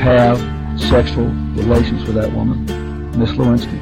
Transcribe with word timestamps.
have 0.00 0.38
sexual 0.90 1.26
relations 1.56 2.08
with 2.08 2.14
that 2.14 2.32
woman, 2.32 2.64
Miss 3.18 3.30
Lewinsky. 3.36 3.76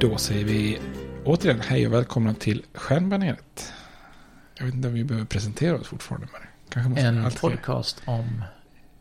Då 0.00 0.16
säger 0.16 0.44
vi 0.44 0.78
återigen 1.24 1.60
hej 1.60 1.86
och 1.86 1.92
välkomna 1.92 2.34
till 2.34 2.64
Stjärnbaneret. 2.74 3.72
Jag 4.58 4.64
vet 4.66 4.74
inte 4.74 4.88
om 4.88 4.94
vi 4.94 5.04
behöver 5.04 5.26
presentera 5.26 5.74
oss 5.76 5.88
fortfarande. 5.88 6.26
Men 6.32 6.42
kanske 6.70 6.90
måste 6.90 7.06
En 7.06 7.24
allt 7.24 7.38
fler. 7.38 7.50
podcast 7.50 8.02
om 8.04 8.42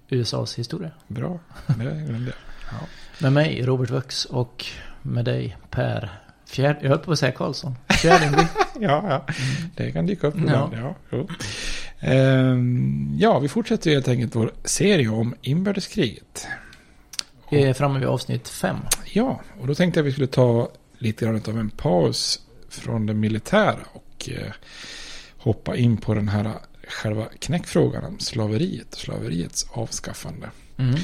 USAs 0.10 0.60
historia. 0.60 0.92
Bra, 1.08 1.40
det 1.68 1.74
glömde 1.84 2.14
jag. 2.14 2.34
Ja. 2.72 2.88
Med 3.22 3.34
mig, 3.34 3.62
Robert 3.66 3.90
Vux, 3.90 4.26
och 4.26 4.66
med 5.02 5.26
dig, 5.26 5.58
Per. 5.70 6.10
Fjärde, 6.46 6.80
jag 6.82 6.90
höll 6.90 7.00
på 7.00 7.12
att 7.12 7.20
säga 7.20 7.32
Karlsson. 7.32 7.76
Fjärdingby. 7.90 8.42
Ja, 8.80 9.04
ja. 9.10 9.34
Det 9.76 9.92
kan 9.92 10.06
dyka 10.06 10.28
upp 10.28 10.34
Ja. 10.38 10.42
ibland. 10.44 10.74
Ja. 10.74 10.96
jo. 11.10 11.28
Ehm, 12.00 13.16
ja, 13.20 13.40
vi 13.40 13.48
fortsätter 13.48 13.92
helt 13.92 14.08
enkelt 14.08 14.36
vår 14.36 14.52
serie 14.64 15.10
om 15.10 15.36
inbördeskriget. 15.42 16.48
Vi 17.50 17.64
är 17.64 17.74
framme 17.74 18.00
vid 18.00 18.08
avsnitt 18.08 18.50
fem. 18.50 18.78
Ja, 19.06 19.42
och 19.60 19.68
då 19.68 19.76
tänkte 19.76 20.00
jag 20.00 20.04
att 20.04 20.08
vi 20.08 20.12
skulle 20.12 20.28
ta 20.28 20.72
lite 20.98 21.26
grann 21.26 21.42
av 21.48 21.60
en 21.60 21.70
paus 21.70 22.40
från 22.70 23.06
det 23.06 23.14
militära 23.14 23.80
och 23.94 24.30
eh, 24.30 24.52
hoppa 25.38 25.76
in 25.76 25.98
på 25.98 26.14
den 26.14 26.28
här 26.28 26.54
själva 26.88 27.26
knäckfrågan 27.40 28.06
om 28.06 28.20
slaveriet 28.20 28.94
och 28.94 29.00
slaveriets 29.00 29.68
avskaffande. 29.72 30.50
Mm. 30.78 30.96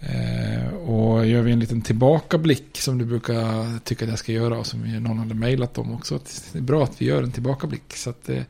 Eh, 0.00 0.74
och 0.74 1.26
gör 1.26 1.42
vi 1.42 1.52
en 1.52 1.60
liten 1.60 1.82
tillbakablick 1.82 2.78
som 2.78 2.98
du 2.98 3.04
brukar 3.04 3.78
tycka 3.78 4.04
att 4.04 4.10
jag 4.10 4.18
ska 4.18 4.32
göra 4.32 4.58
och 4.58 4.66
som 4.66 5.02
någon 5.02 5.18
hade 5.18 5.34
mejlat 5.34 5.78
om 5.78 5.94
också. 5.94 6.20
Det 6.52 6.58
är 6.58 6.62
bra 6.62 6.84
att 6.84 7.02
vi 7.02 7.06
gör 7.06 7.22
en 7.22 7.32
tillbakablick. 7.32 7.96
Så 7.96 8.10
att, 8.10 8.28
eh, 8.28 8.42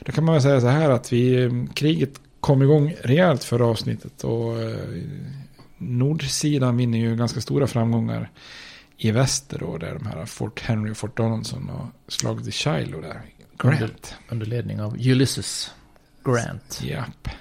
då 0.00 0.12
kan 0.12 0.24
man 0.24 0.32
väl 0.32 0.42
säga 0.42 0.60
så 0.60 0.66
här 0.66 0.90
att 0.90 1.12
vi, 1.12 1.42
eh, 1.44 1.50
kriget 1.74 2.20
kom 2.40 2.62
igång 2.62 2.94
rejält 3.02 3.44
förra 3.44 3.66
avsnittet 3.66 4.24
och 4.24 4.62
eh, 4.62 5.02
nordsidan 5.78 6.76
vinner 6.76 6.98
ju 6.98 7.16
ganska 7.16 7.40
stora 7.40 7.66
framgångar 7.66 8.30
i 8.96 9.10
väster 9.10 9.58
då. 9.58 9.78
Där 9.78 9.94
de 9.94 10.06
här 10.06 10.26
Fort 10.26 10.60
Henry 10.60 10.92
och 10.92 10.96
Fort 10.96 11.16
Donaldson 11.16 11.70
och 11.70 12.12
slaget 12.12 12.46
i 12.46 12.52
Shiloh 12.52 13.00
där. 13.00 13.22
Grant. 13.58 14.14
Under 14.28 14.46
ledning 14.46 14.80
av 14.80 14.94
Ulysses 14.94 15.70
Grant. 16.24 16.82
Japp. 16.84 17.26
Eh, 17.26 17.32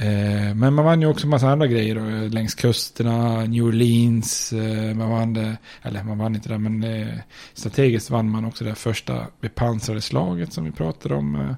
Eh, 0.00 0.54
men 0.54 0.74
man 0.74 0.84
vann 0.84 1.00
ju 1.00 1.06
också 1.06 1.26
en 1.26 1.30
massa 1.30 1.48
andra 1.48 1.66
grejer 1.66 1.94
då, 1.94 2.34
längs 2.34 2.54
kusterna, 2.54 3.44
New 3.44 3.64
Orleans, 3.64 4.52
eh, 4.52 4.94
man 4.94 5.10
vann 5.10 5.34
det, 5.34 5.56
eller 5.82 6.04
man 6.04 6.18
vann 6.18 6.34
inte 6.34 6.48
det, 6.48 6.58
men 6.58 6.84
eh, 6.84 7.14
strategiskt 7.54 8.10
vann 8.10 8.30
man 8.30 8.44
också 8.44 8.64
det 8.64 8.74
första 8.74 9.26
bepansrade 9.40 10.00
slaget 10.00 10.52
som 10.52 10.64
vi 10.64 10.70
pratade 10.70 11.14
om. 11.14 11.34
Eh, 11.34 11.50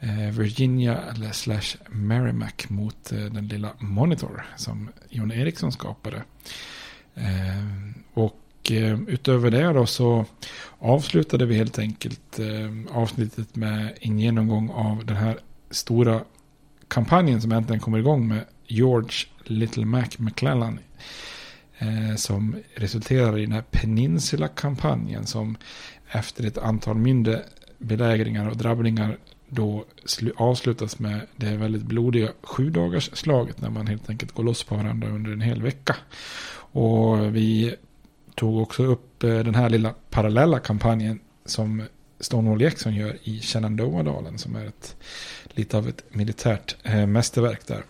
eh 0.00 0.30
Virginia 0.30 0.98
eller 1.14 1.32
slash 1.32 1.76
Merrimack 1.90 2.68
mot 2.68 3.12
eh, 3.12 3.18
den 3.18 3.48
lilla 3.48 3.70
Monitor 3.78 4.46
som 4.56 4.88
John 5.10 5.32
Eriksson 5.32 5.72
skapade. 5.72 6.22
Och 8.14 8.72
utöver 9.06 9.50
det 9.50 9.72
då 9.72 9.86
så 9.86 10.24
avslutade 10.78 11.46
vi 11.46 11.56
helt 11.56 11.78
enkelt 11.78 12.40
avsnittet 12.90 13.56
med 13.56 13.98
en 14.00 14.18
genomgång 14.18 14.70
av 14.70 15.06
den 15.06 15.16
här 15.16 15.38
stora 15.70 16.20
kampanjen 16.88 17.40
som 17.40 17.52
äntligen 17.52 17.80
kommer 17.80 17.98
igång 17.98 18.28
med 18.28 18.44
George 18.66 19.16
Little 19.44 19.84
Mac 19.84 20.08
McClellan. 20.18 20.78
Eh, 21.78 22.16
som 22.16 22.56
resulterar 22.74 23.38
i 23.38 23.40
den 23.40 23.52
här 23.52 23.64
Peninsula-kampanjen 23.70 25.26
som 25.26 25.56
efter 26.10 26.46
ett 26.46 26.58
antal 26.58 26.96
mindre 26.96 27.42
belägringar 27.78 28.48
och 28.48 28.56
drabbningar 28.56 29.18
då 29.48 29.84
avslutas 30.36 30.98
med 30.98 31.20
det 31.36 31.56
väldigt 31.56 31.82
blodiga 31.82 32.28
sju 32.42 32.70
dagars 32.70 33.10
slaget 33.12 33.60
när 33.60 33.70
man 33.70 33.86
helt 33.86 34.10
enkelt 34.10 34.32
går 34.32 34.44
loss 34.44 34.64
på 34.64 34.74
varandra 34.74 35.08
under 35.08 35.32
en 35.32 35.40
hel 35.40 35.62
vecka. 35.62 35.96
Och 36.72 37.36
vi 37.36 37.74
tog 38.34 38.62
också 38.62 38.84
upp 38.84 39.24
eh, 39.24 39.38
den 39.38 39.54
här 39.54 39.70
lilla 39.70 39.94
parallella 40.10 40.58
kampanjen 40.58 41.20
som 41.44 41.82
Stonewall 42.20 42.62
Jackson 42.62 42.94
gör 42.94 43.16
i 43.22 43.40
Shenandoah-dalen 43.40 44.38
som 44.38 44.56
är 44.56 44.66
ett, 44.66 44.96
lite 45.56 45.76
av 45.76 45.88
ett 45.88 46.04
militärt 46.08 46.76
eh, 46.82 47.06
mästerverk 47.06 47.66
där. 47.66 47.82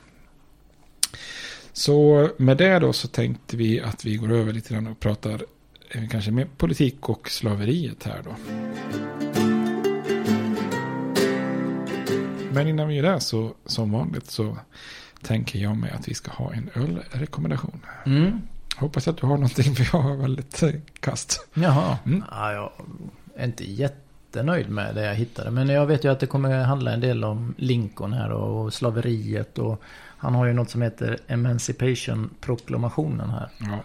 Så 1.73 2.29
med 2.37 2.57
det 2.57 2.79
då 2.79 2.93
så 2.93 3.09
tänkte 3.09 3.57
vi 3.57 3.81
att 3.81 4.05
vi 4.05 4.17
går 4.17 4.33
över 4.33 4.53
lite 4.53 4.75
grann 4.75 4.87
och 4.87 5.01
pratar 5.01 5.43
eh, 5.91 6.09
kanske 6.09 6.31
mer 6.31 6.49
politik 6.57 7.09
och 7.09 7.31
slaveriet 7.31 8.05
här 8.05 8.23
då. 8.25 8.37
Men 12.53 12.69
innan 12.69 12.89
vi 12.89 12.95
gör 12.95 13.13
det 13.13 13.21
så 13.21 13.55
som 13.67 13.93
vanligt 13.93 14.31
så 14.31 14.59
tänker 15.23 15.59
jag 15.59 15.77
mig 15.77 15.91
att 15.91 16.09
vi 16.09 16.15
ska 16.15 16.31
ha 16.31 16.53
en 16.53 16.71
ölrekommendation. 16.75 17.81
Mm. 18.07 18.41
Hoppas 18.77 19.09
att 19.09 19.17
du 19.17 19.27
har 19.27 19.35
någonting 19.35 19.75
för 19.75 19.89
jag 19.93 20.03
har 20.03 20.17
väldigt 20.17 20.62
eh, 20.62 20.71
kast. 21.01 21.49
Jaha. 21.55 21.99
Mm. 22.07 22.25
Ja, 22.31 22.53
jag 22.53 22.73
är 23.37 23.45
inte 23.45 23.71
jättenöjd 24.37 24.71
med 24.71 24.94
det 24.94 25.06
jag 25.06 25.15
hittade. 25.15 25.50
Men 25.50 25.69
jag 25.69 25.87
vet 25.87 26.05
ju 26.05 26.12
att 26.12 26.21
det 26.21 26.27
kommer 26.27 26.65
handla 26.65 26.93
en 26.93 27.00
del 27.00 27.25
om 27.25 27.55
Lincoln 27.59 28.12
här 28.12 28.31
och 28.31 28.75
slaveriet. 28.75 29.59
Och 29.59 29.83
han 30.19 30.35
har 30.35 30.47
ju 30.47 30.53
något 30.53 30.71
som 30.71 30.83
heter 30.83 31.19
Emancipation-proklamationen 31.27 33.31
här. 33.31 33.49
Ja. 33.59 33.79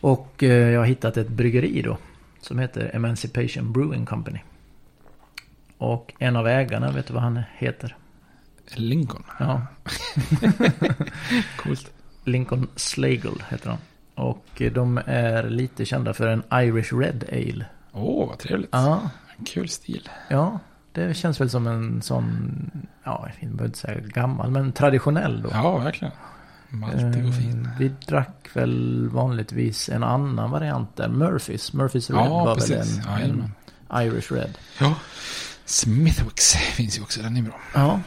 Och 0.00 0.42
eh, 0.42 0.70
jag 0.70 0.80
har 0.80 0.86
hittat 0.86 1.16
ett 1.16 1.28
bryggeri 1.28 1.82
då. 1.82 1.98
Som 2.40 2.58
heter 2.58 2.90
Emancipation 2.94 3.72
Brewing 3.72 4.06
Company. 4.06 4.40
Och 5.78 6.12
en 6.18 6.36
av 6.36 6.48
ägarna, 6.48 6.92
vet 6.92 7.06
du 7.06 7.14
vad 7.14 7.22
han 7.22 7.42
heter? 7.58 7.96
Lincoln. 8.74 9.24
Ja, 9.38 9.62
Coolt. 11.56 11.90
Lincoln 12.24 12.68
Slagle 12.76 13.44
heter 13.50 13.70
han. 13.70 13.78
Och 14.14 14.62
eh, 14.62 14.72
de 14.72 15.00
är 15.06 15.50
lite 15.50 15.84
kända 15.84 16.14
för 16.14 16.28
en 16.28 16.42
Irish 16.52 16.92
Red 16.94 17.24
Ale. 17.32 17.64
Åh, 17.92 18.28
vad 18.28 18.38
trevligt. 18.38 18.70
Ja, 18.72 19.10
Kul 19.46 19.68
stil. 19.68 20.08
ja. 20.28 20.58
Det 20.94 21.14
känns 21.16 21.40
väl 21.40 21.50
som 21.50 21.66
en 21.66 22.02
sån, 22.02 22.70
ja, 23.04 23.28
jag 23.40 23.50
behöver 23.50 23.64
inte 23.64 23.78
säga 23.78 24.00
gammal, 24.00 24.50
men 24.50 24.72
traditionell 24.72 25.42
då. 25.42 25.48
Ja, 25.52 25.78
verkligen. 25.78 26.14
Maltig 26.68 27.26
och 27.28 27.34
fin. 27.34 27.66
Eh, 27.66 27.78
Vi 27.78 27.88
drack 28.06 28.48
väl 28.54 29.08
vanligtvis 29.08 29.88
en 29.88 30.02
annan 30.02 30.50
variant 30.50 30.96
där. 30.96 31.08
Murphys. 31.08 31.72
Murphys 31.72 32.10
Red 32.10 32.18
Ja, 32.18 32.44
var 32.44 32.54
precis. 32.54 32.98
väl 33.06 33.22
en, 33.30 33.52
en 33.90 34.06
Irish 34.06 34.32
Red. 34.32 34.58
Ja. 34.80 34.94
Smithwicks 35.64 36.52
finns 36.54 36.98
ju 36.98 37.02
också, 37.02 37.22
den 37.22 37.36
är 37.36 37.42
bra. 37.42 37.60
Ja. 37.74 38.00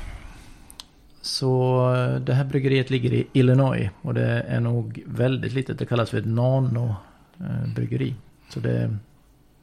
Så 1.22 1.80
eh, 1.96 2.16
det 2.20 2.34
här 2.34 2.44
bryggeriet 2.44 2.90
ligger 2.90 3.14
i 3.14 3.28
Illinois. 3.34 3.90
Och 4.02 4.14
det 4.14 4.42
är 4.42 4.60
nog 4.60 5.04
väldigt 5.08 5.54
litet. 5.54 5.80
Det 5.80 5.86
kallas 5.86 6.10
för 6.10 6.18
ett 6.18 6.26
nano-bryggeri. 6.26 8.16
Så 8.50 8.60
det, 8.60 8.98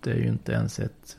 det 0.02 0.10
är 0.10 0.16
ju 0.16 0.28
inte 0.28 0.52
ens 0.52 0.78
ett... 0.78 1.16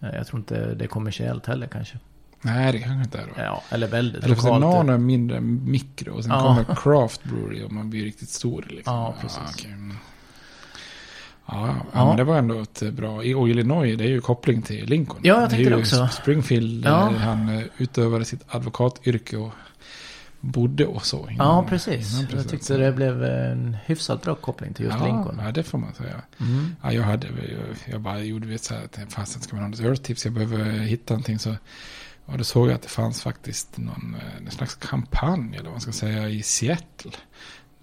eh, 0.00 0.12
Jag 0.16 0.26
tror 0.26 0.40
inte 0.40 0.74
det 0.74 0.84
är 0.84 0.88
kommersiellt 0.88 1.46
heller 1.46 1.66
kanske. 1.66 1.98
Nej, 2.42 2.72
det 2.72 2.78
kanske 2.78 3.02
inte 3.04 3.18
är 3.18 3.22
då. 3.26 3.42
Ja, 3.42 3.62
eller 3.70 3.86
väldigt 3.88 4.24
Eller 4.24 4.36
lokalt. 4.36 4.60
nano 4.60 4.92
är 4.92 4.98
mindre 4.98 5.40
mikro 5.40 6.14
och 6.14 6.22
sen 6.24 6.32
Ja. 6.32 6.40
kommer 6.64 6.74
craft 6.76 7.24
brewery 7.24 7.62
och 7.64 7.72
man 7.72 7.90
blir 7.90 8.04
riktigt 8.04 8.28
stor. 8.28 8.64
Liksom. 8.68 8.94
Ja, 8.94 9.14
precis. 9.20 9.40
okej. 9.54 9.70
Mm. 9.72 9.96
Ja, 11.46 11.66
ja, 11.68 11.74
Ja. 11.92 12.08
men 12.08 12.16
det 12.16 12.24
var 12.24 12.38
ändå 12.38 12.60
ett 12.62 12.92
bra. 12.92 13.10
Och 13.16 13.48
Illinois, 13.48 13.98
det 13.98 14.04
är 14.04 14.08
ju 14.08 14.20
koppling 14.20 14.62
till 14.62 14.86
Lincoln. 14.86 15.20
Ja, 15.22 15.28
jag 15.34 15.40
det 15.40 15.44
är 15.44 15.48
tänkte 15.48 15.64
ju 15.64 15.70
det 15.70 15.76
också. 15.76 16.08
Springfield, 16.22 16.84
Ja. 16.84 16.90
där 17.12 17.18
han 17.18 17.48
eh, 17.48 17.62
utövade 17.78 18.24
sitt 18.24 18.44
advokatyrke 18.48 19.36
och 19.36 19.52
bodde 20.40 20.86
och 20.86 21.06
så. 21.06 21.16
Ja, 21.26 21.32
innan- 21.32 21.66
precis. 21.66 22.20
innan 22.20 22.36
Jag 22.36 22.48
tyckte 22.48 22.76
det 22.76 22.92
blev 22.92 23.24
en 23.24 23.76
hyfsat 23.84 24.22
bra 24.22 24.34
koppling 24.34 24.74
till 24.74 24.84
just 24.84 24.98
ja, 25.00 25.06
Lincoln. 25.06 25.40
Ja, 25.44 25.52
det 25.52 25.62
får 25.62 25.78
man 25.78 25.94
säga. 25.94 26.22
Mm. 26.40 26.76
Ja, 26.82 26.92
jag, 26.92 27.02
hade, 27.02 27.26
jag, 27.26 27.92
jag 27.92 28.00
bara 28.00 28.20
gjorde 28.20 28.46
vet, 28.46 28.62
så 28.62 28.74
här 28.74 28.84
att 28.84 29.12
fasen 29.12 29.42
ska 29.42 29.56
man 29.56 29.64
ha 29.64 29.70
något 29.70 29.80
öltips, 29.80 30.24
jag 30.24 30.34
behöver 30.34 30.64
hitta 30.72 31.14
någonting. 31.14 31.38
Så, 31.38 31.56
och 32.26 32.38
då 32.38 32.44
såg 32.44 32.68
jag 32.68 32.74
att 32.74 32.82
det 32.82 32.88
fanns 32.88 33.22
faktiskt 33.22 33.76
någon, 33.78 34.16
eh, 34.20 34.46
en 34.46 34.50
slags 34.50 34.74
kampanj, 34.74 35.50
eller 35.54 35.64
vad 35.64 35.72
man 35.72 35.80
ska 35.80 35.92
säga, 35.92 36.28
i 36.28 36.42
Seattle. 36.42 37.10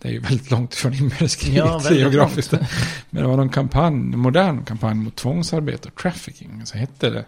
Det 0.01 0.07
är 0.07 0.11
ju 0.13 0.19
väldigt 0.19 0.51
långt 0.51 0.75
från 0.75 0.93
inbördeskriget 0.93 1.57
Ja, 1.57 1.91
geografiskt. 1.91 2.51
långt. 2.51 2.65
Men 3.09 3.21
det 3.23 3.29
var 3.29 3.37
någon 3.37 3.49
kampanj, 3.49 3.95
en 4.13 4.19
modern 4.19 4.63
kampanj 4.65 4.95
mot 4.95 5.15
tvångsarbete 5.15 5.87
och 5.87 5.95
trafficking. 5.95 6.65
Så 6.65 6.77
hette 6.77 7.09
det 7.09 7.25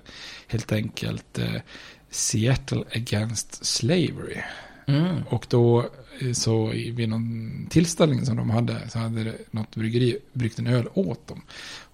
helt 0.48 0.72
enkelt 0.72 1.40
eh, 1.40 1.62
Seattle 2.10 2.84
Against 2.96 3.66
Slavery. 3.66 4.42
Mm. 4.88 5.24
Och 5.30 5.46
då 5.50 5.90
eh, 6.22 6.32
så 6.34 6.66
vid 6.68 7.10
någon 7.10 7.68
tillställning 7.70 8.26
som 8.26 8.38
de 8.38 8.50
hade 8.50 8.90
så 8.90 9.00
hade 9.00 9.34
något 9.52 9.76
bryggeri 9.76 10.18
bryggt 10.34 10.60
en 10.60 10.68
öl 10.68 10.88
åt 10.94 11.28
dem. 11.28 11.42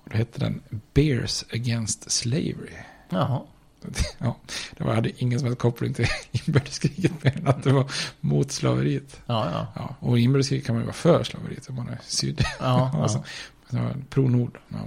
Och 0.03 0.09
då 0.11 0.17
hette 0.17 0.39
den 0.39 0.61
Beers 0.93 1.43
Against 1.53 2.11
Slavery. 2.11 2.77
Jaha. 3.09 3.41
Ja, 4.17 4.35
det 4.77 4.83
var, 4.83 4.93
hade 4.93 5.23
ingen 5.23 5.39
som 5.39 5.45
helst 5.45 5.61
koppling 5.61 5.93
till 5.93 6.07
inbördeskriget 6.31 7.23
mer 7.23 7.37
än 7.37 7.47
att 7.47 7.63
det 7.63 7.71
var 7.71 7.91
mot 8.19 8.51
slaveriet. 8.51 9.21
Ja, 9.25 9.49
ja. 9.51 9.67
Ja, 9.75 9.95
och 9.99 10.19
i 10.19 10.21
inbördeskriget 10.21 10.65
kan 10.65 10.75
man 10.75 10.81
ju 10.81 10.85
vara 10.85 10.93
för 10.93 11.23
slaveriet 11.23 11.69
om 11.69 11.75
man 11.75 11.89
är 11.89 11.99
syd. 12.03 12.45
Ja, 12.59 12.91
alltså, 13.01 13.23
ja. 13.69 13.89
pro-nord. 14.09 14.57
Ja. 14.69 14.77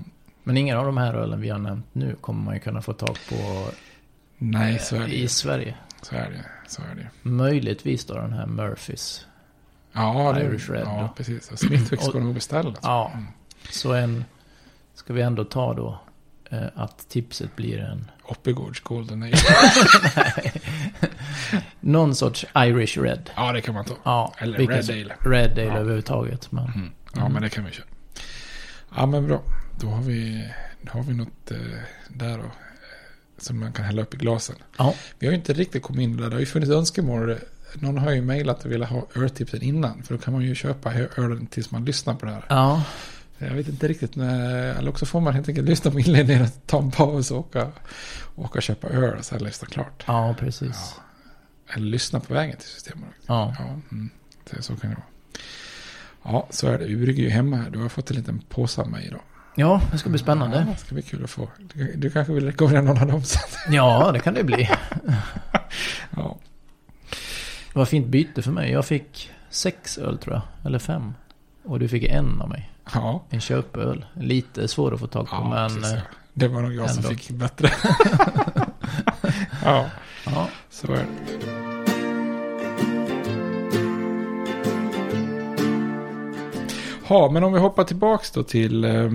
Men 0.45 0.57
ingen 0.57 0.77
av 0.77 0.87
de 0.87 0.97
här 0.97 1.15
ölen 1.15 1.41
vi 1.41 1.49
har 1.49 1.59
nämnt 1.59 1.87
nu 1.93 2.17
kommer 2.21 2.45
man 2.45 2.55
ju 2.55 2.61
kunna 2.61 2.83
få 2.83 2.93
tag 2.93 3.19
på 3.29 3.69
Nej, 4.39 4.81
det 4.91 5.15
i. 5.15 5.29
Sverige. 5.29 5.75
Så 6.09 6.15
är 6.17 6.31
det. 6.31 6.45
Så 6.69 6.83
är 6.83 6.95
det. 6.95 7.09
Möjligtvis 7.23 8.05
då 8.05 8.15
den 8.15 8.33
här 8.33 8.47
Murphys. 8.47 9.27
Ja, 9.93 10.33
det, 10.33 10.45
Irish 10.45 10.71
Red 10.71 10.83
ja 10.87 11.01
då. 11.03 11.15
precis. 11.17 11.51
Och 11.51 11.59
Smithwicks 11.59 12.07
Och- 12.07 12.13
går 12.13 12.21
nog 12.21 12.35
beställa. 12.35 12.75
Ja. 12.83 13.13
Så 13.71 13.93
en... 13.93 14.25
Ska 14.95 15.13
vi 15.13 15.23
ändå 15.23 15.45
ta 15.45 15.75
då 15.75 16.01
eh, 16.51 16.67
att 16.75 17.09
tipset 17.09 17.57
blir 17.57 17.79
en... 17.79 18.11
Oppigårds 18.23 18.81
Golden 18.81 19.23
Ale. 19.23 19.37
Någon 21.81 22.15
sorts 22.15 22.47
Irish 22.57 22.99
Red. 22.99 23.31
Ja, 23.37 23.53
det 23.53 23.61
kan 23.61 23.75
man 23.75 23.85
ta. 23.85 23.95
Ja, 24.05 24.33
Eller 24.39 24.59
Red 24.59 24.91
Ale. 24.91 25.15
Red 25.21 25.53
Ale 25.53 25.63
Ja. 25.65 25.77
överhuvudtaget. 25.77 26.53
Men... 26.53 26.65
Mm. 26.65 26.91
Ja, 27.15 27.21
Mm. 27.21 27.33
men 27.33 27.43
det 27.43 27.49
kan 27.49 27.65
vi 27.65 27.73
köra. 27.73 27.87
Ja, 28.97 29.07
men 29.07 29.27
bra. 29.27 29.43
Då 29.81 29.89
har 29.89 30.03
vi, 30.03 30.49
då 30.83 30.93
har 30.93 31.03
vi 31.03 31.15
något 31.15 31.51
eh, 31.51 31.57
där 32.09 32.39
då. 32.39 32.45
Som 33.39 33.61
man 33.61 33.73
kan 33.73 33.85
hälla 33.85 34.03
upp 34.03 34.15
i 34.15 34.17
glasen. 34.17 34.57
Ja. 34.79 34.95
Vi 35.19 35.27
har 35.27 35.33
ju 35.33 35.39
inte 35.39 35.53
riktigt 35.53 35.83
kommit 35.83 36.03
in 36.03 36.17
där. 36.17 36.29
Det 36.29 36.35
har 36.35 36.41
ju 36.41 36.47
funnits 36.47 36.73
önskemål. 36.73 37.37
Någon 37.75 37.99
har 37.99 38.11
ju 38.13 38.23
mejlat 38.23 38.65
och 38.65 38.71
velat 38.71 38.91
ha 38.91 39.07
öltipsen 39.15 39.63
innan. 39.63 40.03
För 40.03 40.15
då 40.15 40.21
kan 40.21 40.33
man 40.33 40.43
ju 40.43 40.55
köpa 40.55 40.95
ölen 40.95 41.47
tills 41.47 41.71
man 41.71 41.85
lyssnar 41.85 42.15
på 42.15 42.27
det 42.27 42.33
här. 42.33 42.45
Ja. 42.49 42.85
Jag 43.39 43.55
vet 43.55 43.69
inte 43.69 43.89
riktigt. 43.89 44.17
När, 44.17 44.75
eller 44.75 44.91
också 44.91 45.07
får 45.07 45.21
man 45.21 45.35
helt 45.35 45.49
enkelt 45.49 45.69
lyssna 45.69 45.91
på 45.91 46.01
inledningen 46.01 46.47
ta 46.67 46.79
en 46.79 46.91
paus 46.91 47.31
och 47.31 47.39
åka, 47.39 47.73
åka 48.35 48.59
och 48.59 48.63
köpa 48.63 48.89
öl 48.89 49.19
och 49.19 49.25
sen 49.25 49.45
lyssna 49.45 49.69
klart. 49.69 50.05
Ja, 50.07 50.35
precis. 50.39 50.95
Eller 51.69 51.87
lyssna 51.87 52.21
på 52.21 52.35
vägen 52.35 52.57
till 52.57 52.69
systemet. 52.69 53.09
Ja. 53.27 53.55
Ja, 53.59 53.81
mm, 53.93 54.11
så 54.61 54.77
kan 54.77 54.91
det 54.91 54.97
vara. 54.97 55.07
Ja, 56.23 56.47
så 56.51 56.67
är 56.67 56.79
det. 56.79 56.87
Vi 56.87 56.97
brygger 56.97 57.23
ju 57.23 57.29
hemma 57.31 57.57
här. 57.57 57.71
Du 57.71 57.79
har 57.79 57.89
fått 57.89 58.11
en 58.11 58.17
liten 58.17 58.39
påse 58.49 58.81
av 58.81 58.91
mig 58.91 59.07
idag. 59.07 59.21
Ja, 59.59 59.81
det 59.93 59.99
ska 59.99 60.09
bli 60.11 60.19
spännande. 60.19 60.57
Ja, 60.67 60.73
det 60.73 60.77
ska 60.79 60.95
bli 60.95 61.03
kul 61.03 61.25
att 61.25 61.31
få. 61.31 61.49
Du, 61.75 61.93
du 61.97 62.11
kanske 62.11 62.33
vill 62.33 62.47
rekommendera 62.47 62.83
någon 62.85 62.99
av 63.03 63.07
dem 63.07 63.23
sen? 63.23 63.43
Ja, 63.75 64.11
det 64.13 64.21
kan 64.21 64.35
det 64.35 64.45
bli. 64.45 64.71
Ja. 66.17 66.37
Det 67.73 67.79
var 67.79 67.85
fint 67.87 68.07
byte 68.07 68.43
för 68.43 68.51
mig. 68.51 68.71
Jag 68.73 68.85
fick 68.85 69.31
sex 69.51 69.99
öl 69.99 70.19
tror 70.19 70.35
jag. 70.35 70.43
Eller 70.67 70.79
fem. 70.79 71.15
Och 71.65 71.79
du 71.81 71.89
fick 71.89 72.05
en 72.05 72.41
av 72.41 72.49
mig. 72.49 72.71
Ja, 72.95 73.25
En 73.31 73.41
köpöl. 73.41 74.05
Lite 74.15 74.69
svår 74.69 74.95
att 74.95 75.01
få 75.01 75.07
tag 75.07 75.29
på 75.29 75.37
ja 75.37 75.49
men... 75.49 75.69
precis, 75.69 75.93
eh, 75.93 75.99
ja. 75.99 76.03
Det 76.35 76.49
var 76.49 76.63
nog 76.63 76.75
jag 76.75 76.91
som 76.91 76.99
ändå. 77.05 77.09
fick 77.17 77.31
bättre. 77.31 77.71
ja, 79.65 79.87
Ja. 80.27 80.49
så 80.71 80.93
är 80.93 80.97
det. 80.97 81.66
Ja, 87.09 87.31
men 87.33 87.45
om 87.45 87.53
vi 87.53 87.59
hoppar 87.59 87.85
tillbaks 87.85 88.31
då 88.31 88.43
till, 88.43 88.85
eh, 88.85 89.11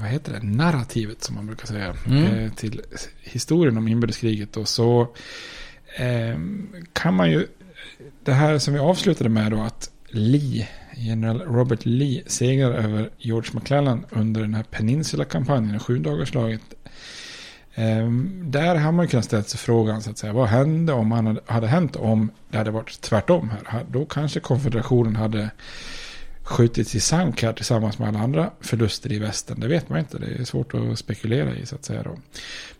vad 0.00 0.08
heter 0.10 0.32
det, 0.32 0.42
narrativet 0.42 1.22
som 1.24 1.34
man 1.34 1.46
brukar 1.46 1.66
säga. 1.66 1.94
Mm. 2.06 2.24
Eh, 2.24 2.52
till 2.52 2.82
historien 3.22 3.76
om 3.78 3.88
inbördeskriget 3.88 4.52
då. 4.52 4.64
Så 4.64 5.08
ehm, 5.96 6.68
kan 6.92 7.14
man 7.14 7.30
ju, 7.30 7.46
det 8.24 8.32
här 8.32 8.58
som 8.58 8.74
vi 8.74 8.80
avslutade 8.80 9.30
med 9.30 9.50
då 9.52 9.60
att 9.62 9.90
Lee, 10.10 10.68
general 10.96 11.40
Robert 11.40 11.80
Lee 11.84 12.22
segrar 12.26 12.70
över 12.72 13.10
George 13.18 13.50
McClellan 13.54 14.04
under 14.10 14.40
den 14.40 14.54
här 14.54 14.62
Peninsula-kampanjen, 14.62 15.78
sju 15.80 15.98
dagarslaget. 15.98 16.60
Ehm, 17.74 18.42
där 18.50 18.74
har 18.74 18.92
man 18.92 19.04
ju 19.04 19.08
kunnat 19.10 19.24
ställa 19.24 19.42
sig 19.42 19.58
frågan 19.60 20.02
så 20.02 20.10
att 20.10 20.18
säga, 20.18 20.32
vad 20.32 20.48
hände 20.48 20.92
om 20.92 21.12
han 21.12 21.26
hade, 21.26 21.40
hade 21.46 21.66
hänt 21.66 21.96
om 21.96 22.30
det 22.50 22.58
hade 22.58 22.70
varit 22.70 23.00
tvärtom 23.00 23.50
här? 23.50 23.72
Ha- 23.78 23.84
Då 23.90 24.04
kanske 24.06 24.40
konfederationen 24.40 25.16
hade 25.16 25.50
skjutits 26.48 26.94
i 26.94 27.00
sank 27.00 27.42
här 27.42 27.52
tillsammans 27.52 27.98
med 27.98 28.08
alla 28.08 28.18
andra 28.18 28.50
förluster 28.60 29.12
i 29.12 29.18
västen. 29.18 29.60
Det 29.60 29.68
vet 29.68 29.88
man 29.88 29.98
inte. 29.98 30.18
Det 30.18 30.26
är 30.26 30.44
svårt 30.44 30.74
att 30.74 30.98
spekulera 30.98 31.56
i 31.56 31.66
så 31.66 31.74
att 31.74 31.84
säga. 31.84 32.02
Då. 32.02 32.18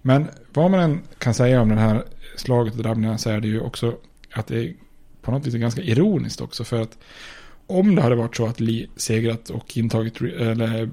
Men 0.02 0.28
vad 0.52 0.70
man 0.70 0.80
än 0.80 1.00
kan 1.18 1.34
säga 1.34 1.60
om 1.60 1.68
det 1.68 1.74
här 1.74 2.04
slaget 2.36 2.74
och 2.74 2.82
drabbningarna 2.82 3.18
så 3.18 3.30
är 3.30 3.40
det 3.40 3.48
ju 3.48 3.60
också 3.60 3.96
att 4.32 4.46
det 4.46 4.58
är 4.58 4.74
på 5.22 5.30
något 5.30 5.46
vis 5.46 5.54
ganska 5.54 5.82
ironiskt 5.82 6.40
också. 6.40 6.64
För 6.64 6.82
att 6.82 6.98
om 7.66 7.94
det 7.94 8.02
hade 8.02 8.14
varit 8.14 8.36
så 8.36 8.46
att 8.46 8.60
Lee 8.60 8.86
segrat 8.96 9.50
och 9.50 9.76
intagit, 9.76 10.20
eller 10.20 10.90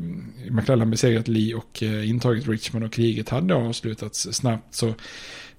McClellan 0.50 0.92
besegrat 0.92 1.28
Lee 1.28 1.56
och 1.56 1.84
eh, 1.84 2.10
intagit 2.10 2.48
Richmond 2.48 2.86
och 2.86 2.94
kriget 2.94 3.30
hade 3.30 3.56
avslutats 3.56 4.28
snabbt 4.32 4.76
så 4.76 4.94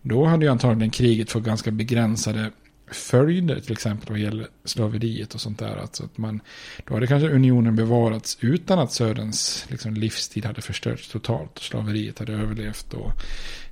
då 0.03 0.25
hade 0.25 0.45
ju 0.45 0.51
antagligen 0.51 0.91
kriget 0.91 1.31
fått 1.31 1.43
ganska 1.43 1.71
begränsade 1.71 2.51
följder, 2.91 3.61
till 3.61 3.73
exempel 3.73 4.09
vad 4.09 4.19
gäller 4.19 4.49
slaveriet 4.65 5.35
och 5.35 5.41
sånt 5.41 5.59
där. 5.59 5.77
Alltså 5.77 6.05
att 6.05 6.19
man, 6.19 6.41
då 6.85 6.95
hade 6.95 7.07
kanske 7.07 7.29
unionen 7.29 7.77
bevarats 7.77 8.39
utan 8.41 8.79
att 8.79 8.93
Söderns 8.93 9.67
liksom, 9.69 9.95
livstid 9.95 10.45
hade 10.45 10.63
förstörts 10.63 11.09
totalt. 11.09 11.59
Slaveriet 11.59 12.19
hade 12.19 12.33
överlevt 12.33 12.95
och 12.95 13.13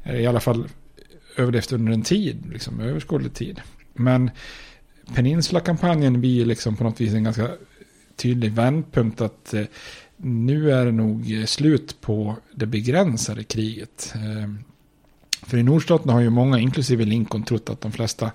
eh, 0.03 0.21
i 0.21 0.27
alla 0.27 0.41
fall 0.41 0.69
överlevt 1.37 1.73
under 1.73 1.93
en 1.93 2.03
tid, 2.03 2.47
liksom 2.53 2.81
överskådlig 2.81 3.35
tid. 3.35 3.61
Men 3.93 4.31
Peninsula-kampanjen 5.15 6.21
blir 6.21 6.47
liksom 6.47 6.77
på 6.77 6.85
något 6.85 7.01
vis 7.01 7.15
en 7.15 7.25
ganska 7.25 7.51
tydlig 8.17 8.53
vändpunkt 8.53 9.21
att 9.21 9.55
eh, 9.55 9.65
nu 10.17 10.73
är 10.73 10.85
det 10.85 10.93
nog 10.93 11.43
slut 11.47 12.01
på 12.01 12.37
det 12.55 12.67
begränsade 12.67 13.45
kriget. 13.45 14.13
Eh, 14.15 14.55
för 15.43 15.59
i 15.59 15.63
nordstaterna 15.63 16.13
har 16.13 16.21
ju 16.21 16.31
många, 16.31 16.59
inklusive 16.59 17.05
Lincoln, 17.05 17.43
trott 17.43 17.71
att 17.71 17.81
de 17.81 17.93
flesta 17.93 18.31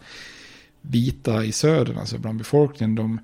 vita 0.82 1.46
i 1.46 1.52
södern, 1.52 1.98
alltså 1.98 2.18
bland 2.18 2.38
befolkningen, 2.38 2.96
de 2.96 3.20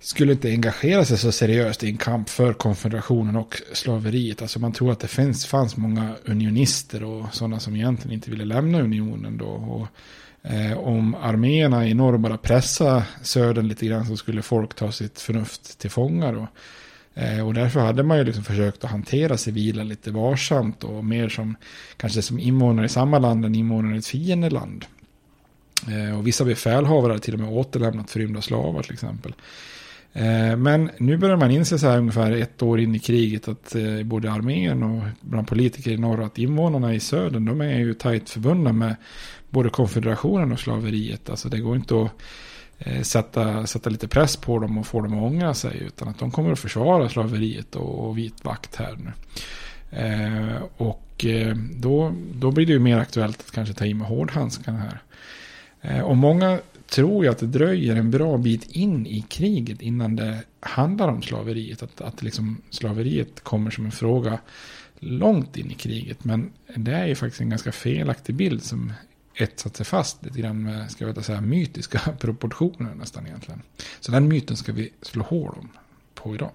skulle 0.00 0.32
inte 0.32 0.48
engagera 0.48 1.04
sig 1.04 1.18
så 1.18 1.32
seriöst 1.32 1.84
i 1.84 1.88
en 1.88 1.96
kamp 1.96 2.28
för 2.28 2.52
konfederationen 2.52 3.36
och 3.36 3.62
slaveriet. 3.72 4.42
Alltså 4.42 4.58
man 4.58 4.72
tror 4.72 4.92
att 4.92 5.00
det 5.00 5.08
finns, 5.08 5.46
fanns 5.46 5.76
många 5.76 6.14
unionister 6.24 7.04
och 7.04 7.34
sådana 7.34 7.60
som 7.60 7.76
egentligen 7.76 8.14
inte 8.14 8.30
ville 8.30 8.44
lämna 8.44 8.80
unionen 8.80 9.38
då. 9.38 9.46
Och, 9.46 9.86
eh, 10.50 10.78
om 10.78 11.14
arméerna 11.14 11.88
i 11.88 11.94
norr 11.94 12.18
bara 12.18 12.36
pressade 12.36 13.02
södern 13.22 13.68
lite 13.68 13.86
grann 13.86 14.06
så 14.06 14.16
skulle 14.16 14.42
folk 14.42 14.74
ta 14.74 14.92
sitt 14.92 15.20
förnuft 15.20 15.78
till 15.78 15.90
fånga 15.90 16.32
då. 16.32 16.48
Eh, 17.14 17.46
och 17.46 17.54
därför 17.54 17.80
hade 17.80 18.02
man 18.02 18.18
ju 18.18 18.24
liksom 18.24 18.44
försökt 18.44 18.84
att 18.84 18.90
hantera 18.90 19.36
civila 19.36 19.82
lite 19.82 20.10
varsamt 20.10 20.84
och 20.84 21.04
mer 21.04 21.28
som 21.28 21.56
kanske 21.96 22.22
som 22.22 22.38
invånare 22.38 22.86
i 22.86 22.88
samma 22.88 23.18
land 23.18 23.44
än 23.44 23.54
invånare 23.54 23.94
i 23.94 23.98
ett 23.98 24.06
fiendeland. 24.06 24.84
Eh, 25.88 26.18
och 26.18 26.26
vissa 26.26 26.44
befälhavare 26.44 27.10
hade 27.10 27.22
till 27.22 27.34
och 27.34 27.40
med 27.40 27.52
återlämnat 27.52 28.10
förrymda 28.10 28.42
slavar 28.42 28.82
till 28.82 28.92
exempel. 28.92 29.34
Eh, 30.12 30.56
men 30.56 30.90
nu 30.98 31.16
börjar 31.16 31.36
man 31.36 31.50
inse 31.50 31.78
så 31.78 31.86
här 31.88 31.98
ungefär 31.98 32.32
ett 32.32 32.62
år 32.62 32.80
in 32.80 32.94
i 32.94 32.98
kriget 32.98 33.48
att 33.48 33.74
eh, 33.74 34.02
både 34.02 34.32
armén 34.32 34.82
och 34.82 35.02
bland 35.20 35.48
politiker 35.48 35.90
i 35.90 35.96
norr 35.96 36.22
att 36.22 36.38
invånarna 36.38 36.94
i 36.94 37.00
södern 37.00 37.44
de 37.44 37.60
är 37.60 37.78
ju 37.78 37.94
tajt 37.94 38.30
förbundna 38.30 38.72
med 38.72 38.96
både 39.50 39.70
konfederationen 39.70 40.52
och 40.52 40.60
slaveriet. 40.60 41.30
Alltså 41.30 41.48
det 41.48 41.58
går 41.58 41.76
inte 41.76 42.02
att 42.02 42.12
eh, 42.78 43.02
sätta, 43.02 43.66
sätta 43.66 43.90
lite 43.90 44.08
press 44.08 44.36
på 44.36 44.58
dem 44.58 44.78
och 44.78 44.86
få 44.86 45.00
dem 45.00 45.18
att 45.18 45.22
ångra 45.22 45.54
sig 45.54 45.82
utan 45.86 46.08
att 46.08 46.18
de 46.18 46.30
kommer 46.30 46.52
att 46.52 46.58
försvara 46.58 47.08
slaveriet 47.08 47.76
och, 47.76 48.08
och 48.08 48.18
vit 48.18 48.44
vakt 48.44 48.76
här 48.76 48.98
nu. 49.04 49.12
Eh, 49.90 50.62
och 50.76 51.24
eh, 51.24 51.56
då, 51.56 52.14
då 52.34 52.50
blir 52.50 52.66
det 52.66 52.72
ju 52.72 52.78
mer 52.78 52.98
aktuellt 52.98 53.40
att 53.40 53.50
kanske 53.50 53.74
ta 53.74 53.84
i 53.84 53.94
med 53.94 54.06
hårdhandskarna 54.06 54.78
här. 54.78 55.02
Eh, 55.82 56.00
och 56.00 56.16
många 56.16 56.60
tror 56.88 57.24
ju 57.24 57.30
att 57.30 57.38
det 57.38 57.46
dröjer 57.46 57.96
en 57.96 58.10
bra 58.10 58.38
bit 58.38 58.70
in 58.70 59.06
i 59.06 59.24
kriget 59.28 59.82
innan 59.82 60.16
det 60.16 60.42
handlar 60.60 61.08
om 61.08 61.22
slaveriet. 61.22 61.82
Att, 61.82 62.00
att 62.00 62.22
liksom 62.22 62.62
slaveriet 62.70 63.40
kommer 63.40 63.70
som 63.70 63.84
en 63.84 63.92
fråga 63.92 64.38
långt 64.98 65.56
in 65.56 65.70
i 65.70 65.74
kriget. 65.74 66.24
Men 66.24 66.52
det 66.76 66.92
är 66.92 67.06
ju 67.06 67.14
faktiskt 67.14 67.40
en 67.40 67.50
ganska 67.50 67.72
felaktig 67.72 68.34
bild 68.34 68.62
som 68.62 68.92
etsat 69.34 69.76
sig 69.76 69.86
fast 69.86 70.24
lite 70.24 70.40
grann 70.40 70.62
med, 70.62 70.90
ska 70.90 71.06
jag 71.06 71.24
säga, 71.24 71.40
mytiska 71.40 71.98
proportioner 72.18 72.94
nästan 72.94 73.26
egentligen. 73.26 73.62
Så 74.00 74.12
den 74.12 74.28
myten 74.28 74.56
ska 74.56 74.72
vi 74.72 74.92
slå 75.02 75.22
hål 75.22 75.54
om 75.58 75.68
på 76.14 76.34
idag. 76.34 76.50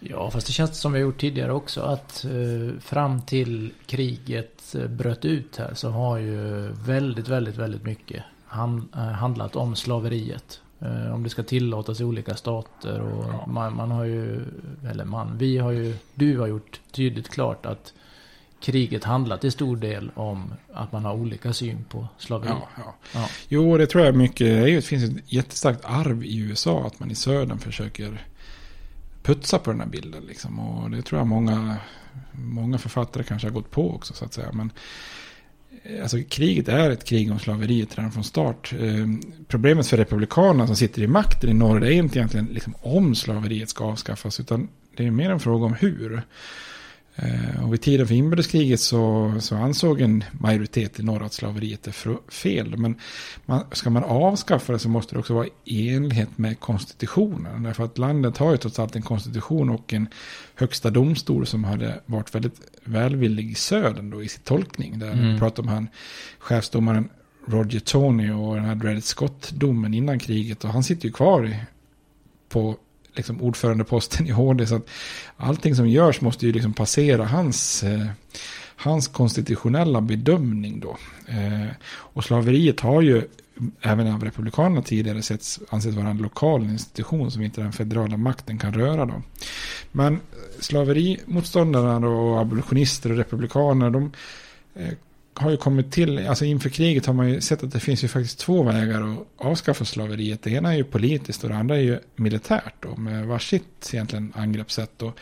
Ja, 0.00 0.30
fast 0.30 0.46
det 0.46 0.52
känns 0.52 0.80
som 0.80 0.92
vi 0.92 0.98
har 0.98 1.02
gjort 1.02 1.20
tidigare 1.20 1.52
också 1.52 1.80
att 1.80 2.24
eh, 2.24 2.80
fram 2.80 3.22
till 3.22 3.72
kriget 3.86 4.74
eh, 4.74 4.86
bröt 4.86 5.24
ut 5.24 5.56
här 5.56 5.74
så 5.74 5.90
har 5.90 6.18
ju 6.18 6.68
väldigt, 6.72 7.28
väldigt, 7.28 7.56
väldigt 7.56 7.84
mycket 7.84 8.22
eh, 8.52 8.98
handlat 8.98 9.56
om 9.56 9.76
slaveriet. 9.76 10.60
Om 11.14 11.22
det 11.22 11.30
ska 11.30 11.42
tillåtas 11.42 12.00
i 12.00 12.04
olika 12.04 12.34
stater 12.34 13.00
och 13.00 13.24
ja. 13.24 13.46
man, 13.46 13.76
man, 13.76 13.90
har 13.90 14.04
ju, 14.04 14.40
eller 14.90 15.04
man, 15.04 15.38
vi 15.38 15.58
har 15.58 15.70
ju, 15.70 15.94
du 16.14 16.38
har 16.38 16.46
gjort 16.46 16.80
tydligt 16.90 17.28
klart 17.28 17.66
att 17.66 17.92
kriget 18.60 19.04
handlat 19.04 19.40
till 19.40 19.52
stor 19.52 19.76
del 19.76 20.10
om 20.14 20.52
att 20.72 20.92
man 20.92 21.04
har 21.04 21.14
olika 21.14 21.52
syn 21.52 21.84
på 21.88 22.08
slaveri. 22.18 22.50
Ja, 22.50 22.68
ja. 22.76 22.94
ja. 23.14 23.28
Jo, 23.48 23.78
det 23.78 23.86
tror 23.86 24.04
jag 24.04 24.14
mycket. 24.14 24.64
Det 24.64 24.84
finns 24.84 25.04
ett 25.04 25.32
jättestarkt 25.32 25.84
arv 25.84 26.24
i 26.24 26.38
USA 26.38 26.86
att 26.86 27.00
man 27.00 27.10
i 27.10 27.14
södern 27.14 27.58
försöker 27.58 28.26
putsa 29.26 29.58
på 29.58 29.70
den 29.70 29.80
här 29.80 29.88
bilden. 29.88 30.24
Liksom. 30.26 30.58
Och 30.58 30.90
det 30.90 31.02
tror 31.02 31.20
jag 31.20 31.26
många, 31.26 31.76
många 32.32 32.78
författare 32.78 33.24
kanske 33.24 33.48
har 33.48 33.52
gått 33.52 33.70
på 33.70 33.94
också 33.94 34.14
så 34.14 34.24
att 34.24 34.34
säga. 34.34 34.52
Men 34.52 34.72
eh, 35.82 36.02
alltså, 36.02 36.16
kriget 36.28 36.68
är 36.68 36.90
ett 36.90 37.04
krig 37.04 37.32
om 37.32 37.38
slaveriet 37.38 37.98
redan 37.98 38.12
från 38.12 38.24
start. 38.24 38.72
Eh, 38.80 39.06
problemet 39.48 39.86
för 39.86 39.96
republikanerna 39.96 40.66
som 40.66 40.76
sitter 40.76 41.02
i 41.02 41.06
makten 41.06 41.50
i 41.50 41.54
norr 41.54 41.84
är 41.84 41.90
inte 41.90 42.18
egentligen 42.18 42.46
liksom, 42.46 42.74
om 42.80 43.14
slaveriet 43.14 43.68
ska 43.68 43.84
avskaffas. 43.84 44.40
Utan 44.40 44.68
det 44.96 45.06
är 45.06 45.10
mer 45.10 45.30
en 45.30 45.40
fråga 45.40 45.66
om 45.66 45.74
hur. 45.74 46.22
Eh, 47.18 47.64
och 47.64 47.72
vid 47.72 47.80
tiden 47.80 48.06
för 48.06 48.14
inbördeskriget 48.14 48.80
så, 48.80 49.34
så 49.40 49.56
ansåg 49.56 50.00
en 50.00 50.24
majoritet 50.32 51.00
i 51.00 51.02
norr 51.02 51.22
att 51.22 51.32
slaveriet 51.32 51.86
är 51.86 52.30
fel. 52.30 52.76
Men 52.76 52.94
man, 53.46 53.64
ska 53.72 53.90
man 53.90 54.04
avskaffa 54.04 54.72
det 54.72 54.78
så 54.78 54.88
måste 54.88 55.14
det 55.14 55.18
också 55.18 55.34
vara 55.34 55.46
i 55.64 55.94
enlighet 55.94 56.38
med 56.38 56.60
konstitutionen. 56.60 57.62
Därför 57.62 57.84
att 57.84 57.98
landet 57.98 58.38
har 58.38 58.50
ju 58.50 58.56
trots 58.56 58.78
allt 58.78 58.96
en 58.96 59.02
konstitution 59.02 59.70
och 59.70 59.92
en 59.92 60.08
högsta 60.54 60.90
domstol 60.90 61.46
som 61.46 61.64
hade 61.64 62.00
varit 62.06 62.34
väldigt 62.34 62.60
välvillig 62.84 63.50
i 63.50 63.54
södern 63.54 64.10
då 64.10 64.22
i 64.22 64.28
sin 64.28 64.42
tolkning. 64.42 64.98
Där 64.98 65.12
mm. 65.12 65.38
pratar 65.38 65.62
om 65.62 65.68
han 65.68 65.88
chefsdomaren 66.38 67.08
Roger 67.46 67.80
Tony 67.80 68.30
och 68.30 68.54
den 68.54 68.64
här 68.64 68.74
Dred 68.74 69.04
Scott-domen 69.04 69.94
innan 69.94 70.18
kriget. 70.18 70.64
Och 70.64 70.70
han 70.70 70.84
sitter 70.84 71.06
ju 71.06 71.12
kvar 71.12 71.46
i, 71.46 71.56
på 72.48 72.76
liksom 73.16 73.42
ordförandeposten 73.42 74.26
i 74.26 74.30
HD. 74.30 74.66
Så 74.66 74.74
att 74.74 74.88
allting 75.36 75.74
som 75.74 75.88
görs 75.88 76.20
måste 76.20 76.46
ju 76.46 76.52
liksom 76.52 76.72
passera 76.72 77.24
hans, 77.24 77.82
eh, 77.82 78.06
hans 78.76 79.08
konstitutionella 79.08 80.00
bedömning 80.00 80.80
då. 80.80 80.96
Eh, 81.28 81.68
och 81.86 82.24
slaveriet 82.24 82.80
har 82.80 83.02
ju 83.02 83.22
även 83.80 84.12
av 84.12 84.24
republikanerna 84.24 84.82
tidigare 84.82 85.22
setts, 85.22 85.60
anses 85.68 85.94
vara 85.94 86.08
en 86.08 86.18
lokal 86.18 86.62
institution 86.62 87.30
som 87.30 87.42
inte 87.42 87.60
den 87.60 87.72
federala 87.72 88.16
makten 88.16 88.58
kan 88.58 88.74
röra. 88.74 89.06
Då. 89.06 89.22
Men 89.92 90.14
eh, 90.14 90.18
slaverimotståndarna 90.60 92.08
och 92.08 92.40
abolitionister 92.40 93.10
och 93.10 93.16
republikaner 93.16 93.90
de 93.90 94.12
eh, 94.74 94.92
har 95.38 95.50
ju 95.50 95.56
kommit 95.56 95.92
till, 95.92 96.26
alltså 96.26 96.44
inför 96.44 96.68
kriget 96.68 97.06
har 97.06 97.14
man 97.14 97.28
ju 97.28 97.40
sett 97.40 97.62
att 97.62 97.72
det 97.72 97.80
finns 97.80 98.04
ju 98.04 98.08
faktiskt 98.08 98.38
två 98.38 98.62
vägar 98.62 99.02
att 99.02 99.46
avskaffa 99.46 99.84
slaveriet. 99.84 100.42
Det 100.42 100.50
ena 100.50 100.72
är 100.72 100.76
ju 100.76 100.84
politiskt 100.84 101.44
och 101.44 101.50
det 101.50 101.56
andra 101.56 101.76
är 101.76 101.80
ju 101.80 101.98
militärt 102.16 102.74
då, 102.80 102.96
med 102.96 103.26
varsitt 103.26 103.90
egentligen 103.92 104.32
angreppssätt. 104.36 104.90
Då. 104.96 105.12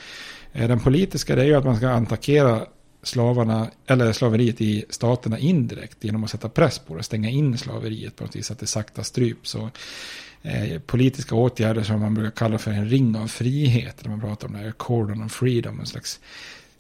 Eh, 0.53 0.69
den 0.69 0.81
politiska 0.81 1.37
det 1.37 1.43
är 1.43 1.47
ju 1.47 1.55
att 1.55 1.65
man 1.65 1.77
ska 1.77 1.89
attackera 1.89 2.67
slavarna, 3.03 3.71
eller 3.87 4.13
slaveriet 4.13 4.61
i 4.61 4.85
staterna 4.91 5.39
indirekt 5.39 6.05
genom 6.05 6.25
att 6.25 6.31
sätta 6.31 6.49
press 6.49 6.79
på 6.79 6.97
det, 6.97 7.03
stänga 7.03 7.31
in 7.31 7.59
slaveriet 7.59 8.17
på 8.17 8.25
något 8.25 8.37
vis, 8.37 8.51
att 8.51 8.59
det 8.59 8.67
sakta 8.67 9.05
stryps. 9.05 9.55
Och, 9.55 9.69
eh, 10.43 10.81
politiska 10.81 11.35
åtgärder 11.35 11.83
som 11.83 12.01
man 12.01 12.15
brukar 12.15 12.31
kalla 12.31 12.59
för 12.59 12.71
en 12.71 12.89
ring 12.89 13.17
av 13.17 13.27
frihet, 13.27 13.97
när 14.03 14.11
man 14.11 14.21
pratar 14.21 14.47
om 14.47 14.53
det 14.53 14.59
här, 14.59 14.73
cordon 14.73 15.23
of 15.23 15.33
freedom, 15.33 15.81
en 15.81 15.87
slags 15.87 16.21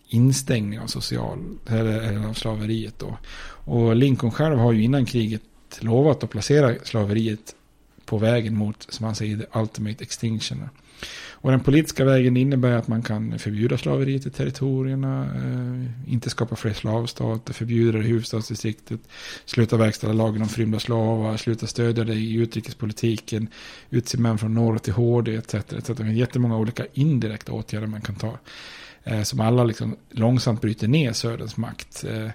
instängning 0.08 0.80
av, 0.80 0.86
social, 0.86 1.38
eller, 1.66 2.28
av 2.28 2.32
slaveriet. 2.32 2.98
Då. 2.98 3.18
Och 3.64 3.96
Lincoln 3.96 4.32
själv 4.32 4.58
har 4.58 4.72
ju 4.72 4.82
innan 4.82 5.06
kriget 5.06 5.42
lovat 5.80 6.24
att 6.24 6.30
placera 6.30 6.74
slaveriet 6.84 7.54
på 8.04 8.18
vägen 8.18 8.56
mot, 8.56 8.86
som 8.88 9.06
han 9.06 9.14
säger, 9.14 9.36
the 9.36 9.58
ultimate 9.58 10.04
extinction. 10.04 10.68
Och 11.44 11.50
den 11.50 11.60
politiska 11.60 12.04
vägen 12.04 12.36
innebär 12.36 12.72
att 12.72 12.88
man 12.88 13.02
kan 13.02 13.38
förbjuda 13.38 13.78
slaveriet 13.78 14.26
i 14.26 14.30
territorierna, 14.30 15.24
eh, 15.24 16.12
inte 16.12 16.30
skapa 16.30 16.56
fler 16.56 16.72
slavstater, 16.72 17.52
förbjuda 17.52 17.98
det 17.98 18.04
i 18.04 18.06
huvudstadsdistriktet, 18.06 19.00
sluta 19.44 19.76
verkställa 19.76 20.12
lagen 20.12 20.42
om 20.42 20.48
förrymda 20.48 20.78
slavar, 20.78 21.36
sluta 21.36 21.66
stödja 21.66 22.04
det 22.04 22.14
i 22.14 22.34
utrikespolitiken, 22.34 23.48
utse 23.90 24.18
män 24.18 24.38
från 24.38 24.54
norr 24.54 24.78
till 24.78 24.92
HD 24.92 25.34
etc. 25.36 25.54
etc. 25.54 25.86
Det 25.86 25.96
finns 25.96 26.18
jättemånga 26.18 26.56
olika 26.56 26.86
indirekta 26.92 27.52
åtgärder 27.52 27.86
man 27.86 28.00
kan 28.00 28.14
ta. 28.14 28.38
Eh, 29.04 29.22
som 29.22 29.40
alla 29.40 29.64
liksom 29.64 29.96
långsamt 30.10 30.60
bryter 30.60 30.88
ner 30.88 31.12
Söderns 31.12 31.56
makt. 31.56 32.04
Eh, 32.04 32.30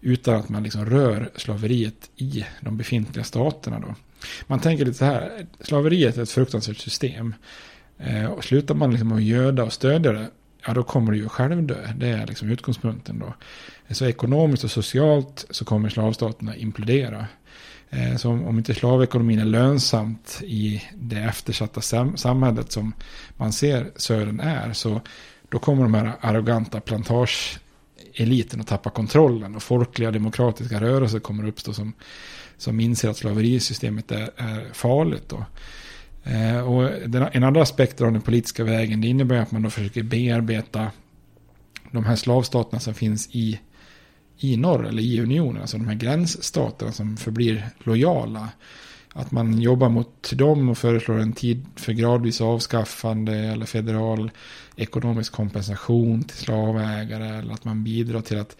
utan 0.00 0.34
att 0.34 0.48
man 0.48 0.62
liksom 0.62 0.86
rör 0.86 1.30
slaveriet 1.36 2.10
i 2.16 2.44
de 2.60 2.76
befintliga 2.76 3.24
staterna. 3.24 3.80
Då. 3.80 3.94
Man 4.46 4.60
tänker 4.60 4.84
lite 4.84 4.98
så 4.98 5.04
här, 5.04 5.46
slaveriet 5.60 6.18
är 6.18 6.22
ett 6.22 6.30
fruktansvärt 6.30 6.78
system. 6.78 7.34
Eh, 7.98 8.26
och 8.26 8.44
slutar 8.44 8.74
man 8.74 8.90
liksom 8.90 9.12
att 9.12 9.22
göda 9.22 9.64
och 9.64 9.72
stödja 9.72 10.12
det, 10.12 10.30
ja 10.66 10.74
då 10.74 10.82
kommer 10.82 11.12
det 11.12 11.18
ju 11.18 11.28
självdö. 11.28 11.92
Det 11.96 12.08
är 12.08 12.26
liksom 12.26 12.50
utgångspunkten 12.50 13.18
då. 13.18 13.34
Så 13.94 14.06
ekonomiskt 14.06 14.64
och 14.64 14.70
socialt 14.70 15.46
så 15.50 15.64
kommer 15.64 15.88
slavstaterna 15.88 16.56
implodera. 16.56 17.26
Eh, 17.90 18.16
så 18.16 18.30
om 18.30 18.58
inte 18.58 18.74
slavekonomin 18.74 19.38
är 19.38 19.44
lönsamt 19.44 20.40
i 20.42 20.82
det 20.94 21.16
eftersatta 21.16 21.80
sam 21.80 22.16
samhället 22.16 22.72
som 22.72 22.92
man 23.36 23.52
ser 23.52 23.90
södern 23.96 24.40
är, 24.40 24.72
så 24.72 25.00
då 25.54 25.60
kommer 25.60 25.82
de 25.82 25.94
här 25.94 26.12
arroganta 26.20 26.80
plantageeliten 26.80 28.60
att 28.60 28.66
tappa 28.66 28.90
kontrollen 28.90 29.56
och 29.56 29.62
folkliga 29.62 30.10
demokratiska 30.10 30.80
rörelser 30.80 31.18
kommer 31.18 31.48
uppstå 31.48 31.72
som, 31.72 31.92
som 32.56 32.80
inser 32.80 33.08
att 33.08 33.16
slaverisystemet 33.16 34.12
är, 34.12 34.30
är 34.36 34.72
farligt. 34.72 35.28
Då. 35.28 35.44
Eh, 36.30 36.60
och 36.60 37.08
den, 37.08 37.28
en 37.32 37.44
andra 37.44 37.62
aspekt 37.62 38.00
av 38.00 38.12
den 38.12 38.22
politiska 38.22 38.64
vägen 38.64 39.00
det 39.00 39.08
innebär 39.08 39.36
att 39.36 39.52
man 39.52 39.62
då 39.62 39.70
försöker 39.70 40.02
bearbeta 40.02 40.90
de 41.90 42.04
här 42.04 42.16
slavstaterna 42.16 42.80
som 42.80 42.94
finns 42.94 43.28
i, 43.32 43.60
i 44.38 44.56
norr 44.56 44.86
eller 44.86 45.02
i 45.02 45.20
unionen, 45.20 45.62
alltså 45.62 45.76
de 45.76 45.88
här 45.88 45.94
gränsstaterna 45.94 46.92
som 46.92 47.16
förblir 47.16 47.66
lojala. 47.78 48.48
Att 49.16 49.30
man 49.30 49.60
jobbar 49.60 49.88
mot 49.88 50.32
dem 50.32 50.68
och 50.68 50.78
föreslår 50.78 51.18
en 51.18 51.32
tid 51.32 51.66
för 51.76 51.92
gradvis 51.92 52.40
avskaffande 52.40 53.34
eller 53.34 53.66
federal 53.66 54.30
ekonomisk 54.76 55.32
kompensation 55.32 56.24
till 56.24 56.36
slavägare 56.36 57.38
eller 57.38 57.54
att 57.54 57.64
man 57.64 57.84
bidrar 57.84 58.20
till 58.20 58.38
att 58.38 58.56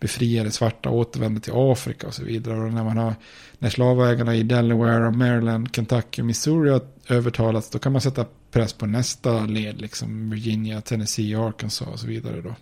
befriade 0.00 0.50
svarta 0.50 0.90
återvänder 0.90 1.40
till 1.40 1.52
Afrika 1.56 2.06
och 2.06 2.14
så 2.14 2.24
vidare. 2.24 2.60
Och 2.60 2.72
när, 2.72 2.84
man 2.84 2.96
har, 2.96 3.14
när 3.58 3.70
slavägarna 3.70 4.34
i 4.34 4.42
Delaware, 4.42 5.10
Maryland, 5.10 5.68
Kentucky 5.74 6.22
och 6.22 6.26
Missouri 6.26 6.70
har 6.70 6.82
övertalats 7.08 7.70
då 7.70 7.78
kan 7.78 7.92
man 7.92 8.00
sätta 8.00 8.26
press 8.50 8.72
på 8.72 8.86
nästa 8.86 9.40
led, 9.40 9.80
liksom 9.80 10.30
Virginia, 10.30 10.80
Tennessee, 10.80 11.34
Arkansas 11.34 11.88
och 11.88 12.00
så 12.00 12.06
vidare. 12.06 12.40
Då. 12.40 12.54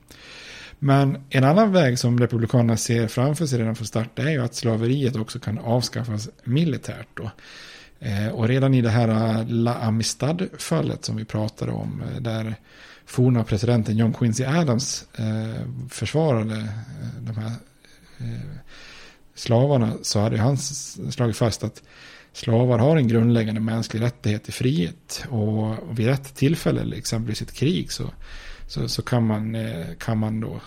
Men 0.79 1.19
en 1.31 1.45
annan 1.45 1.73
väg 1.73 1.99
som 1.99 2.21
Republikanerna 2.21 2.77
ser 2.77 3.09
framför 3.09 3.47
sig 3.47 3.59
redan 3.59 3.77
från 3.77 3.87
start 3.87 4.19
är 4.19 4.31
ju 4.31 4.45
att 4.45 4.55
slaveriet 4.55 5.17
också 5.17 5.39
kan 5.39 5.59
avskaffas 5.59 6.29
militärt. 6.45 7.09
Då. 7.15 7.31
Eh, 8.01 8.29
och 8.29 8.49
redan 8.49 8.75
i 8.75 8.83
det 8.83 8.91
här 8.91 9.09
eh, 9.09 9.49
La 9.49 9.75
Amistad-fallet 9.75 11.05
som 11.05 11.17
vi 11.17 11.25
pratade 11.25 11.73
om, 11.73 12.03
eh, 12.03 12.21
där 12.21 12.55
forna 13.07 13.45
presidenten 13.45 13.97
John 13.97 14.13
Quincy 14.13 14.45
Adams 14.45 15.05
försvarade 15.91 16.69
de 17.21 17.37
här 17.37 17.53
slavarna 19.35 19.93
så 20.03 20.21
hade 20.21 20.39
han 20.39 20.57
slagit 20.57 21.37
fast 21.37 21.65
att 21.65 21.83
slavar 22.33 22.79
har 22.79 22.97
en 22.97 23.09
grundläggande 23.09 23.61
mänsklig 23.61 24.03
rättighet 24.03 24.45
till 24.45 24.53
frihet. 24.53 25.25
Och 25.29 25.99
vid 25.99 26.07
rätt 26.07 26.35
tillfälle, 26.35 26.85
liksom, 26.85 26.99
exempelvis 26.99 27.43
ett 27.43 27.53
krig, 27.53 27.93
så, 27.93 28.11
så, 28.67 28.89
så 28.89 29.03
kan, 29.03 29.27
man, 29.27 29.55
eh, 29.55 29.87
kan 29.99 30.19
man 30.19 30.41
då 30.41 30.61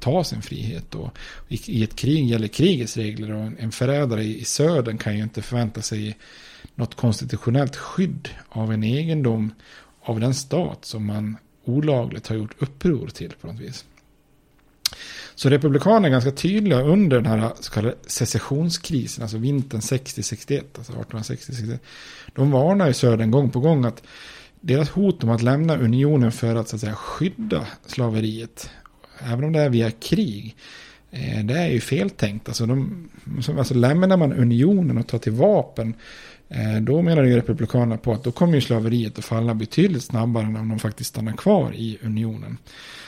ta 0.00 0.24
sin 0.24 0.42
frihet. 0.42 0.94
Och 0.94 1.18
i, 1.48 1.84
ett 1.84 1.96
krig 1.96 2.28
gäller 2.28 2.48
krigets 2.48 2.96
regler 2.96 3.32
och 3.32 3.52
en 3.58 3.72
förrädare 3.72 4.22
i, 4.22 4.40
i 4.40 4.44
södern 4.44 4.98
kan 4.98 5.16
ju 5.16 5.22
inte 5.22 5.42
förvänta 5.42 5.82
sig 5.82 6.16
något 6.74 6.94
konstitutionellt 6.94 7.76
skydd 7.76 8.28
av 8.48 8.72
en 8.72 8.84
egendom 8.84 9.54
av 10.02 10.20
den 10.20 10.34
stat 10.34 10.84
som 10.84 11.06
man 11.06 11.36
olagligt 11.64 12.26
har 12.26 12.36
gjort 12.36 12.62
uppror 12.62 13.08
till 13.08 13.32
på 13.40 13.46
något 13.46 13.60
vis. 13.60 13.84
Så 15.34 15.50
republikanerna 15.50 16.06
är 16.06 16.10
ganska 16.10 16.30
tydliga 16.30 16.82
under 16.82 17.16
den 17.16 17.26
här 17.26 17.52
så 17.60 17.72
kallade 17.72 17.94
secessionskrisen, 18.06 19.22
alltså 19.22 19.38
vintern 19.38 19.80
60-61, 19.80 20.62
alltså 20.78 20.92
1860-61. 20.92 21.78
De 22.34 22.50
varnar 22.50 22.86
ju 22.86 22.94
Södern 22.94 23.30
gång 23.30 23.50
på 23.50 23.60
gång 23.60 23.84
att 23.84 24.02
deras 24.60 24.90
hot 24.90 25.24
om 25.24 25.30
att 25.30 25.42
lämna 25.42 25.76
unionen 25.76 26.32
för 26.32 26.56
att, 26.56 26.68
så 26.68 26.76
att 26.76 26.80
säga, 26.80 26.94
skydda 26.94 27.66
slaveriet, 27.86 28.70
även 29.18 29.44
om 29.44 29.52
det 29.52 29.60
är 29.60 29.68
via 29.68 29.90
krig, 29.90 30.56
eh, 31.10 31.44
det 31.44 31.58
är 31.58 31.68
ju 31.68 31.80
feltänkt. 31.80 32.48
Alltså, 32.48 32.66
de, 32.66 33.08
alltså 33.58 33.74
lämnar 33.74 34.16
man 34.16 34.32
unionen 34.32 34.98
och 34.98 35.06
tar 35.06 35.18
till 35.18 35.32
vapen 35.32 35.94
eh, 36.48 36.80
då 36.80 37.02
menar 37.02 37.22
ju 37.22 37.36
Republikanerna 37.36 37.96
på 37.96 38.12
att 38.12 38.24
då 38.24 38.32
kommer 38.32 38.54
ju 38.54 38.60
slaveriet 38.60 39.18
att 39.18 39.24
falla 39.24 39.54
betydligt 39.54 40.04
snabbare 40.04 40.44
än 40.44 40.56
om 40.56 40.68
de 40.68 40.78
faktiskt 40.78 41.10
stannar 41.10 41.32
kvar 41.32 41.72
i 41.74 41.98
unionen. 42.02 42.58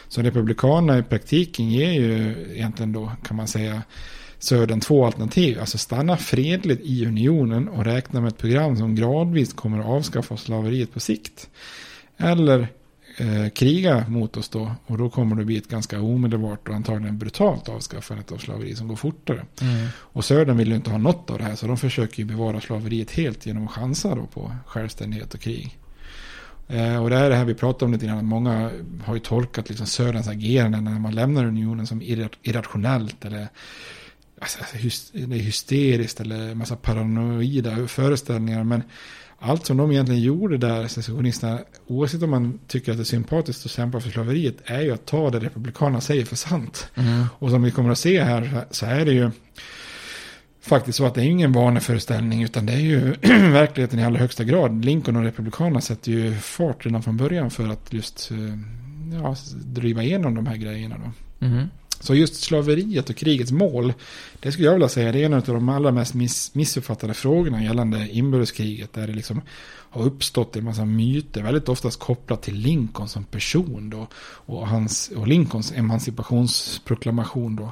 Så 0.08 0.22
Republikanerna 0.22 0.98
i 0.98 1.02
praktiken 1.02 1.70
ger 1.70 1.92
ju 1.92 2.34
egentligen 2.54 2.92
då 2.92 3.12
kan 3.22 3.36
man 3.36 3.48
säga 3.48 3.82
Södern 4.42 4.80
två 4.80 5.06
alternativ. 5.06 5.60
Alltså 5.60 5.78
stanna 5.78 6.16
fredligt 6.16 6.82
i 6.84 7.06
unionen 7.06 7.68
och 7.68 7.84
räkna 7.84 8.20
med 8.20 8.28
ett 8.28 8.38
program 8.38 8.76
som 8.76 8.94
gradvis 8.94 9.52
kommer 9.52 9.78
att 9.78 9.86
avskaffa 9.86 10.36
slaveriet 10.36 10.92
på 10.92 11.00
sikt. 11.00 11.48
Eller 12.16 12.68
eh, 13.16 13.48
kriga 13.54 14.04
mot 14.08 14.36
oss 14.36 14.48
då. 14.48 14.72
Och 14.86 14.98
då 14.98 15.10
kommer 15.10 15.36
det 15.36 15.44
bli 15.44 15.56
ett 15.56 15.68
ganska 15.68 16.00
omedelbart 16.00 16.68
och 16.68 16.74
antagligen 16.74 17.18
brutalt 17.18 17.68
avskaffande 17.68 18.24
av 18.32 18.38
slaveri 18.38 18.74
som 18.74 18.88
går 18.88 18.96
fortare. 18.96 19.44
Mm. 19.60 19.88
Och 19.96 20.24
Södern 20.24 20.56
vill 20.56 20.68
ju 20.68 20.74
inte 20.74 20.90
ha 20.90 20.98
något 20.98 21.30
av 21.30 21.38
det 21.38 21.44
här 21.44 21.54
så 21.54 21.66
de 21.66 21.76
försöker 21.76 22.18
ju 22.18 22.24
bevara 22.24 22.60
slaveriet 22.60 23.10
helt 23.10 23.46
genom 23.46 23.64
att 23.64 23.70
chansa 23.70 24.14
då 24.14 24.26
på 24.26 24.52
självständighet 24.66 25.34
och 25.34 25.40
krig. 25.40 25.78
Eh, 26.68 27.02
och 27.02 27.10
det 27.10 27.16
är 27.16 27.30
det 27.30 27.36
här 27.36 27.44
vi 27.44 27.54
pratar 27.54 27.86
om 27.86 27.92
lite 27.92 28.06
grann. 28.06 28.26
Många 28.26 28.70
har 29.04 29.14
ju 29.14 29.20
tolkat 29.20 29.68
liksom 29.68 29.86
Söderns 29.86 30.28
agerande 30.28 30.80
när 30.80 30.98
man 30.98 31.14
lämnar 31.14 31.44
unionen 31.44 31.86
som 31.86 32.02
irrationellt 32.42 33.24
eller 33.24 33.48
alltså, 34.42 34.76
hysteriskt 35.28 36.20
eller 36.20 36.54
massa 36.54 36.76
paranoida 36.76 37.86
föreställningar. 37.86 38.64
Men 38.64 38.82
allt 39.38 39.66
som 39.66 39.76
de 39.76 39.92
egentligen 39.92 40.22
gjorde 40.22 40.58
där, 40.58 40.82
secessionisterna, 40.88 41.58
oavsett 41.86 42.22
om 42.22 42.30
man 42.30 42.58
tycker 42.66 42.92
att 42.92 42.98
det 42.98 43.02
är 43.02 43.04
sympatiskt 43.04 43.66
att 43.66 43.72
kämpa 43.72 44.00
för 44.00 44.10
slaveriet, 44.10 44.56
är 44.64 44.80
ju 44.80 44.92
att 44.92 45.06
ta 45.06 45.30
det 45.30 45.38
republikanerna 45.38 46.00
säger 46.00 46.24
för 46.24 46.36
sant. 46.36 46.90
Mm. 46.94 47.24
Och 47.38 47.50
som 47.50 47.62
vi 47.62 47.70
kommer 47.70 47.90
att 47.90 47.98
se 47.98 48.22
här 48.22 48.64
så 48.70 48.86
är 48.86 49.04
det 49.04 49.12
ju 49.12 49.30
faktiskt 50.60 50.98
så 50.98 51.06
att 51.06 51.14
det 51.14 51.20
är 51.20 51.24
ingen 51.26 51.52
vaneföreställning 51.52 52.42
utan 52.42 52.66
det 52.66 52.72
är 52.72 52.80
ju 52.80 53.00
verkligheten 53.52 53.98
i 53.98 54.04
allra 54.04 54.20
högsta 54.20 54.44
grad. 54.44 54.84
Lincoln 54.84 55.16
och 55.16 55.24
republikanerna 55.24 55.80
sätter 55.80 56.12
ju 56.12 56.34
fart 56.34 56.86
redan 56.86 57.02
från 57.02 57.16
början 57.16 57.50
för 57.50 57.68
att 57.68 57.92
just 57.92 58.30
eh, 58.30 58.38
ja, 59.22 59.36
driva 59.54 60.02
igenom 60.02 60.34
de 60.34 60.46
här 60.46 60.56
grejerna. 60.56 60.96
Då. 60.98 61.46
Mm. 61.46 61.68
Så 62.02 62.14
just 62.14 62.34
slaveriet 62.34 63.10
och 63.10 63.16
krigets 63.16 63.52
mål, 63.52 63.92
det 64.40 64.52
skulle 64.52 64.66
jag 64.66 64.72
vilja 64.72 64.88
säga, 64.88 65.12
det 65.12 65.22
är 65.22 65.26
en 65.26 65.34
av 65.34 65.42
de 65.42 65.68
allra 65.68 65.92
mest 65.92 66.14
miss, 66.14 66.54
missuppfattade 66.54 67.14
frågorna 67.14 67.62
gällande 67.62 68.08
inbördeskriget. 68.10 68.92
Där 68.92 69.06
det 69.06 69.12
liksom 69.12 69.40
har 69.66 70.04
uppstått 70.04 70.56
en 70.56 70.64
massa 70.64 70.84
myter, 70.84 71.42
väldigt 71.42 71.68
oftast 71.68 71.98
kopplat 71.98 72.42
till 72.42 72.54
Lincoln 72.54 73.08
som 73.08 73.24
person 73.24 73.90
då. 73.90 74.06
Och, 74.22 74.68
hans, 74.68 75.10
och 75.16 75.28
Lincolns 75.28 75.72
emancipationsproklamation 75.72 77.56
då. 77.56 77.64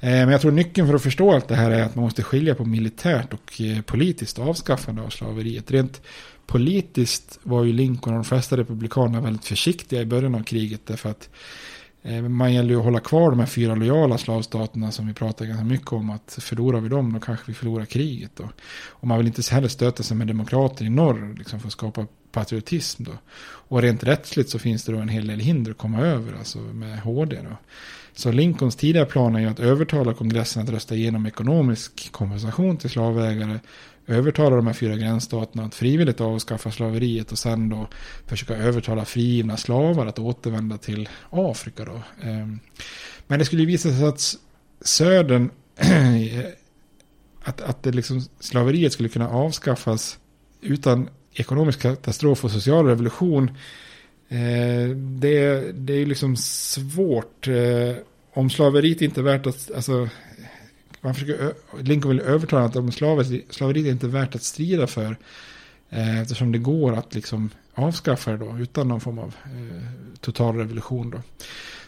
Eh, 0.00 0.10
men 0.10 0.28
jag 0.28 0.40
tror 0.40 0.52
nyckeln 0.52 0.86
för 0.86 0.94
att 0.94 1.02
förstå 1.02 1.34
allt 1.34 1.48
det 1.48 1.56
här 1.56 1.70
är 1.70 1.82
att 1.82 1.94
man 1.94 2.04
måste 2.04 2.22
skilja 2.22 2.54
på 2.54 2.64
militärt 2.64 3.32
och 3.32 3.60
eh, 3.60 3.80
politiskt 3.80 4.38
avskaffande 4.38 5.02
av 5.02 5.10
slaveriet. 5.10 5.70
Rent 5.70 6.02
politiskt 6.46 7.38
var 7.42 7.64
ju 7.64 7.72
Lincoln 7.72 8.14
och 8.14 8.22
de 8.22 8.28
flesta 8.28 8.56
republikanerna 8.56 9.20
väldigt 9.20 9.44
försiktiga 9.44 10.00
i 10.00 10.06
början 10.06 10.34
av 10.34 10.42
kriget. 10.42 10.80
Därför 10.86 11.10
att 11.10 11.28
Eh, 12.06 12.22
man 12.22 12.52
gäller 12.52 12.70
ju 12.70 12.76
att 12.76 12.84
hålla 12.84 13.00
kvar 13.00 13.30
de 13.30 13.38
här 13.38 13.46
fyra 13.46 13.74
lojala 13.74 14.18
slavstaterna 14.18 14.90
som 14.92 15.06
vi 15.06 15.14
pratar 15.14 15.46
ganska 15.46 15.64
mycket 15.64 15.92
om. 15.92 16.10
Att 16.10 16.38
förlorar 16.40 16.80
vi 16.80 16.88
dem 16.88 17.12
då 17.12 17.20
kanske 17.20 17.44
vi 17.46 17.54
förlorar 17.54 17.84
kriget. 17.84 18.30
Då. 18.36 18.50
Och 18.88 19.08
man 19.08 19.18
vill 19.18 19.26
inte 19.26 19.54
heller 19.54 19.68
stöta 19.68 20.02
sig 20.02 20.16
med 20.16 20.26
demokrater 20.26 20.84
i 20.84 20.90
norr 20.90 21.34
liksom 21.38 21.60
för 21.60 21.66
att 21.66 21.72
skapa 21.72 22.06
patriotism. 22.32 23.04
Då. 23.04 23.12
Och 23.68 23.82
rent 23.82 24.04
rättsligt 24.04 24.50
så 24.50 24.58
finns 24.58 24.84
det 24.84 24.92
då 24.92 24.98
en 24.98 25.08
hel 25.08 25.26
del 25.26 25.40
hinder 25.40 25.70
att 25.70 25.78
komma 25.78 26.00
över, 26.00 26.32
alltså 26.38 26.58
med 26.58 27.00
HD. 27.00 27.36
Då. 27.42 27.56
Så 28.14 28.32
Lincolns 28.32 28.76
tidigare 28.76 29.06
plan 29.06 29.36
är 29.36 29.40
ju 29.40 29.46
att 29.46 29.60
övertala 29.60 30.14
kongressen 30.14 30.62
att 30.62 30.68
rösta 30.68 30.94
igenom 30.94 31.26
ekonomisk 31.26 32.12
kompensation 32.12 32.76
till 32.76 32.90
slavägare 32.90 33.58
övertala 34.06 34.56
de 34.56 34.66
här 34.66 34.74
fyra 34.74 34.96
gränsstaterna 34.96 35.64
att 35.64 35.74
frivilligt 35.74 36.20
avskaffa 36.20 36.70
slaveriet 36.70 37.32
och 37.32 37.38
sen 37.38 37.68
då 37.68 37.88
försöka 38.26 38.56
övertala 38.56 39.04
frigivna 39.04 39.56
slavar 39.56 40.06
att 40.06 40.18
återvända 40.18 40.78
till 40.78 41.08
Afrika 41.30 41.84
då. 41.84 42.02
Ehm, 42.22 42.60
men 43.26 43.38
det 43.38 43.44
skulle 43.44 43.64
visa 43.64 43.90
sig 43.90 44.04
att 44.04 44.34
södern, 44.80 45.50
att, 47.42 47.60
att 47.60 47.82
det 47.82 47.92
liksom, 47.92 48.22
slaveriet 48.40 48.92
skulle 48.92 49.08
kunna 49.08 49.28
avskaffas 49.28 50.18
utan 50.60 51.08
ekonomisk 51.32 51.80
katastrof 51.80 52.44
och 52.44 52.50
social 52.50 52.86
revolution. 52.86 53.50
Eh, 54.28 54.88
det, 54.96 55.72
det 55.72 55.92
är 55.92 55.98
ju 55.98 56.06
liksom 56.06 56.36
svårt. 56.36 57.48
Eh, 57.48 57.96
om 58.32 58.50
slaveriet 58.50 59.02
inte 59.02 59.20
är 59.20 59.24
värt 59.24 59.46
att, 59.46 59.70
alltså 59.74 60.08
man 61.06 61.14
försöker, 61.14 61.52
Lincoln 61.82 62.16
vill 62.16 62.26
övertala 62.26 62.64
att 62.64 62.76
om 62.76 62.92
slaveriet 62.92 63.86
är 63.86 63.90
inte 63.90 64.08
värt 64.08 64.34
att 64.34 64.42
strida 64.42 64.86
för. 64.86 65.16
Eh, 65.90 66.20
eftersom 66.20 66.52
det 66.52 66.58
går 66.58 66.92
att 66.92 67.14
liksom 67.14 67.50
avskaffa 67.74 68.30
det 68.30 68.36
då 68.36 68.58
utan 68.58 68.88
någon 68.88 69.00
form 69.00 69.18
av 69.18 69.34
eh, 69.44 69.82
total 70.20 70.56
revolution 70.56 71.10
då. 71.10 71.20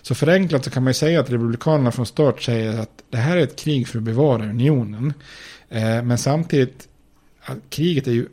Så 0.02 0.14
förenklat 0.14 0.64
så 0.64 0.70
kan 0.70 0.84
man 0.84 0.90
ju 0.90 0.94
säga 0.94 1.20
att 1.20 1.30
republikanerna 1.30 1.92
från 1.92 2.06
start 2.06 2.42
säger 2.42 2.78
att 2.78 3.02
det 3.10 3.16
här 3.16 3.36
är 3.36 3.40
ett 3.40 3.58
krig 3.58 3.88
för 3.88 3.98
att 3.98 4.04
bevara 4.04 4.44
unionen. 4.44 5.12
Eh, 5.68 6.02
men 6.02 6.18
samtidigt, 6.18 6.88
kriget 7.68 8.06
är 8.06 8.12
ju 8.12 8.26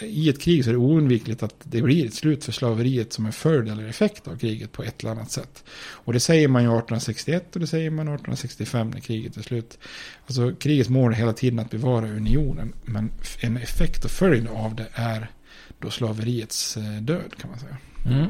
i 0.00 0.28
ett 0.28 0.40
krig 0.40 0.64
så 0.64 0.70
är 0.70 0.74
det 0.74 0.78
oundvikligt 0.78 1.42
att 1.42 1.54
det 1.62 1.82
blir 1.82 2.06
ett 2.06 2.14
slut 2.14 2.44
för 2.44 2.52
slaveriet 2.52 3.12
som 3.12 3.26
en 3.26 3.32
följd 3.32 3.68
eller 3.68 3.88
effekt 3.88 4.28
av 4.28 4.38
kriget 4.38 4.72
på 4.72 4.82
ett 4.82 5.00
eller 5.00 5.10
annat 5.12 5.30
sätt. 5.30 5.64
Och 5.90 6.12
det 6.12 6.20
säger 6.20 6.48
man 6.48 6.62
ju 6.62 6.68
1861 6.68 7.54
och 7.54 7.60
det 7.60 7.66
säger 7.66 7.90
man 7.90 8.08
1865 8.08 8.90
när 8.90 9.00
kriget 9.00 9.36
är 9.36 9.42
slut. 9.42 9.78
Alltså 10.26 10.54
krigets 10.54 10.90
mål 10.90 11.12
är 11.12 11.16
hela 11.16 11.32
tiden 11.32 11.58
att 11.58 11.70
bevara 11.70 12.08
unionen. 12.08 12.72
Men 12.84 13.10
en 13.40 13.56
effekt 13.56 14.04
och 14.04 14.10
följd 14.10 14.48
av 14.48 14.74
det 14.74 14.88
är 14.92 15.30
då 15.78 15.90
slaveriets 15.90 16.76
eh, 16.76 17.02
död 17.02 17.34
kan 17.40 17.50
man 17.50 17.58
säga. 17.58 17.76
Mm. 18.06 18.28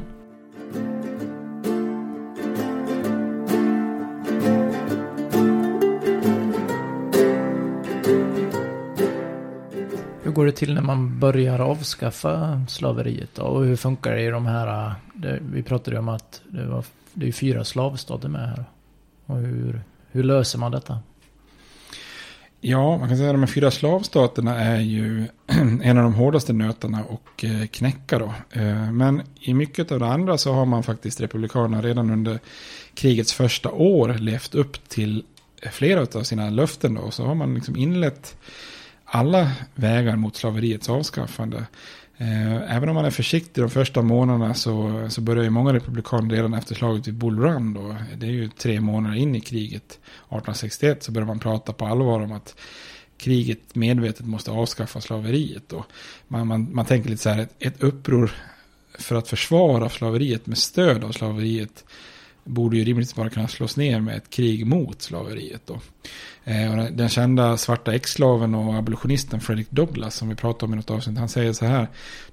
Går 10.33 10.45
det 10.45 10.51
till 10.51 10.73
när 10.73 10.81
man 10.81 11.19
börjar 11.19 11.59
avskaffa 11.59 12.65
slaveriet 12.69 13.29
då? 13.35 13.43
Och 13.43 13.65
hur 13.65 13.75
funkar 13.75 14.11
det 14.11 14.21
i 14.21 14.29
de 14.29 14.45
här, 14.45 14.95
det, 15.13 15.39
vi 15.41 15.63
pratade 15.63 15.95
ju 15.95 15.99
om 15.99 16.09
att 16.09 16.41
det, 16.49 16.65
var, 16.65 16.85
det 17.13 17.27
är 17.27 17.31
fyra 17.31 17.63
slavstater 17.63 18.29
med 18.29 18.49
här. 18.49 18.65
Och 19.25 19.37
hur, 19.37 19.81
hur 20.11 20.23
löser 20.23 20.59
man 20.59 20.71
detta? 20.71 20.99
Ja, 22.65 22.97
man 22.97 23.07
kan 23.07 23.17
säga 23.17 23.29
att 23.29 23.33
de 23.33 23.39
här 23.39 23.47
fyra 23.47 23.71
slavstaterna 23.71 24.59
är 24.59 24.79
ju 24.79 25.27
en 25.83 25.97
av 25.97 26.03
de 26.03 26.13
hårdaste 26.13 26.53
nötarna 26.53 27.03
och 27.03 27.43
eh, 27.43 27.65
knäcka 27.67 28.19
då. 28.19 28.33
Eh, 28.51 28.91
men 28.91 29.21
i 29.39 29.53
mycket 29.53 29.91
av 29.91 29.99
det 29.99 30.07
andra 30.07 30.37
så 30.37 30.53
har 30.53 30.65
man 30.65 30.83
faktiskt 30.83 31.21
republikanerna 31.21 31.81
redan 31.81 32.09
under 32.09 32.39
krigets 32.93 33.33
första 33.33 33.71
år 33.71 34.13
levt 34.13 34.55
upp 34.55 34.89
till 34.89 35.23
flera 35.71 36.01
av 36.01 36.23
sina 36.23 36.49
löften 36.49 36.93
då. 36.93 37.11
Så 37.11 37.25
har 37.25 37.35
man 37.35 37.53
liksom 37.53 37.75
inlett 37.75 38.35
alla 39.15 39.51
vägar 39.75 40.15
mot 40.15 40.35
slaveriets 40.35 40.89
avskaffande. 40.89 41.65
Eh, 42.17 42.75
även 42.75 42.89
om 42.89 42.95
man 42.95 43.05
är 43.05 43.11
försiktig 43.11 43.63
de 43.63 43.69
första 43.69 44.01
månaderna 44.01 44.53
så, 44.53 45.07
så 45.09 45.21
börjar 45.21 45.43
ju 45.43 45.49
många 45.49 45.73
republikaner 45.73 46.35
redan 46.35 46.53
efter 46.53 46.75
slaget 46.75 47.07
vid 47.07 47.13
Bull 47.13 47.39
Run 47.39 47.73
då. 47.73 47.95
Det 48.17 48.25
är 48.25 48.31
ju 48.31 48.49
tre 48.49 48.81
månader 48.81 49.15
in 49.15 49.35
i 49.35 49.41
kriget 49.41 49.83
1861 49.83 51.03
så 51.03 51.11
börjar 51.11 51.27
man 51.27 51.39
prata 51.39 51.73
på 51.73 51.85
allvar 51.85 52.19
om 52.21 52.31
att 52.31 52.55
kriget 53.17 53.75
medvetet 53.75 54.25
måste 54.25 54.51
avskaffa 54.51 55.01
slaveriet. 55.01 55.63
Då. 55.69 55.85
Man, 56.27 56.47
man, 56.47 56.75
man 56.75 56.85
tänker 56.85 57.09
lite 57.09 57.23
så 57.23 57.29
här, 57.29 57.39
ett, 57.39 57.55
ett 57.59 57.83
uppror 57.83 58.31
för 58.99 59.15
att 59.15 59.27
försvara 59.27 59.89
slaveriet 59.89 60.47
med 60.47 60.57
stöd 60.57 61.03
av 61.03 61.11
slaveriet 61.11 61.85
borde 62.43 62.77
ju 62.77 62.83
rimligtvis 62.83 63.15
bara 63.15 63.29
kunna 63.29 63.47
slås 63.47 63.77
ner 63.77 63.99
med 63.99 64.17
ett 64.17 64.29
krig 64.29 64.65
mot 64.65 65.01
slaveriet. 65.01 65.61
Då. 65.65 65.79
Eh, 66.43 66.85
den 66.91 67.09
kända 67.09 67.57
svarta 67.57 67.93
ex-slaven 67.93 68.55
och 68.55 68.75
abolitionisten 68.75 69.39
Frederick 69.39 69.71
Douglass 69.71 70.15
som 70.15 70.29
vi 70.29 70.35
pratade 70.35 70.65
om 70.65 70.73
i 70.73 70.75
något 70.75 70.91
avsnitt. 70.91 71.17
Han 71.17 71.29
säger 71.29 71.53
så 71.53 71.65
här. 71.65 71.87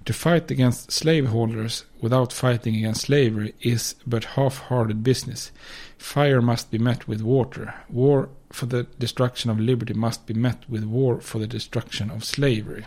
To 0.04 0.12
fight 0.12 0.50
against 0.50 0.92
slaveholders 0.92 1.84
without 2.00 2.32
fighting 2.32 2.76
against 2.76 3.00
slavery 3.00 3.52
is 3.58 3.96
but 4.04 4.24
half-hearted 4.24 4.96
business. 4.96 5.52
Fire 5.98 6.40
must 6.40 6.70
be 6.70 6.78
met 6.78 7.08
with 7.08 7.22
water. 7.22 7.74
War 7.86 8.28
for 8.50 8.66
the 8.66 8.84
destruction 8.96 9.52
of 9.52 9.60
liberty 9.60 9.94
must 9.94 10.26
be 10.26 10.34
met 10.34 10.58
with 10.66 10.84
war 10.84 11.20
for 11.20 11.40
the 11.40 11.46
destruction 11.46 12.10
of 12.10 12.24
slavery. 12.24 12.82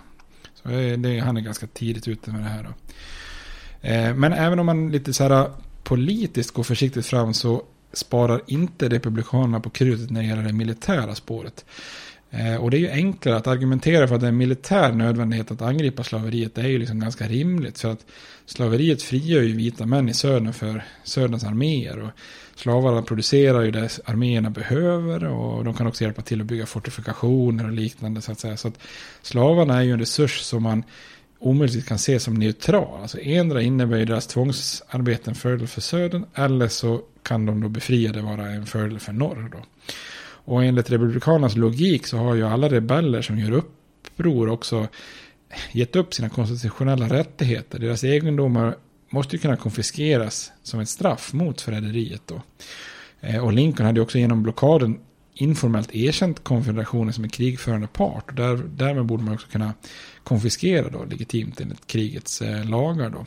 Så 0.53 0.69
eh, 0.69 0.97
det, 0.97 1.19
han 1.19 1.37
är 1.37 1.41
ganska 1.41 1.67
tidigt 1.67 2.07
ute 2.07 2.31
med 2.31 2.41
det 2.41 2.49
här. 2.49 2.63
Då. 2.63 2.73
Eh, 3.87 4.15
men 4.15 4.33
även 4.33 4.59
om 4.59 4.65
man 4.65 4.91
lite 4.91 5.13
så 5.13 5.23
här 5.23 5.51
politiskt 5.83 6.51
går 6.51 6.63
försiktigt 6.63 7.05
fram 7.05 7.33
så 7.33 7.63
sparar 7.93 8.41
inte 8.47 8.89
Republikanerna 8.89 9.59
på 9.59 9.69
krutet 9.69 10.09
när 10.09 10.21
det 10.21 10.27
gäller 10.27 10.43
det 10.43 10.53
militära 10.53 11.15
spåret. 11.15 11.65
Eh, 12.35 12.55
och 12.55 12.71
det 12.71 12.77
är 12.77 12.79
ju 12.79 12.89
enklare 12.89 13.37
att 13.37 13.47
argumentera 13.47 14.07
för 14.07 14.15
att 14.15 14.21
det 14.21 14.27
är 14.27 14.29
en 14.29 14.37
militär 14.37 14.91
nödvändighet 14.91 15.51
att 15.51 15.61
angripa 15.61 16.03
slaveriet. 16.03 16.55
Det 16.55 16.61
är 16.61 16.67
ju 16.67 16.77
liksom 16.77 16.99
ganska 16.99 17.27
rimligt. 17.27 17.79
För 17.79 17.91
att 17.91 18.05
slaveriet 18.45 19.01
frigör 19.01 19.41
ju 19.41 19.55
vita 19.55 19.85
män 19.85 20.09
i 20.09 20.13
södern 20.13 20.53
för 20.53 20.83
söderns 21.03 21.43
arméer. 21.43 21.99
Och 22.01 22.09
slavarna 22.55 23.01
producerar 23.01 23.61
ju 23.61 23.71
det 23.71 23.99
arméerna 24.05 24.49
behöver. 24.49 25.23
Och 25.23 25.63
de 25.63 25.73
kan 25.73 25.87
också 25.87 26.03
hjälpa 26.03 26.21
till 26.21 26.41
att 26.41 26.47
bygga 26.47 26.65
fortifikationer 26.65 27.65
och 27.65 27.71
liknande. 27.71 28.21
Så 28.21 28.31
att 28.31 28.39
säga. 28.39 28.57
Så 28.57 28.67
att 28.67 28.79
slavarna 29.21 29.77
är 29.77 29.81
ju 29.81 29.91
en 29.91 29.99
resurs 29.99 30.39
som 30.41 30.63
man 30.63 30.83
omöjligt 31.43 31.85
kan 31.85 31.95
ses 31.95 32.23
som 32.23 32.33
neutral. 32.33 33.01
Alltså 33.01 33.19
endera 33.19 33.61
innebär 33.61 33.97
ju 33.97 34.05
deras 34.05 34.27
tvångsarbete 34.27 35.31
en 35.31 35.35
fördel 35.35 35.67
för 35.67 35.81
södern 35.81 36.25
eller 36.35 36.67
så 36.67 37.01
kan 37.23 37.45
de 37.45 37.61
då 37.61 37.69
befriade 37.69 38.21
vara 38.21 38.45
en 38.45 38.65
fördel 38.65 38.99
för 38.99 39.13
norr. 39.13 39.49
Då. 39.51 39.57
Och 40.45 40.63
enligt 40.63 40.91
republikanernas 40.91 41.55
logik 41.55 42.07
så 42.07 42.17
har 42.17 42.35
ju 42.35 42.47
alla 42.47 42.69
rebeller 42.69 43.21
som 43.21 43.39
gör 43.39 43.51
uppror 43.51 44.49
också 44.49 44.87
gett 45.71 45.95
upp 45.95 46.13
sina 46.13 46.29
konstitutionella 46.29 47.09
rättigheter. 47.09 47.79
Deras 47.79 48.03
egendomar 48.03 48.75
måste 49.09 49.35
ju 49.35 49.41
kunna 49.41 49.57
konfiskeras 49.57 50.51
som 50.63 50.79
ett 50.79 50.89
straff 50.89 51.33
mot 51.33 51.61
förräderiet 51.61 52.21
då. 52.25 52.41
Eh, 53.21 53.43
och 53.43 53.53
Lincoln 53.53 53.85
hade 53.85 53.99
ju 53.99 54.03
också 54.03 54.17
genom 54.17 54.43
blockaden 54.43 54.99
informellt 55.33 55.95
erkänt 55.95 56.43
konfederationen 56.43 57.13
som 57.13 57.23
en 57.23 57.29
krigförande 57.29 57.87
part. 57.87 58.29
Och 58.29 58.35
där, 58.35 58.63
därmed 58.67 59.05
borde 59.05 59.23
man 59.23 59.33
också 59.33 59.47
kunna 59.47 59.73
konfiskera 60.23 60.89
då 60.89 61.03
legitimt 61.03 61.61
enligt 61.61 61.87
krigets 61.87 62.41
eh, 62.41 62.69
lagar 62.69 63.09
då. 63.09 63.25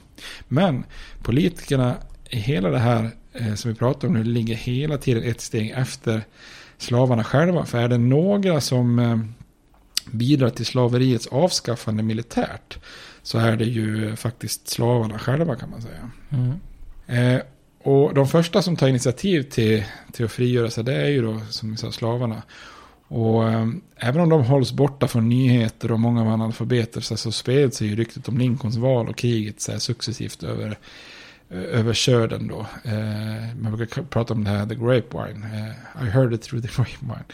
Men 0.49 0.85
politikerna 1.23 1.97
i 2.31 2.37
hela 2.37 2.71
det 2.71 2.79
här 2.79 3.11
eh, 3.33 3.55
som 3.55 3.71
vi 3.71 3.77
pratar 3.77 4.09
om 4.09 4.15
nu 4.15 4.25
ligger 4.25 4.55
hela 4.55 4.99
tiden 4.99 5.23
ett 5.23 5.41
steg 5.41 5.71
efter 5.71 6.25
slavarna 6.79 7.25
själva. 7.25 7.65
För 7.65 7.79
är 7.79 7.89
det 7.89 7.99
några 7.99 8.61
som 8.61 8.99
eh, 8.99 9.19
bidrar 10.11 10.51
till 10.51 10.67
slaveriets 10.67 11.27
avskaffande 11.27 12.03
militärt 12.03 12.79
så 13.23 13.39
är 13.39 13.57
det 13.57 13.65
ju 13.65 14.17
faktiskt 14.17 14.69
slavarna 14.69 15.19
själva 15.19 15.57
kan 15.57 15.71
man 15.71 15.83
säga. 15.83 16.11
Mm. 16.31 17.41
Och 17.87 18.15
de 18.15 18.29
första 18.29 18.63
som 18.63 18.77
tar 18.77 18.89
initiativ 18.89 19.43
till, 19.43 19.85
till 20.13 20.25
att 20.25 20.33
frigöra 20.33 20.71
sig 20.71 20.85
det 20.85 20.95
är 20.95 21.09
ju 21.09 21.23
då 21.23 21.41
som 21.51 21.71
vi 21.71 21.77
sa 21.77 21.93
slavarna. 21.93 22.43
Och 23.09 23.49
eh, 23.49 23.69
även 23.97 24.21
om 24.21 24.29
de 24.29 24.45
hålls 24.45 24.73
borta 24.73 25.09
från 25.09 25.29
nyheter 25.29 25.93
och 25.93 26.01
många 26.01 26.25
var 26.25 26.33
analfabeter 26.33 27.01
så, 27.01 27.17
så 27.17 27.33
spred 27.33 27.75
sig 27.75 27.89
ju 27.89 27.97
ryktet 27.97 28.29
om 28.29 28.39
Lincolns 28.39 28.77
val 28.77 29.09
och 29.09 29.17
kriget 29.17 29.61
så 29.61 29.73
här, 29.73 29.79
successivt 29.79 30.43
över, 30.43 30.79
över 31.51 31.93
södern 31.93 32.49
då. 32.49 32.67
Eh, 32.85 33.57
man 33.61 33.77
brukar 33.77 34.03
prata 34.03 34.35
om 34.35 34.45
det 34.45 34.51
här 34.51 34.67
The 34.67 34.75
Grapevine. 34.75 35.45
Eh, 35.45 36.05
I 36.07 36.11
heard 36.11 36.33
it 36.33 36.43
through 36.43 36.67
the 36.67 36.73
grapevine. 36.77 37.25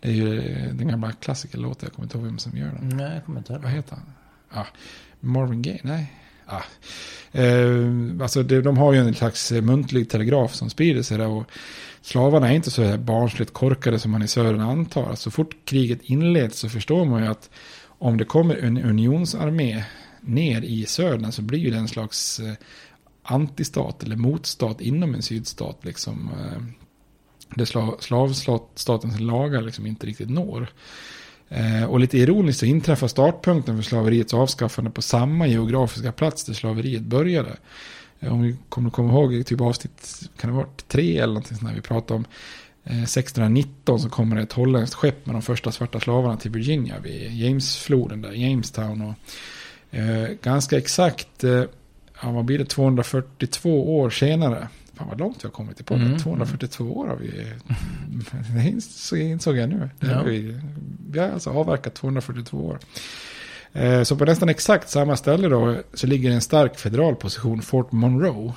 Det 0.00 0.08
är 0.08 0.12
ju 0.12 0.40
den 0.72 0.88
gamla 0.88 1.12
klassikerlåten, 1.12 1.86
jag 1.86 1.92
kommer 1.92 2.06
inte 2.06 2.18
ihåg 2.18 2.26
vem 2.26 2.38
som 2.38 2.58
gör 2.58 2.78
den. 2.80 2.88
Nej, 2.96 3.14
jag 3.14 3.24
kommer 3.24 3.38
inte 3.38 3.52
ihåg. 3.52 3.62
Vad 3.62 3.72
heter 3.72 3.96
han? 3.96 4.12
Ah, 4.62 4.66
Marvin 5.20 5.62
Gaye? 5.62 5.80
Nej. 5.82 6.12
Ah. 6.46 6.62
Eh, 7.32 8.22
alltså 8.22 8.42
det, 8.42 8.62
de 8.62 8.78
har 8.78 8.92
ju 8.92 8.98
en 8.98 9.14
slags 9.14 9.52
muntlig 9.52 10.10
telegraf 10.10 10.54
som 10.54 10.70
sprider 10.70 11.02
sig 11.02 11.18
där. 11.18 11.26
Och 11.26 11.50
slavarna 12.02 12.48
är 12.48 12.54
inte 12.54 12.70
så 12.70 12.98
barnsligt 12.98 13.52
korkade 13.52 13.98
som 13.98 14.10
man 14.10 14.22
i 14.22 14.28
södern 14.28 14.60
antar. 14.60 15.14
Så 15.14 15.30
fort 15.30 15.56
kriget 15.64 15.98
inleds 16.02 16.58
så 16.58 16.68
förstår 16.68 17.04
man 17.04 17.22
ju 17.22 17.28
att 17.28 17.50
om 17.98 18.16
det 18.16 18.24
kommer 18.24 18.56
en 18.56 18.78
unionsarmé 18.78 19.84
ner 20.20 20.62
i 20.62 20.86
södern 20.86 21.32
så 21.32 21.42
blir 21.42 21.58
ju 21.58 21.70
det 21.70 21.78
en 21.78 21.88
slags 21.88 22.40
eh, 22.40 22.52
antistat 23.22 24.02
eller 24.02 24.16
motstat 24.16 24.80
inom 24.80 25.14
en 25.14 25.22
sydstat. 25.22 25.78
Liksom, 25.82 26.30
eh, 26.38 26.62
där 27.54 28.02
slavstatens 28.02 29.20
lagar 29.20 29.62
liksom 29.62 29.86
inte 29.86 30.06
riktigt 30.06 30.30
når. 30.30 30.68
Eh, 31.48 31.84
och 31.84 32.00
lite 32.00 32.18
ironiskt 32.18 32.60
så 32.60 32.66
inträffar 32.66 33.08
startpunkten 33.08 33.76
för 33.76 33.82
slaveriets 33.82 34.34
avskaffande 34.34 34.90
på 34.90 35.02
samma 35.02 35.46
geografiska 35.46 36.12
plats 36.12 36.44
där 36.44 36.54
slaveriet 36.54 37.02
började. 37.02 37.56
Eh, 38.20 38.32
om 38.32 38.42
vi 38.42 38.56
kommer 38.68 38.90
komma 38.90 39.12
ihåg 39.12 39.46
typ 39.46 39.60
avsnitt, 39.60 40.30
kan 40.36 40.50
det 40.50 40.56
ha 40.56 40.62
varit 40.62 40.88
tre 40.88 41.16
eller 41.16 41.26
någonting 41.26 41.56
sånt 41.56 41.68
när 41.68 41.74
vi 41.74 41.80
pratade 41.80 42.14
om 42.14 42.24
1619 42.84 43.94
eh, 43.94 44.02
så 44.02 44.08
kommer 44.08 44.36
det 44.36 44.42
ett 44.42 44.52
holländskt 44.52 44.94
skepp 44.94 45.26
med 45.26 45.34
de 45.34 45.42
första 45.42 45.72
svarta 45.72 46.00
slavarna 46.00 46.36
till 46.36 46.50
Virginia 46.50 46.98
vid 46.98 47.32
Jamesfloden 47.32 48.22
där, 48.22 48.32
Jamestown. 48.32 49.02
Och, 49.02 49.14
eh, 49.98 50.28
ganska 50.42 50.78
exakt, 50.78 51.44
eh, 51.44 51.64
ja, 52.22 52.30
vad 52.30 52.44
blir 52.44 52.58
det, 52.58 52.64
242 52.64 53.98
år 53.98 54.10
senare. 54.10 54.68
Fan 54.94 55.08
vad 55.08 55.18
långt 55.18 55.44
vi 55.44 55.48
har 55.48 55.52
kommit 55.52 55.80
i 55.80 55.84
podden. 55.84 56.06
Mm. 56.06 56.18
242 56.18 56.84
år 56.84 57.06
har 57.06 57.16
vi. 57.16 57.52
Det 59.12 59.20
insåg 59.20 59.56
jag 59.56 59.68
nu. 59.68 59.90
Ja. 60.00 60.22
Vi, 60.22 60.60
vi 61.10 61.18
har 61.18 61.28
alltså 61.28 61.50
avverkat 61.50 61.94
242 61.94 62.56
år. 62.56 62.78
Eh, 63.78 64.02
så 64.02 64.16
på 64.16 64.24
nästan 64.24 64.48
exakt 64.48 64.88
samma 64.88 65.16
ställe 65.16 65.48
då 65.48 65.76
så 65.94 66.06
ligger 66.06 66.30
en 66.30 66.40
stark 66.40 66.78
federal 66.78 67.14
position, 67.16 67.62
Fort 67.62 67.92
Monroe 67.92 68.52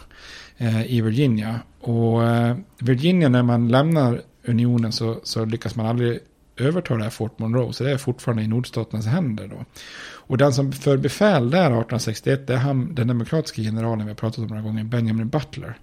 eh, 0.57 0.91
i 0.91 1.01
Virginia. 1.01 1.59
Och 1.79 2.23
eh, 2.23 2.55
Virginia 2.79 3.29
när 3.29 3.43
man 3.43 3.67
lämnar 3.67 4.21
unionen 4.45 4.91
så, 4.91 5.19
så 5.23 5.45
lyckas 5.45 5.75
man 5.75 5.85
aldrig 5.85 6.19
överta 6.57 6.95
det 6.95 7.03
här 7.03 7.09
Fort 7.09 7.39
Monroe. 7.39 7.73
Så 7.73 7.83
det 7.83 7.91
är 7.91 7.97
fortfarande 7.97 8.43
i 8.43 8.47
nordstaternas 8.47 9.05
händer 9.05 9.47
då. 9.47 9.65
Och 10.03 10.37
den 10.37 10.53
som 10.53 10.71
för 10.71 10.97
befäl 10.97 11.49
där 11.49 11.59
1861 11.59 12.47
det 12.47 12.53
är 12.53 12.57
han, 12.57 12.95
den 12.95 13.07
demokratiska 13.07 13.61
generalen 13.61 14.05
vi 14.05 14.11
har 14.11 14.15
pratat 14.15 14.39
om 14.39 14.47
några 14.47 14.61
gånger, 14.61 14.83
Benjamin 14.83 15.29
Butler. 15.29 15.77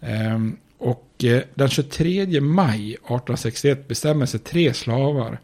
Ehm, 0.00 0.56
och 0.78 1.24
den 1.54 1.68
23 1.68 2.40
maj 2.40 2.92
1861 2.92 3.88
bestämmer 3.88 4.26
sig 4.26 4.40
tre 4.40 4.74
slavar 4.74 5.40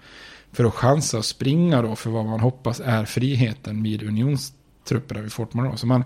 för 0.54 0.64
att 0.64 0.74
chansa 0.74 1.18
och 1.18 1.24
springa 1.24 1.82
då 1.82 1.96
för 1.96 2.10
vad 2.10 2.24
man 2.24 2.40
hoppas 2.40 2.80
är 2.80 3.04
friheten 3.04 3.82
vid 3.82 4.02
unionstrupperna 4.02 5.20
vid 5.20 5.32
Fort 5.32 5.54
Monroe. 5.54 5.76
Så 5.76 5.86
man 5.86 6.04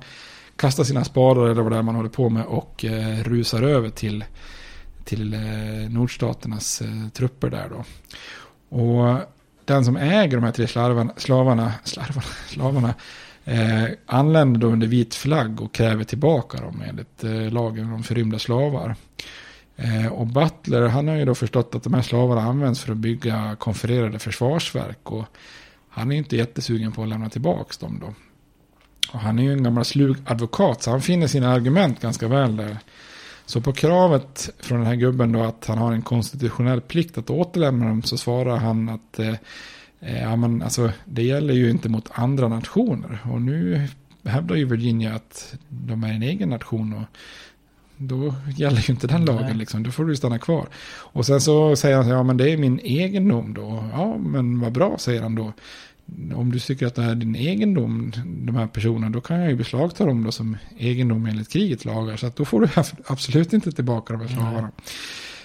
kastar 0.57 0.85
sina 0.85 1.05
spadar 1.05 1.49
eller 1.49 1.63
vad 1.63 1.73
det 1.73 1.79
är 1.79 1.83
man 1.83 1.95
håller 1.95 2.09
på 2.09 2.29
med 2.29 2.45
och 2.45 2.85
eh, 2.85 3.23
rusar 3.25 3.63
över 3.63 3.91
till, 3.91 4.25
till 5.05 5.35
eh, 5.35 5.91
nordstaternas 5.91 6.81
eh, 6.81 7.09
trupper 7.13 7.51
där 7.51 7.69
då. 7.69 7.85
Och 8.77 9.19
den 9.65 9.85
som 9.85 9.97
äger 9.97 10.37
de 10.37 10.45
här 10.45 10.53
tre 10.53 10.67
slarvarna, 10.67 11.13
slavarna, 11.17 11.73
slarvarna, 11.85 12.27
slavarna 12.49 12.95
eh, 13.45 13.85
anländer 14.07 14.61
då 14.61 14.67
under 14.67 14.87
vit 14.87 15.15
flagg 15.15 15.61
och 15.61 15.75
kräver 15.75 16.05
tillbaka 16.05 16.61
dem 16.61 16.83
enligt 16.89 17.25
eh, 17.25 17.53
lagen 17.53 17.93
om 17.93 18.03
förrymda 18.03 18.39
slavar. 18.39 18.97
Eh, 19.81 20.07
och 20.07 20.27
Butler 20.27 20.89
han 20.89 21.09
har 21.09 21.17
ju 21.17 21.25
då 21.25 21.35
förstått 21.35 21.75
att 21.75 21.83
de 21.83 21.95
här 21.95 22.03
slavarna 22.03 22.43
används 22.43 22.81
för 22.81 22.93
att 22.93 22.99
bygga 22.99 23.57
konfererade 23.59 24.19
försvarsverk. 24.19 25.13
Och 25.13 25.25
han 25.89 26.13
är 26.13 26.17
inte 26.17 26.37
jättesugen 26.37 26.93
på 26.93 27.03
att 27.03 27.09
lämna 27.09 27.29
tillbaka 27.29 27.75
dem 27.81 27.99
då. 28.01 28.15
Och 29.13 29.21
han 29.21 29.39
är 29.39 29.43
ju 29.43 29.53
en 29.53 29.63
gammal 29.63 29.85
slug 29.85 30.17
advokat 30.25 30.83
så 30.83 30.91
han 30.91 31.03
finner 31.03 31.27
sina 31.27 31.53
argument 31.53 32.01
ganska 32.01 32.29
väl 32.29 32.57
där. 32.57 32.79
Så 33.47 33.61
på 33.61 33.73
kravet 33.73 34.51
från 34.59 34.79
den 34.79 34.87
här 34.87 34.95
gubben 34.95 35.33
då 35.33 35.43
att 35.43 35.67
han 35.67 35.79
har 35.79 35.93
en 35.93 36.03
konstitutionell 36.03 36.81
plikt 36.81 37.19
att 37.19 37.31
återlämna 37.31 37.89
dem 37.89 38.03
så 38.03 38.19
svarar 38.19 38.57
han 38.57 38.89
att 38.89 39.19
eh, 39.19 39.35
eh 40.01 40.23
ja, 40.23 40.37
men 40.37 40.63
alltså, 40.63 40.91
det 41.05 41.23
gäller 41.23 41.55
ju 41.55 41.71
inte 41.71 41.89
mot 41.89 42.11
andra 42.13 42.49
nationer. 42.49 43.19
Och 43.33 43.43
nu 43.43 43.89
hävdar 44.25 44.57
ju 44.57 44.65
Virginia 44.65 45.15
att 45.15 45.55
de 45.69 46.05
är 46.05 46.13
en 46.13 46.23
egen 46.23 46.49
nation 46.49 46.93
och 46.93 47.19
då 47.99 48.35
gäller 48.57 48.81
ju 48.81 48.93
inte 48.93 49.07
den 49.07 49.25
lagen 49.25 49.59
liksom. 49.59 49.83
Då 49.83 49.91
får 49.91 50.05
du 50.05 50.17
stanna 50.17 50.39
kvar. 50.39 50.69
Och 50.89 51.27
sen 51.27 51.41
så 51.41 51.77
säger 51.77 51.97
han, 51.97 52.09
ja 52.09 52.23
men 52.23 52.37
det 52.37 52.51
är 52.51 52.57
min 52.57 52.81
egendom 52.81 53.55
då. 53.55 53.85
Ja 53.93 54.17
men 54.17 54.61
vad 54.61 54.73
bra 54.73 54.99
säger 54.99 55.23
han 55.23 55.35
då 55.35 55.53
om 56.35 56.53
du 56.53 56.61
tycker 56.61 56.87
att 56.87 56.95
det 56.95 57.03
här 57.03 57.11
är 57.11 57.15
din 57.15 57.37
egendom, 57.37 58.13
de 58.27 58.57
här 58.57 58.67
personerna, 58.67 59.11
då 59.11 59.21
kan 59.21 59.41
jag 59.41 59.51
ju 59.51 59.57
beslagta 59.57 60.07
dem 60.07 60.25
då 60.25 60.33
som 60.33 60.57
egendom 60.79 61.27
enligt 61.27 61.49
krigets 61.49 61.85
lagar. 61.85 62.17
Så 62.17 62.27
att 62.27 62.37
då 62.37 62.45
får 62.45 62.61
du 62.61 62.69
absolut 63.07 63.53
inte 63.53 63.73
tillbaka 63.73 64.13
de 64.13 64.21
här 64.21 64.29
slavarna. 64.29 64.71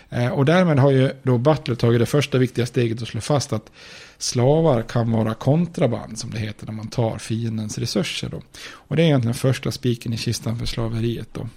Eh, 0.10 0.30
och 0.30 0.46
därmed 0.46 0.80
har 0.80 0.92
ju 0.92 1.12
då 1.24 1.38
Butler 1.38 1.76
tagit 1.76 2.00
det 2.00 2.06
första 2.06 2.38
viktiga 2.38 2.66
steget 2.66 3.02
att 3.02 3.08
slå 3.08 3.22
fast 3.22 3.54
att 3.54 3.72
slavar 4.18 4.82
kan 4.82 5.12
vara 5.12 5.34
kontraband, 5.34 6.20
som 6.20 6.32
det 6.32 6.40
heter, 6.40 6.66
när 6.66 6.74
man 6.74 6.88
tar 6.88 7.18
fiendens 7.18 7.78
resurser. 7.78 8.30
Då. 8.30 8.42
Och 8.64 8.96
det 8.96 9.02
är 9.02 9.06
egentligen 9.06 9.34
första 9.34 9.72
spiken 9.72 10.14
i 10.14 10.18
kistan 10.18 10.60
för 10.60 10.66
slaveriet. 10.66 11.30
Då. 11.34 11.48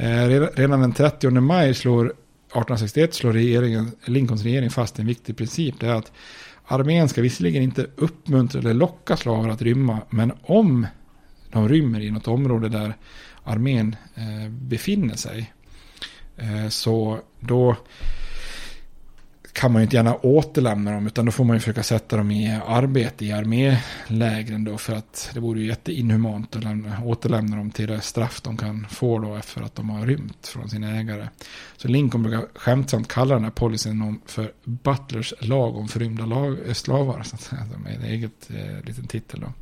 Eh, 0.00 0.28
redan 0.54 0.80
den 0.80 0.92
30 0.92 1.30
maj 1.30 1.74
slår 1.74 2.04
1861 2.04 3.14
slår 3.14 3.32
regeringen, 3.32 3.92
Lincolns 4.04 4.42
regering 4.42 4.70
fast 4.70 4.98
en 4.98 5.06
viktig 5.06 5.36
princip. 5.36 5.80
Det 5.80 5.86
är 5.86 5.94
att 5.94 6.12
Armén 6.66 7.08
ska 7.08 7.22
visserligen 7.22 7.62
inte 7.62 7.86
uppmuntra 7.96 8.60
eller 8.60 8.74
locka 8.74 9.16
slavar 9.16 9.48
att 9.48 9.62
rymma, 9.62 9.98
men 10.10 10.32
om 10.42 10.86
de 11.52 11.68
rymmer 11.68 12.00
i 12.00 12.10
något 12.10 12.28
område 12.28 12.68
där 12.68 12.94
armén 13.44 13.96
eh, 14.14 14.50
befinner 14.50 15.16
sig, 15.16 15.52
eh, 16.36 16.68
så 16.68 17.18
då 17.40 17.76
kan 19.52 19.72
man 19.72 19.82
ju 19.82 19.84
inte 19.84 19.96
gärna 19.96 20.14
återlämna 20.14 20.92
dem, 20.92 21.06
utan 21.06 21.26
då 21.26 21.32
får 21.32 21.44
man 21.44 21.56
ju 21.56 21.60
försöka 21.60 21.82
sätta 21.82 22.16
dem 22.16 22.30
i 22.30 22.60
arbete 22.66 23.24
i 23.24 23.32
armélägren 23.32 24.64
då, 24.64 24.78
för 24.78 24.92
att 24.92 25.30
det 25.34 25.40
vore 25.40 25.60
ju 25.60 25.66
jätteinhumant 25.66 26.56
att 26.56 26.64
lämna, 26.64 27.04
återlämna 27.04 27.56
dem 27.56 27.70
till 27.70 27.86
det 27.86 28.00
straff 28.00 28.40
de 28.40 28.56
kan 28.56 28.86
få 28.90 29.18
då 29.18 29.36
efter 29.36 29.62
att 29.62 29.74
de 29.74 29.90
har 29.90 30.06
rymt 30.06 30.46
från 30.46 30.70
sina 30.70 30.98
ägare. 30.98 31.28
Så 31.76 31.88
Lincoln 31.88 32.22
brukar 32.22 32.46
skämtsamt 32.54 33.08
kalla 33.08 33.34
den 33.34 33.44
här 33.44 33.50
policyn 33.50 34.20
för 34.26 34.52
Butlers 34.64 35.34
lag 35.40 35.76
om 35.76 35.88
förrymda 35.88 36.26
lag, 36.26 36.58
eh, 36.66 36.72
slavar, 36.72 37.22
så 37.22 37.34
att 37.34 37.42
säga, 37.42 37.66
med 37.84 37.94
en 37.94 38.04
eget 38.04 38.50
eh, 38.50 38.86
liten 38.86 39.06
titel 39.06 39.40
då. 39.40 39.52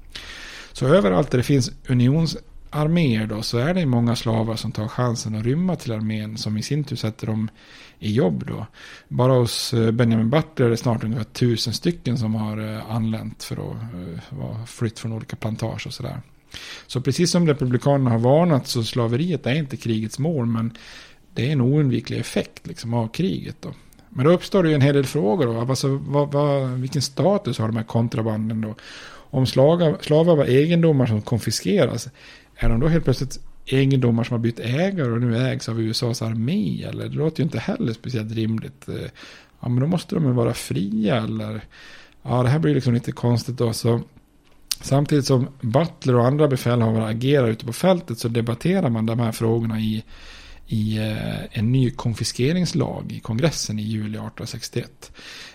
Så 0.73 0.87
överallt 0.87 1.31
där 1.31 1.39
det 1.39 1.45
finns 1.45 1.71
unions 1.89 2.37
arméer 2.71 3.27
då 3.27 3.43
så 3.43 3.59
är 3.59 3.75
det 3.75 3.87
många 3.87 4.17
slavar 4.17 4.57
som 4.57 4.73
tar 4.73 4.89
chansen 4.89 5.35
att 5.35 5.45
rymma 5.45 5.77
till 5.77 5.93
armén 5.93 6.37
som 6.37 6.57
i 6.57 6.63
sin 6.63 6.85
tur 6.85 6.97
sätter 6.97 7.27
dem 7.27 7.51
i 7.99 8.13
jobb 8.13 8.45
då. 8.47 8.67
Bara 9.09 9.33
hos 9.33 9.75
eh, 9.75 9.91
Benjamin 9.91 10.31
Butler 10.31 10.67
är 10.67 10.71
det 10.71 10.77
snart 10.77 11.05
ungefär 11.05 11.25
tusen 11.25 11.73
stycken 11.73 12.19
som 12.19 12.35
har 12.35 12.75
eh, 12.75 12.91
anlänt 12.91 13.43
för 13.43 13.57
att 13.57 13.83
eh, 14.33 14.65
flytt 14.65 14.99
från 14.99 15.13
olika 15.13 15.37
plantager 15.37 15.87
och 15.87 15.95
sådär. 15.95 16.21
Så 16.87 17.01
precis 17.01 17.31
som 17.31 17.47
republikanerna 17.47 18.11
har 18.11 18.19
varnat 18.19 18.67
så 18.67 18.85
slaveriet 18.85 19.47
är 19.47 19.55
inte 19.55 19.77
krigets 19.77 20.19
mål 20.19 20.47
men 20.47 20.73
det 21.35 21.49
är 21.49 21.53
en 21.53 21.61
oundviklig 21.61 22.19
effekt 22.19 22.67
liksom, 22.67 22.95
av 22.95 23.09
kriget 23.09 23.57
då. 23.61 23.75
Men 24.09 24.25
då 24.25 24.33
uppstår 24.33 24.63
det 24.63 24.69
ju 24.69 24.75
en 24.75 24.81
hel 24.81 24.95
del 24.95 25.07
frågor 25.07 25.47
då. 25.47 25.61
Alltså, 25.61 25.89
vad, 25.89 26.33
vad, 26.33 26.71
vilken 26.71 27.03
status 27.03 27.59
har 27.59 27.67
de 27.67 27.77
här 27.77 27.85
kontrabanden 27.85 28.61
då? 28.61 28.75
Om 29.31 29.47
slavar 29.47 30.37
var 30.37 30.45
egendomar 30.45 31.07
som 31.07 31.23
konfiskeras, 31.23 32.09
är 32.59 32.69
de 32.69 32.81
då 32.81 32.89
helt 32.89 33.05
plötsligt 33.05 33.41
egendomar 33.67 34.25
som 34.25 34.35
har 34.35 34.39
bytt 34.39 34.61
ägare 34.61 35.11
och 35.11 35.21
nu 35.21 35.39
ägs 35.39 35.69
av 35.69 35.81
USAs 35.81 36.23
armé. 36.23 36.85
Eller 36.85 37.09
det 37.09 37.17
låter 37.17 37.41
ju 37.41 37.45
inte 37.45 37.59
heller 37.59 37.93
speciellt 37.93 38.33
rimligt. 38.33 38.89
Eh, 38.89 38.95
ja, 39.61 39.69
men 39.69 39.81
då 39.81 39.87
måste 39.87 40.15
de 40.15 40.25
ju 40.25 40.33
vara 40.33 40.55
fria 40.55 41.17
eller... 41.17 41.65
Ja, 42.23 42.43
det 42.43 42.49
här 42.49 42.59
blir 42.59 42.75
liksom 42.75 42.95
lite 42.95 43.13
konstigt 43.13 43.59
då. 43.59 43.73
Så 43.73 44.01
samtidigt 44.81 45.27
som 45.27 45.49
Butler 45.61 46.15
och 46.15 46.27
andra 46.27 46.49
befälhavare 46.49 47.07
agerar 47.07 47.49
ute 47.49 47.67
på 47.67 47.73
fältet 47.73 48.19
så 48.19 48.29
debatterar 48.29 48.91
man 48.91 49.07
de 49.07 49.21
här 49.21 49.33
frågorna 49.33 49.81
i, 49.81 50.05
i 50.67 50.99
eh, 50.99 51.59
en 51.59 51.73
ny 51.73 51.91
konfiskeringslag 51.91 53.13
i 53.13 53.21
kongressen 53.21 53.79
i 53.79 53.83
juli 53.83 54.09
1861. 54.09 55.13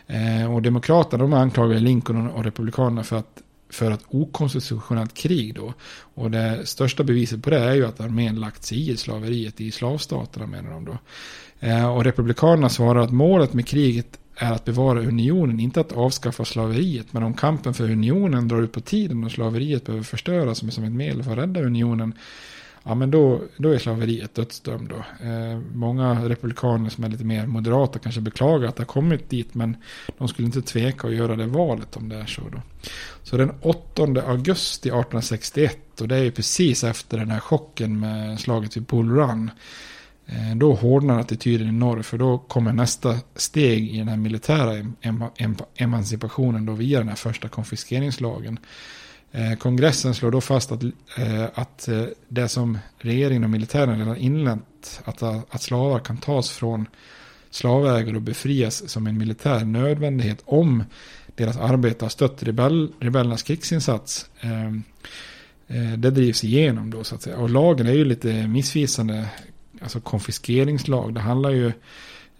Eh, 0.07 0.53
och 0.53 0.61
demokraterna 0.61 1.23
de 1.23 1.33
anklagar 1.33 1.79
Lincoln 1.79 2.29
och 2.29 2.43
republikanerna 2.43 3.03
för 3.03 3.17
att 3.17 3.42
för 3.73 3.91
ett 3.91 4.05
okonstitutionellt 4.07 5.13
krig 5.13 5.55
då. 5.55 5.73
Och 6.15 6.31
det 6.31 6.62
största 6.65 7.03
beviset 7.03 7.43
på 7.43 7.49
det 7.49 7.59
är 7.59 7.73
ju 7.73 7.86
att 7.86 7.99
armén 7.99 8.36
lagt 8.36 8.63
sig 8.63 8.89
i 8.89 8.97
slaveriet 8.97 9.62
i 9.62 9.71
slavstaterna 9.71 10.47
menar 10.47 10.71
de 10.71 10.86
då. 10.86 10.97
Eh, 11.59 11.95
och 11.95 12.03
republikanerna 12.03 12.69
svarar 12.69 12.99
att 12.99 13.12
målet 13.12 13.53
med 13.53 13.67
kriget 13.67 14.19
är 14.36 14.51
att 14.51 14.65
bevara 14.65 14.99
unionen, 14.99 15.59
inte 15.59 15.79
att 15.79 15.91
avskaffa 15.91 16.45
slaveriet. 16.45 17.13
Men 17.13 17.23
om 17.23 17.33
kampen 17.33 17.73
för 17.73 17.91
unionen 17.91 18.47
drar 18.47 18.62
ut 18.62 18.71
på 18.71 18.81
tiden 18.81 19.23
och 19.23 19.31
slaveriet 19.31 19.86
behöver 19.86 20.03
förstöras 20.03 20.73
som 20.73 20.83
ett 20.83 20.91
medel 20.91 21.23
för 21.23 21.31
att 21.31 21.38
rädda 21.38 21.62
unionen 21.62 22.13
ja 22.83 22.95
men 22.95 23.11
då, 23.11 23.41
då 23.57 23.69
är 23.69 23.77
slaveriet 23.77 24.35
dödsdömd 24.35 24.89
då. 24.89 25.25
Eh, 25.27 25.59
många 25.73 26.29
republikaner 26.29 26.89
som 26.89 27.03
är 27.03 27.09
lite 27.09 27.23
mer 27.23 27.47
moderata 27.47 27.99
kanske 27.99 28.21
beklagar 28.21 28.67
att 28.67 28.75
det 28.75 28.81
har 28.81 28.85
kommit 28.87 29.29
dit, 29.29 29.53
men 29.53 29.77
de 30.17 30.27
skulle 30.27 30.45
inte 30.45 30.61
tveka 30.61 31.07
att 31.07 31.15
göra 31.15 31.35
det 31.35 31.45
valet 31.45 31.97
om 31.97 32.09
det 32.09 32.15
är 32.15 32.25
så 32.25 32.41
då. 32.51 32.61
Så 33.23 33.37
den 33.37 33.51
8 33.61 34.03
augusti 34.03 34.89
1861, 34.89 36.01
och 36.01 36.07
det 36.07 36.15
är 36.15 36.23
ju 36.23 36.31
precis 36.31 36.83
efter 36.83 37.17
den 37.17 37.31
här 37.31 37.39
chocken 37.39 37.99
med 37.99 38.39
slaget 38.39 38.77
vid 38.77 38.83
Bull 38.83 39.09
Run, 39.09 39.51
eh, 40.25 40.55
då 40.55 40.73
hårdnar 40.73 41.19
attityden 41.19 41.67
i 41.67 41.71
norr, 41.71 42.01
för 42.01 42.17
då 42.17 42.37
kommer 42.37 42.73
nästa 42.73 43.15
steg 43.35 43.95
i 43.95 43.97
den 43.97 44.07
här 44.07 44.17
militära 44.17 44.73
em 45.01 45.23
em 45.37 45.55
emancipationen 45.75 46.65
då 46.65 46.73
via 46.73 46.99
den 46.99 47.09
här 47.09 47.15
första 47.15 47.47
konfiskeringslagen. 47.47 48.59
Eh, 49.35 49.57
kongressen 49.57 50.13
slår 50.13 50.31
då 50.31 50.41
fast 50.41 50.71
att, 50.71 50.83
eh, 51.17 51.43
att 51.53 51.87
eh, 51.87 52.03
det 52.27 52.49
som 52.49 52.77
regeringen 52.97 53.43
och 53.43 53.49
militären 53.49 53.99
redan 53.99 54.17
inlett, 54.17 55.01
att, 55.03 55.23
att 55.23 55.61
slavar 55.61 55.99
kan 55.99 56.17
tas 56.17 56.51
från 56.51 56.85
slavägare 57.49 58.15
och 58.15 58.21
befrias 58.21 58.89
som 58.89 59.07
en 59.07 59.17
militär 59.17 59.65
nödvändighet 59.65 60.41
om 60.45 60.83
deras 61.35 61.57
arbete 61.57 62.05
har 62.05 62.09
stött 62.09 62.43
rebell, 62.43 62.91
rebellernas 62.99 63.43
krigsinsats. 63.43 64.29
Det 65.97 66.09
drivs 66.09 66.43
igenom 66.43 66.91
då 66.91 67.03
så 67.03 67.15
att 67.15 67.21
säga. 67.21 67.37
Och 67.37 67.49
lagen 67.49 67.87
är 67.87 67.93
ju 67.93 68.05
lite 68.05 68.47
missvisande, 68.47 69.25
alltså 69.81 69.99
konfiskeringslag. 69.99 71.13
Det 71.13 71.19
handlar 71.19 71.49
ju 71.49 71.71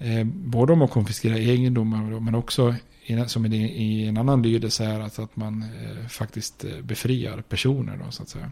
Eh, 0.04 0.24
både 0.26 0.74
om 0.74 0.82
att 0.82 0.92
konfiskera 0.92 1.38
egendomar 1.38 2.20
men 2.20 2.36
också 2.36 2.76
som 3.28 3.46
i 3.46 4.08
en 4.08 4.18
annan 4.18 4.42
lydelse 4.42 4.86
är 4.86 5.00
alltså 5.00 5.22
att 5.22 5.36
man 5.36 5.62
eh, 5.63 6.08
faktiskt 6.08 6.66
eh, 6.66 6.82
befriar 6.82 7.42
personer. 7.50 8.00
Då, 8.06 8.12
så 8.12 8.24
att 8.24 8.30
säga. 8.30 8.52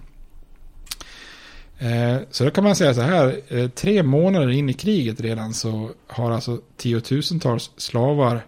Eh, 1.79 2.21
så 2.31 2.43
då 2.43 2.51
kan 2.51 2.63
man 2.63 2.75
säga 2.75 2.93
så 2.93 3.01
här, 3.01 3.41
eh, 3.47 3.67
tre 3.67 4.03
månader 4.03 4.49
in 4.49 4.69
i 4.69 4.73
kriget 4.73 5.21
redan 5.21 5.53
så 5.53 5.91
har 6.07 6.31
alltså 6.31 6.61
tiotusentals 6.77 7.71
slavar 7.77 8.45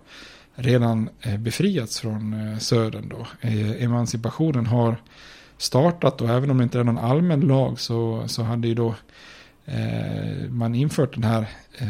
redan 0.56 1.10
befriats 1.40 2.00
från 2.00 2.36
södern 2.60 3.10
då. 3.10 3.28
Emancipationen 3.80 4.66
har 4.66 5.02
startat 5.58 6.22
och 6.22 6.30
även 6.30 6.52
om 6.52 6.58
det 6.58 6.64
inte 6.64 6.80
är 6.80 6.84
någon 6.84 6.98
allmän 6.98 7.42
lag 7.42 7.80
så, 7.80 8.28
så 8.28 8.44
hade 8.44 8.68
ju 8.68 8.74
då 8.74 8.96
eh, 9.66 10.50
man 10.50 10.76
infört 10.76 11.14
den 11.14 11.24
här 11.24 11.50
eh, 11.78 11.88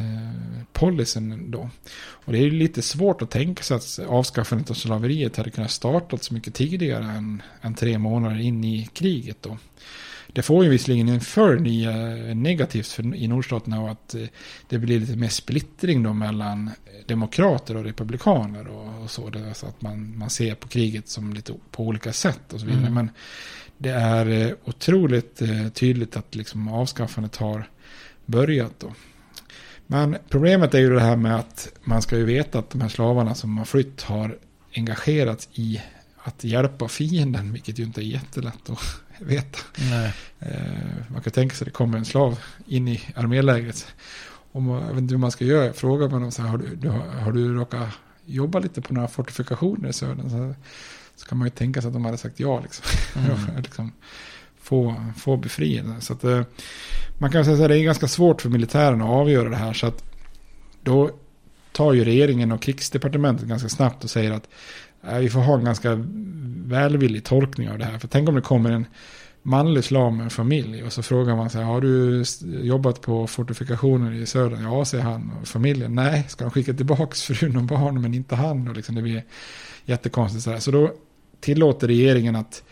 policyn 0.73 1.51
då. 1.51 1.69
Och 1.95 2.31
det 2.31 2.37
är 2.37 2.43
ju 2.43 2.51
lite 2.51 2.81
svårt 2.81 3.21
att 3.21 3.29
tänka 3.29 3.63
sig 3.63 3.77
att 3.77 3.99
avskaffandet 4.09 4.69
av 4.69 4.73
slaveriet 4.73 5.37
hade 5.37 5.51
kunnat 5.51 5.71
startat 5.71 6.23
så 6.23 6.33
mycket 6.33 6.53
tidigare 6.53 7.05
än, 7.05 7.41
än 7.61 7.75
tre 7.75 7.97
månader 7.97 8.39
in 8.39 8.63
i 8.63 8.89
kriget 8.93 9.37
då. 9.41 9.57
Det 10.27 10.41
får 10.41 10.63
ju 10.63 10.69
visserligen 10.69 11.09
en 11.09 11.21
följd 11.21 11.67
i, 11.67 11.83
eh, 11.83 12.35
negativt 12.35 12.87
för, 12.87 13.15
i 13.15 13.27
nordstaterna 13.27 13.81
och 13.81 13.91
att 13.91 14.15
eh, 14.15 14.25
det 14.69 14.77
blir 14.77 14.99
lite 14.99 15.15
mer 15.15 15.29
splittring 15.29 16.03
då 16.03 16.13
mellan 16.13 16.69
demokrater 17.05 17.77
och 17.77 17.83
republikaner 17.83 18.67
och, 18.67 19.03
och 19.03 19.11
så. 19.11 19.31
Så 19.53 19.65
att 19.67 19.81
man, 19.81 20.17
man 20.17 20.29
ser 20.29 20.55
på 20.55 20.67
kriget 20.67 21.09
som 21.09 21.33
lite 21.33 21.53
på 21.71 21.83
olika 21.83 22.13
sätt 22.13 22.53
och 22.53 22.59
så 22.59 22.65
vidare. 22.65 22.81
Mm. 22.81 22.93
Men 22.93 23.09
det 23.77 23.89
är 23.89 24.29
eh, 24.29 24.53
otroligt 24.65 25.41
eh, 25.41 25.67
tydligt 25.67 26.17
att 26.17 26.35
liksom 26.35 26.67
avskaffandet 26.67 27.35
har 27.35 27.69
börjat 28.25 28.79
då. 28.79 28.93
Men 29.87 30.17
problemet 30.29 30.73
är 30.73 30.79
ju 30.79 30.93
det 30.93 31.01
här 31.01 31.15
med 31.15 31.35
att 31.35 31.73
man 31.83 32.01
ska 32.01 32.17
ju 32.17 32.25
veta 32.25 32.59
att 32.59 32.69
de 32.69 32.81
här 32.81 32.89
slavarna 32.89 33.35
som 33.35 33.57
har 33.57 33.65
flytt 33.65 34.01
har 34.01 34.37
engagerats 34.75 35.49
i 35.53 35.81
att 36.17 36.43
hjälpa 36.43 36.87
fienden, 36.87 37.53
vilket 37.53 37.79
ju 37.79 37.83
inte 37.83 38.01
är 38.01 38.03
jättelätt 38.03 38.69
att 38.69 39.01
veta. 39.19 39.59
Nej. 39.89 40.13
Eh, 40.39 41.11
man 41.11 41.21
kan 41.21 41.33
tänka 41.33 41.55
sig 41.55 41.65
att 41.65 41.67
det 41.67 41.77
kommer 41.77 41.97
en 41.97 42.05
slav 42.05 42.39
in 42.67 42.87
i 42.87 43.01
armélägret. 43.15 43.87
Om, 44.51 44.69
jag 44.69 44.87
vet 44.87 44.97
inte 44.97 45.13
hur 45.13 45.19
man 45.19 45.31
ska 45.31 45.45
göra, 45.45 45.73
frågar 45.73 46.09
man 46.09 46.21
dem 46.21 46.31
så 46.31 46.41
här, 46.41 46.49
har 46.49 46.57
du, 46.57 46.75
du, 46.75 46.89
har 46.89 47.31
du 47.31 47.53
råkat 47.53 47.89
jobba 48.25 48.59
lite 48.59 48.81
på 48.81 48.93
några 48.93 49.07
fortifikationer 49.07 49.89
i 49.89 49.93
södern? 49.93 50.55
Så, 51.15 51.25
kan 51.25 51.37
man 51.37 51.47
ju 51.47 51.51
tänka 51.51 51.81
sig 51.81 51.87
att 51.87 51.93
de 51.93 52.05
hade 52.05 52.17
sagt 52.17 52.39
ja, 52.39 52.59
liksom. 52.59 52.85
Mm. 53.15 53.61
liksom 53.63 53.91
få, 54.61 54.95
få 55.17 55.37
befrielse. 55.37 56.01
Så 56.01 56.13
att, 56.13 56.23
eh, 56.23 56.41
man 57.17 57.31
kan 57.31 57.45
säga 57.45 57.63
att 57.63 57.69
det 57.69 57.79
är 57.79 57.83
ganska 57.83 58.07
svårt 58.07 58.41
för 58.41 58.49
militären 58.49 59.01
att 59.01 59.09
avgöra 59.09 59.49
det 59.49 59.55
här. 59.55 59.73
Så 59.73 59.87
att 59.87 60.03
då 60.81 61.11
tar 61.71 61.93
ju 61.93 62.03
regeringen 62.03 62.51
och 62.51 62.61
krigsdepartementet 62.61 63.47
ganska 63.47 63.69
snabbt 63.69 64.03
och 64.03 64.09
säger 64.09 64.31
att 64.31 64.49
eh, 65.07 65.17
vi 65.17 65.29
får 65.29 65.39
ha 65.39 65.57
en 65.57 65.65
ganska 65.65 66.05
välvillig 66.65 67.23
tolkning 67.23 67.69
av 67.69 67.77
det 67.77 67.85
här. 67.85 67.99
För 67.99 68.07
tänk 68.07 68.29
om 68.29 68.35
det 68.35 68.41
kommer 68.41 68.71
en 68.71 68.85
manlig 69.43 69.83
slav 69.83 70.13
med 70.13 70.23
en 70.23 70.29
familj 70.29 70.83
och 70.83 70.93
så 70.93 71.03
frågar 71.03 71.35
man 71.35 71.49
sig, 71.49 71.63
har 71.63 71.81
du 71.81 72.23
jobbat 72.61 73.01
på 73.01 73.27
fortifikationer 73.27 74.11
i 74.11 74.25
södern? 74.25 74.63
Ja, 74.63 74.85
säger 74.85 75.03
han. 75.03 75.31
Och 75.41 75.47
familjen, 75.47 75.95
nej, 75.95 76.25
ska 76.29 76.45
de 76.45 76.51
skicka 76.51 76.73
tillbaka 76.73 77.15
frun 77.15 77.57
och 77.57 77.63
barn 77.63 78.01
men 78.01 78.13
inte 78.13 78.35
han? 78.35 78.67
Och 78.67 78.75
liksom 78.75 78.95
det 78.95 79.01
blir 79.01 79.23
jättekonstigt 79.85 80.43
sådär. 80.43 80.59
Så 80.59 80.71
då 80.71 80.91
tillåter 81.39 81.87
regeringen 81.87 82.35
att 82.35 82.63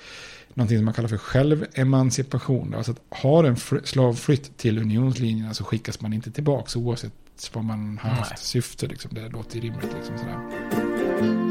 någonting 0.53 0.77
som 0.77 0.85
man 0.85 0.93
kallar 0.93 1.09
för 1.09 1.17
självemancipation. 1.17 2.75
Alltså 2.75 2.91
att 2.91 3.01
har 3.09 3.43
en 3.43 3.57
slav 3.83 4.13
flytt 4.13 4.57
till 4.57 4.77
unionslinjerna 4.77 5.53
så 5.53 5.63
skickas 5.63 6.01
man 6.01 6.13
inte 6.13 6.31
tillbaka 6.31 6.79
oavsett 6.79 7.13
vad 7.53 7.63
man 7.63 7.99
har 8.01 8.09
haft 8.09 8.31
Nej. 8.31 8.39
syfte. 8.39 8.87
Liksom. 8.87 9.11
Det 9.13 9.29
låter 9.29 9.61
rimligt. 9.61 9.95
Liksom, 9.97 10.17
sådär. 10.17 11.50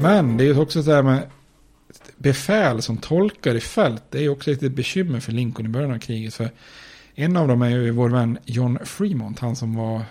Men 0.00 0.36
det 0.36 0.44
är 0.44 0.46
ju 0.46 0.58
också 0.58 0.82
så 0.82 0.92
här 0.92 1.02
med 1.02 1.26
befäl 2.16 2.82
som 2.82 2.96
tolkar 2.96 3.54
i 3.54 3.60
fält. 3.60 4.02
Det 4.10 4.18
är 4.18 4.22
ju 4.22 4.28
också 4.28 4.50
ett 4.50 4.72
bekymmer 4.72 5.20
för 5.20 5.32
Lincoln 5.32 5.66
i 5.66 5.68
början 5.68 5.92
av 5.92 5.98
kriget. 5.98 6.34
För 6.34 6.50
en 7.14 7.36
av 7.36 7.48
dem 7.48 7.62
är 7.62 7.70
ju 7.70 7.90
vår 7.90 8.08
vän 8.08 8.38
John 8.44 8.78
Fremont. 8.84 9.38
Han 9.38 9.56
som 9.56 9.74
var 9.74 9.96
eh, 9.96 10.04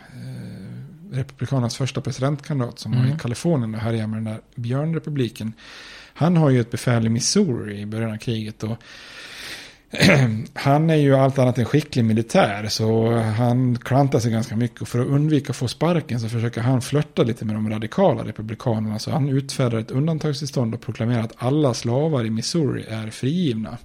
Republikanernas 1.12 1.78
första 1.78 2.02
presidentkandidat. 2.02 2.80
Som 2.80 2.92
var 2.92 3.00
Mm. 3.00 3.16
i 3.16 3.20
Kalifornien 3.20 3.76
och 3.76 3.82
härjade 3.82 4.08
med 4.08 4.18
den 4.18 4.34
där 4.34 4.42
björnrepubliken. 4.56 5.54
Han 6.14 6.38
har 6.38 6.50
ju 6.50 6.62
ett 6.62 6.72
befäl 6.72 7.06
i 7.06 7.10
Missouri 7.10 7.82
i 7.82 7.86
början 7.86 8.12
av 8.12 8.18
kriget. 8.18 8.64
Och 8.64 8.78
han 10.54 10.90
är 10.90 10.96
ju 10.96 11.16
allt 11.16 11.40
annat 11.40 11.58
än 11.58 11.66
skicklig 11.66 12.06
militär 12.06 12.68
så 12.68 13.12
han 13.18 13.78
klantar 13.78 14.20
sig 14.20 14.32
ganska 14.32 14.56
mycket 14.56 14.82
och 14.82 14.88
för 14.88 15.00
att 15.00 15.08
undvika 15.08 15.50
att 15.50 15.56
få 15.56 15.68
sparken 15.68 16.20
så 16.20 16.30
försöker 16.30 16.62
han 16.62 16.82
flörta 16.82 17.24
lite 17.24 17.46
med 17.46 17.56
de 17.56 17.70
radikala 17.70 18.24
republikanerna 18.24 19.00
så 19.00 19.12
han 19.12 19.30
utfärdar 19.30 19.78
ett 19.80 19.92
undantagstillstånd 19.92 20.74
och 20.76 20.82
proklamerar 20.82 21.24
att 21.24 21.34
alla 21.38 21.74
slavar 21.74 22.26
i 22.26 22.30
Missouri 22.30 22.86
är 22.90 23.10
frigivna. 23.10 23.78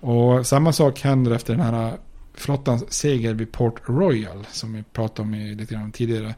Och 0.00 0.46
samma 0.46 0.72
sak 0.72 1.00
händer 1.00 1.30
efter 1.34 1.54
den 1.54 1.62
här 1.74 1.92
flottans 2.34 2.92
seger 2.92 3.34
vid 3.34 3.52
Port 3.52 3.80
Royal 3.86 4.46
som 4.50 4.72
vi 4.72 4.82
pratade 4.92 5.28
om 5.28 5.34
i- 5.34 5.54
lite 5.54 5.74
grann 5.74 5.92
tidigare. 5.92 6.34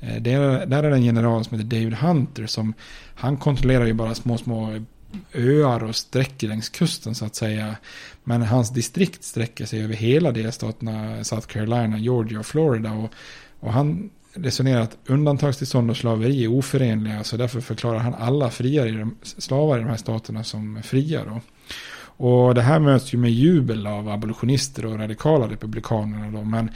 Eh, 0.00 0.22
där 0.22 0.82
är 0.82 0.90
det 0.90 0.96
en 0.96 1.04
general 1.04 1.44
som 1.44 1.58
heter 1.58 1.70
David 1.78 1.94
Hunter 1.94 2.46
som 2.46 2.74
han 3.14 3.36
kontrollerar 3.36 3.86
ju 3.86 3.92
bara 3.92 4.14
små, 4.14 4.38
små 4.38 4.84
öar 5.34 5.84
och 5.84 5.96
sträcker 5.96 6.48
längs 6.48 6.68
kusten 6.68 7.14
så 7.14 7.24
att 7.24 7.34
säga. 7.34 7.76
Men 8.24 8.42
hans 8.42 8.70
distrikt 8.70 9.24
sträcker 9.24 9.66
sig 9.66 9.84
över 9.84 9.94
hela 9.94 10.32
delstaterna 10.32 11.24
South 11.24 11.46
Carolina, 11.46 11.98
Georgia 11.98 12.38
och 12.38 12.46
Florida. 12.46 12.92
Och, 12.92 13.10
och 13.60 13.72
han 13.72 14.10
resonerar 14.34 14.80
att 14.80 14.96
undantagstillstånd 15.06 15.90
och 15.90 15.96
slaveri 15.96 16.44
är 16.44 16.48
oförenliga. 16.48 17.24
Så 17.24 17.36
därför 17.36 17.60
förklarar 17.60 17.98
han 17.98 18.14
alla 18.14 18.50
friare 18.50 18.88
i 18.88 18.92
de, 18.92 19.16
slavar 19.22 19.78
i 19.78 19.80
de 19.80 19.88
här 19.88 19.96
staterna 19.96 20.44
som 20.44 20.82
fria. 20.82 21.24
Då. 21.24 21.40
Och 22.18 22.54
det 22.54 22.62
här 22.62 22.78
möts 22.78 23.14
ju 23.14 23.18
med 23.18 23.30
jubel 23.30 23.86
av 23.86 24.08
abolitionister 24.08 24.86
och 24.86 24.98
radikala 24.98 25.48
republikaner. 25.48 26.30
Då. 26.30 26.44
Men 26.44 26.70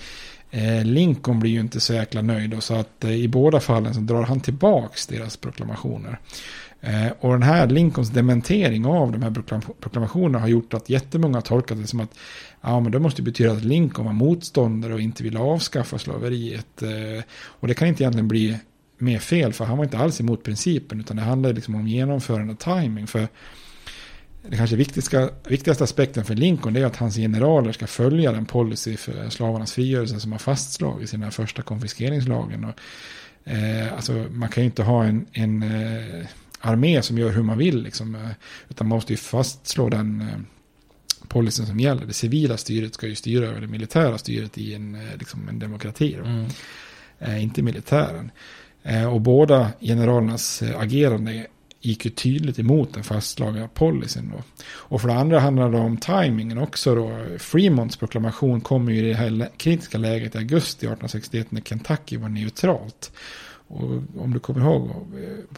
eh, 0.50 0.84
Lincoln 0.84 1.40
blir 1.40 1.50
ju 1.50 1.60
inte 1.60 1.80
så 1.80 1.94
jäkla 1.94 2.22
nöjd. 2.22 2.54
Och 2.54 2.62
så 2.62 2.74
att 2.74 3.04
eh, 3.04 3.12
i 3.12 3.28
båda 3.28 3.60
fallen 3.60 3.94
så 3.94 4.00
drar 4.00 4.22
han 4.22 4.40
tillbaks 4.40 5.06
deras 5.06 5.36
proklamationer. 5.36 6.18
Eh, 6.80 7.12
och 7.20 7.32
den 7.32 7.42
här 7.42 7.66
Lincolns 7.66 8.10
dementering 8.10 8.86
av 8.86 9.12
de 9.12 9.22
här 9.22 9.30
proklam- 9.30 9.74
proklamationerna 9.80 10.38
har 10.38 10.48
gjort 10.48 10.74
att 10.74 10.90
jättemånga 10.90 11.36
har 11.36 11.42
tolkat 11.42 11.78
det 11.78 11.86
som 11.86 12.00
att 12.00 12.18
ja, 12.60 12.80
men 12.80 12.92
det 12.92 12.98
måste 12.98 13.22
betyda 13.22 13.52
att 13.52 13.64
Lincoln 13.64 14.06
var 14.06 14.12
motståndare 14.12 14.94
och 14.94 15.00
inte 15.00 15.22
ville 15.22 15.38
avskaffa 15.38 15.98
slaveriet. 15.98 16.82
Eh, 16.82 17.24
och 17.32 17.68
det 17.68 17.74
kan 17.74 17.88
inte 17.88 18.02
egentligen 18.02 18.28
bli 18.28 18.58
mer 18.98 19.18
fel 19.18 19.52
för 19.52 19.64
han 19.64 19.78
var 19.78 19.84
inte 19.84 19.98
alls 19.98 20.20
emot 20.20 20.42
principen 20.42 21.00
utan 21.00 21.16
det 21.16 21.22
handlade 21.22 21.54
liksom 21.54 21.74
om 21.74 21.88
genomförande 21.88 22.52
och 22.52 22.58
timing. 22.58 23.06
För 23.06 23.28
det 24.48 24.56
kanske 24.56 24.76
viktigaste, 24.76 25.30
viktigaste 25.48 25.84
aspekten 25.84 26.24
för 26.24 26.34
Lincoln 26.34 26.76
är 26.76 26.84
att 26.84 26.96
hans 26.96 27.16
generaler 27.16 27.72
ska 27.72 27.86
följa 27.86 28.32
den 28.32 28.46
policy 28.46 28.96
för 28.96 29.30
slavarnas 29.30 29.72
frigörelse 29.72 30.20
som 30.20 30.32
har 30.32 30.38
fastslagits 30.38 31.12
i 31.12 31.16
den 31.16 31.24
här 31.24 31.30
första 31.30 31.62
konfiskeringslagen. 31.62 32.64
Och, 32.64 32.74
eh, 33.52 33.92
alltså, 33.94 34.12
man 34.30 34.48
kan 34.48 34.62
ju 34.62 34.66
inte 34.66 34.82
ha 34.82 35.04
en, 35.04 35.26
en 35.32 35.62
eh, 35.62 36.26
armé 36.60 37.02
som 37.02 37.18
gör 37.18 37.30
hur 37.30 37.42
man 37.42 37.58
vill. 37.58 37.82
Liksom, 37.82 38.14
eh, 38.14 38.30
utan 38.68 38.88
man 38.88 38.96
måste 38.96 39.12
ju 39.12 39.16
fastslå 39.16 39.88
den 39.88 40.20
eh, 40.20 40.38
policyn 41.28 41.66
som 41.66 41.80
gäller. 41.80 42.06
Det 42.06 42.12
civila 42.12 42.56
styret 42.56 42.94
ska 42.94 43.06
ju 43.06 43.14
styra 43.14 43.46
över 43.46 43.60
det 43.60 43.66
militära 43.66 44.18
styret 44.18 44.58
i 44.58 44.74
en, 44.74 44.94
eh, 44.94 45.16
liksom 45.18 45.48
en 45.48 45.58
demokrati. 45.58 46.14
Mm. 46.14 46.46
Eh, 47.18 47.42
inte 47.42 47.62
militären. 47.62 48.30
Eh, 48.82 49.12
och 49.12 49.20
båda 49.20 49.70
generalernas 49.80 50.62
agerande 50.62 51.46
gick 51.80 52.04
ju 52.04 52.10
tydligt 52.10 52.58
emot 52.58 52.94
den 52.94 53.04
fastslagna 53.04 53.68
policyn. 53.68 54.32
Då. 54.36 54.42
Och 54.66 55.00
för 55.00 55.08
det 55.08 55.14
andra 55.14 55.40
handlar 55.40 55.70
det 55.70 55.78
om 55.78 55.96
tajmingen 55.96 56.58
också. 56.58 56.94
Då. 56.94 57.26
Fremonts 57.38 57.96
proklamation 57.96 58.60
kommer 58.60 58.92
ju 58.92 58.98
i 58.98 59.08
det 59.08 59.14
här 59.14 59.48
kritiska 59.56 59.98
läget 59.98 60.34
i 60.34 60.38
augusti 60.38 60.86
1861 60.86 61.50
när 61.50 61.60
Kentucky 61.60 62.16
var 62.16 62.28
neutralt. 62.28 63.12
Och 63.72 63.82
om 64.18 64.32
du 64.32 64.38
kommer 64.38 64.60
ihåg, 64.60 64.90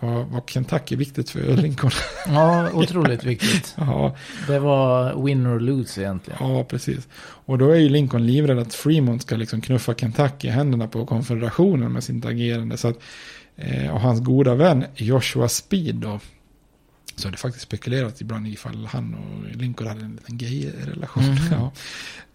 var, 0.01 0.25
var 0.25 0.43
Kentucky 0.47 0.97
viktigt 0.97 1.31
för 1.31 1.57
Lincoln? 1.57 1.91
Ja, 2.27 2.71
otroligt 2.73 3.25
viktigt. 3.25 3.75
ja, 3.79 4.17
Det 4.47 4.59
var 4.59 5.23
win 5.25 5.47
or 5.47 5.61
lose 5.61 6.01
egentligen. 6.01 6.39
Ja, 6.41 6.65
precis. 6.65 7.09
Och 7.21 7.59
då 7.59 7.71
är 7.71 7.77
ju 7.77 7.89
Lincoln 7.89 8.27
livrädd 8.27 8.59
att 8.59 8.75
Fremont 8.75 9.23
ska 9.23 9.37
liksom 9.37 9.61
knuffa 9.61 9.95
Kentucky 9.95 10.49
i 10.49 10.51
händerna 10.51 10.89
på 10.89 11.07
konfederationen 11.07 11.93
med 11.93 12.05
sitt 12.05 12.27
agerande. 12.27 12.77
Så 12.77 12.89
att, 12.89 12.99
eh, 13.57 13.95
och 13.95 14.01
hans 14.01 14.21
goda 14.21 14.55
vän 14.55 14.85
Joshua 14.95 15.49
Speed 15.49 15.95
då, 15.95 16.21
Så 17.17 17.29
det 17.29 17.37
faktiskt 17.37 17.63
spekulerats 17.65 18.21
ibland 18.21 18.49
ifall 18.49 18.87
han 18.87 19.15
och 19.15 19.57
Lincoln 19.57 19.89
hade 19.89 20.01
en 20.05 20.13
liten 20.13 20.39
gay-relation. 20.39 21.25
Mhm. 21.25 21.39
Ja. 21.51 21.73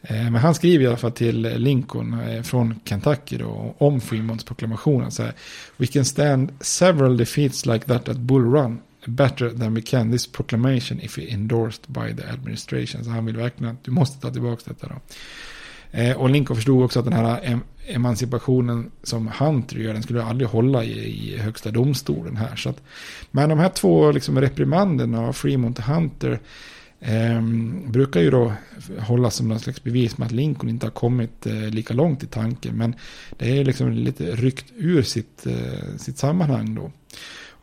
Eh, 0.02 0.16
Men 0.32 0.36
han 0.36 0.56
skriver 0.56 0.84
i 0.84 0.88
alla 0.88 0.98
fall 0.98 1.12
till 1.12 1.42
Lincoln 1.42 2.20
eh, 2.20 2.42
från 2.44 2.80
Kentucky 2.86 3.38
då, 3.38 3.76
om 3.78 4.02
Fremonts 4.02 4.44
proklamationen. 4.44 5.12
Så 5.12 5.24
här, 5.24 5.34
We 5.78 5.88
can 5.88 6.06
stand 6.06 6.52
several 6.60 7.18
defeats 7.18 7.66
like 7.66 7.86
that 7.86 8.10
at 8.10 8.18
Bull 8.18 8.52
Run 8.54 8.80
better 9.06 9.50
than 9.50 9.74
we 9.74 9.82
can 9.82 10.12
this 10.12 10.28
proclamation 10.28 11.00
if 11.02 11.18
endorsed 11.20 11.82
by 11.88 12.16
the 12.22 12.28
administration. 12.30 13.04
Så 13.04 13.10
han 13.10 13.26
vill 13.26 13.38
verkligen 13.38 13.74
att 13.74 13.84
du 13.84 13.92
måste 13.92 14.22
ta 14.22 14.32
tillbaka 14.34 14.62
detta 14.66 14.88
då. 14.88 14.96
Eh, 15.92 16.18
och 16.18 16.30
Lincoln 16.30 16.56
förstod 16.56 16.84
också 16.84 17.00
att 17.00 17.06
den 17.06 17.14
här 17.14 17.42
em- 17.42 17.62
emancipationen 17.88 18.92
som 19.04 19.32
Hunter 19.40 19.76
gör, 19.76 19.94
den 19.94 20.04
skulle 20.04 20.24
aldrig 20.24 20.50
hålla 20.50 20.84
i, 20.84 21.34
i 21.34 21.38
högsta 21.38 21.72
domstolen 21.72 22.38
här. 22.38 22.56
Så 22.56 22.70
att, 22.70 22.82
men 23.32 23.50
de 23.50 23.60
här 23.60 23.70
två 23.70 24.12
liksom, 24.12 24.42
reprimanderna 24.42 25.22
av 25.22 25.34
Fremont 25.34 25.80
och 25.80 25.86
Hunter 25.86 26.40
eh, 27.00 27.42
brukar 27.86 28.22
ju 28.22 28.32
då 28.32 28.54
hållas 29.00 29.36
som 29.36 29.48
någon 29.48 29.60
slags 29.60 29.84
bevis 29.84 30.18
med 30.18 30.26
att 30.26 30.32
Lincoln 30.32 30.70
inte 30.70 30.86
har 30.86 30.92
kommit 30.92 31.46
eh, 31.46 31.70
lika 31.70 31.94
långt 31.94 32.24
i 32.24 32.28
tanken. 32.28 32.78
Men 32.78 32.96
det 33.38 33.60
är 33.60 33.66
liksom 33.66 33.92
lite 33.92 34.36
ryckt 34.36 34.66
ur 34.76 35.02
sitt, 35.02 35.46
eh, 35.46 35.98
sitt 35.98 36.18
sammanhang 36.18 36.76
då. 36.76 36.92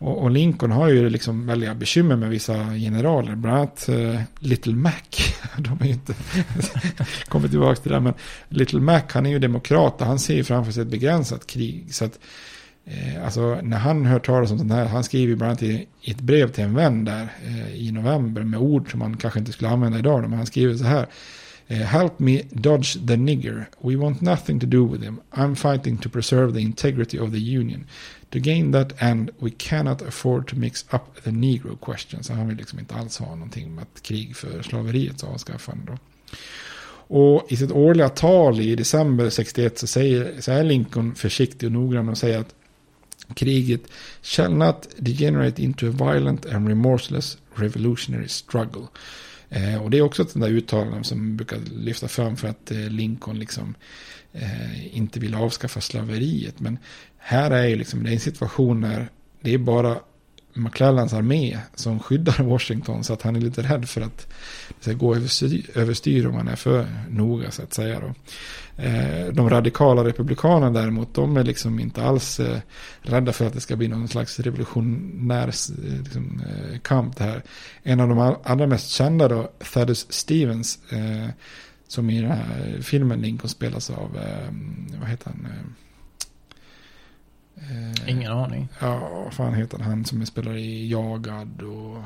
Och, 0.05 0.23
och 0.23 0.31
Lincoln 0.31 0.71
har 0.71 0.89
ju 0.89 1.11
liksom 1.11 1.47
väldiga 1.47 1.75
bekymmer 1.75 2.17
med 2.17 2.31
vissa 2.31 2.55
generaler. 2.55 3.35
Bland 3.35 3.57
annat 3.57 3.87
uh, 3.89 4.21
Little 4.39 4.75
Mac. 4.75 4.93
De 5.59 5.81
är 5.81 5.87
ju 5.87 5.93
inte... 5.93 6.15
kommer 7.29 7.49
tillbaka 7.49 7.81
till 7.81 7.93
det. 7.93 8.01
Men 8.01 8.15
Little 8.49 8.81
Mac 8.81 9.03
han 9.11 9.27
är 9.27 9.31
ju 9.31 9.39
demokrat. 9.39 10.01
och 10.01 10.07
Han 10.07 10.19
ser 10.19 10.35
ju 10.35 10.45
framför 10.45 10.73
sig 10.73 10.83
ett 10.83 10.89
begränsat 10.89 11.47
krig. 11.47 11.95
Så 11.95 12.05
att 12.05 12.19
eh, 12.87 13.25
alltså, 13.25 13.61
när 13.63 13.79
han 13.79 14.07
hör 14.07 14.19
talas 14.19 14.51
om 14.51 14.59
sånt 14.59 14.73
här. 14.73 14.87
Han 14.87 15.05
skriver 15.05 15.29
ju 15.29 15.37
bland 15.37 15.51
annat 15.51 15.63
i, 15.63 15.87
i 16.01 16.11
ett 16.11 16.21
brev 16.21 16.49
till 16.49 16.65
en 16.65 16.75
vän 16.75 17.05
där 17.05 17.29
eh, 17.47 17.75
i 17.75 17.93
november. 17.93 18.43
Med 18.43 18.61
ord 18.61 18.91
som 18.91 19.01
man 19.01 19.17
kanske 19.17 19.39
inte 19.39 19.53
skulle 19.53 19.71
använda 19.71 19.99
idag. 19.99 20.21
Men 20.21 20.33
han 20.33 20.47
skriver 20.47 20.75
så 20.75 20.85
här. 20.85 21.07
Eh, 21.67 21.79
Help 21.79 22.19
me 22.19 22.43
dodge 22.51 23.07
the 23.07 23.17
nigger. 23.17 23.69
We 23.81 23.97
want 23.97 24.21
nothing 24.21 24.61
to 24.61 24.67
do 24.67 24.93
with 24.93 25.05
him. 25.05 25.21
I'm 25.31 25.55
fighting 25.55 25.99
to 25.99 26.09
preserve 26.09 26.53
the 26.53 26.61
integrity 26.61 27.19
of 27.19 27.33
the 27.33 27.59
union. 27.59 27.87
To 28.35 28.41
gain 28.41 28.73
that 28.73 29.03
end 29.03 29.31
we 29.39 29.51
cannot 29.51 30.03
afford 30.03 30.49
to 30.49 30.57
mix 30.57 30.85
up 30.91 31.23
the 31.25 31.31
negro 31.31 31.77
question. 31.77 32.23
Så 32.23 32.33
han 32.33 32.49
vill 32.49 32.57
liksom 32.57 32.79
inte 32.79 32.95
alls 32.95 33.19
ha 33.19 33.35
någonting 33.35 33.75
med 33.75 33.83
att 33.83 34.03
krig 34.03 34.37
för 34.37 34.63
slaveriets 34.63 35.25
avskaffande. 35.25 35.93
Då. 35.93 35.99
Och 37.17 37.47
i 37.53 37.57
sitt 37.57 37.71
årliga 37.71 38.09
tal 38.09 38.61
i 38.61 38.75
december 38.75 39.31
61 39.31 39.79
så, 39.79 39.87
säger, 39.87 40.41
så 40.41 40.53
är 40.53 40.65
Lincoln 40.65 41.15
försiktig 41.15 41.67
och 41.67 41.73
noggrann 41.73 42.09
och 42.09 42.19
säger 42.19 42.39
att 42.39 42.55
kriget 43.35 43.83
shall 44.23 44.55
not 44.55 44.89
degenerate 44.97 45.63
into 45.63 45.87
a 45.87 45.91
violent 45.91 46.47
and 46.47 46.69
remorseless 46.69 47.39
revolutionary 47.55 48.29
struggle. 48.29 48.87
Eh, 49.49 49.83
och 49.83 49.91
det 49.91 49.99
är 49.99 50.03
också 50.03 50.23
ett 50.23 50.31
sånt 50.31 50.45
där 50.45 50.53
uttalande 50.53 51.05
som 51.05 51.37
brukar 51.37 51.59
lyfta 51.77 52.09
fram 52.09 52.37
för 52.37 52.49
att 52.49 52.71
eh, 52.71 52.79
Lincoln 52.79 53.39
liksom 53.39 53.75
eh, 54.33 54.97
inte 54.97 55.21
vill 55.21 55.35
avskaffa 55.35 55.81
slaveriet. 55.81 56.61
Men 56.61 56.79
här 57.27 57.51
är 57.51 57.67
ju 57.67 57.77
liksom, 57.77 58.03
det 58.03 58.11
är 58.11 58.15
en 58.15 58.21
situation 58.21 58.81
där 58.81 59.09
det 59.41 59.55
är 59.55 59.59
bara 59.59 59.97
McClellans 60.55 61.13
armé 61.13 61.59
som 61.75 62.01
skyddar 62.01 62.43
Washington 62.45 63.05
så 63.05 63.13
att 63.13 63.23
han 63.23 63.37
är 63.37 63.41
lite 63.41 63.63
rädd 63.63 63.89
för 63.89 64.01
att 64.01 64.27
det 64.69 64.83
ska 64.83 64.93
gå 64.93 65.15
överstyr, 65.15 65.71
överstyr 65.75 66.27
om 66.27 66.35
han 66.35 66.49
är 66.49 66.57
för 66.57 66.87
noga 67.09 67.51
så 67.51 67.63
att 67.63 67.75
säga 67.75 68.01
då. 68.01 68.15
Eh, 68.83 69.27
de 69.33 69.51
radikala 69.51 70.05
republikanerna 70.05 70.81
däremot 70.81 71.15
de 71.15 71.37
är 71.37 71.45
liksom 71.45 71.81
inte 71.81 72.05
alls 72.05 72.41
eh, 72.41 72.59
rädda 73.03 73.33
för 73.33 73.47
att 73.47 73.53
det 73.53 73.61
ska 73.61 73.77
bli 73.77 73.89
någon 73.89 74.09
slags 74.09 74.41
revolutionär 74.41 75.49
eh, 75.49 76.03
liksom, 76.03 76.43
kamp 76.83 77.17
det 77.17 77.25
här. 77.25 77.43
En 77.83 78.01
av 78.01 78.09
de 78.09 78.37
allra 78.45 78.67
mest 78.67 78.91
kända 78.91 79.29
då, 79.29 79.51
Thaddeus 79.73 80.13
Stevens, 80.13 80.79
som 81.89 82.11
i 82.11 82.21
den 82.21 82.31
här 82.31 82.79
filmen 82.83 83.21
Lincoln 83.21 83.49
spelas 83.49 83.91
av, 83.91 84.19
vad 85.01 85.09
heter 85.09 85.31
han? 85.31 85.47
Eh, 87.57 88.11
Ingen 88.11 88.33
aning. 88.33 88.69
Ja, 88.81 89.09
vad 89.25 89.35
fan 89.35 89.55
heter 89.55 89.79
han? 89.79 90.05
Som 90.05 90.27
spelar 90.27 90.57
i 90.57 90.91
Jagad 90.91 91.63
och... 91.63 91.97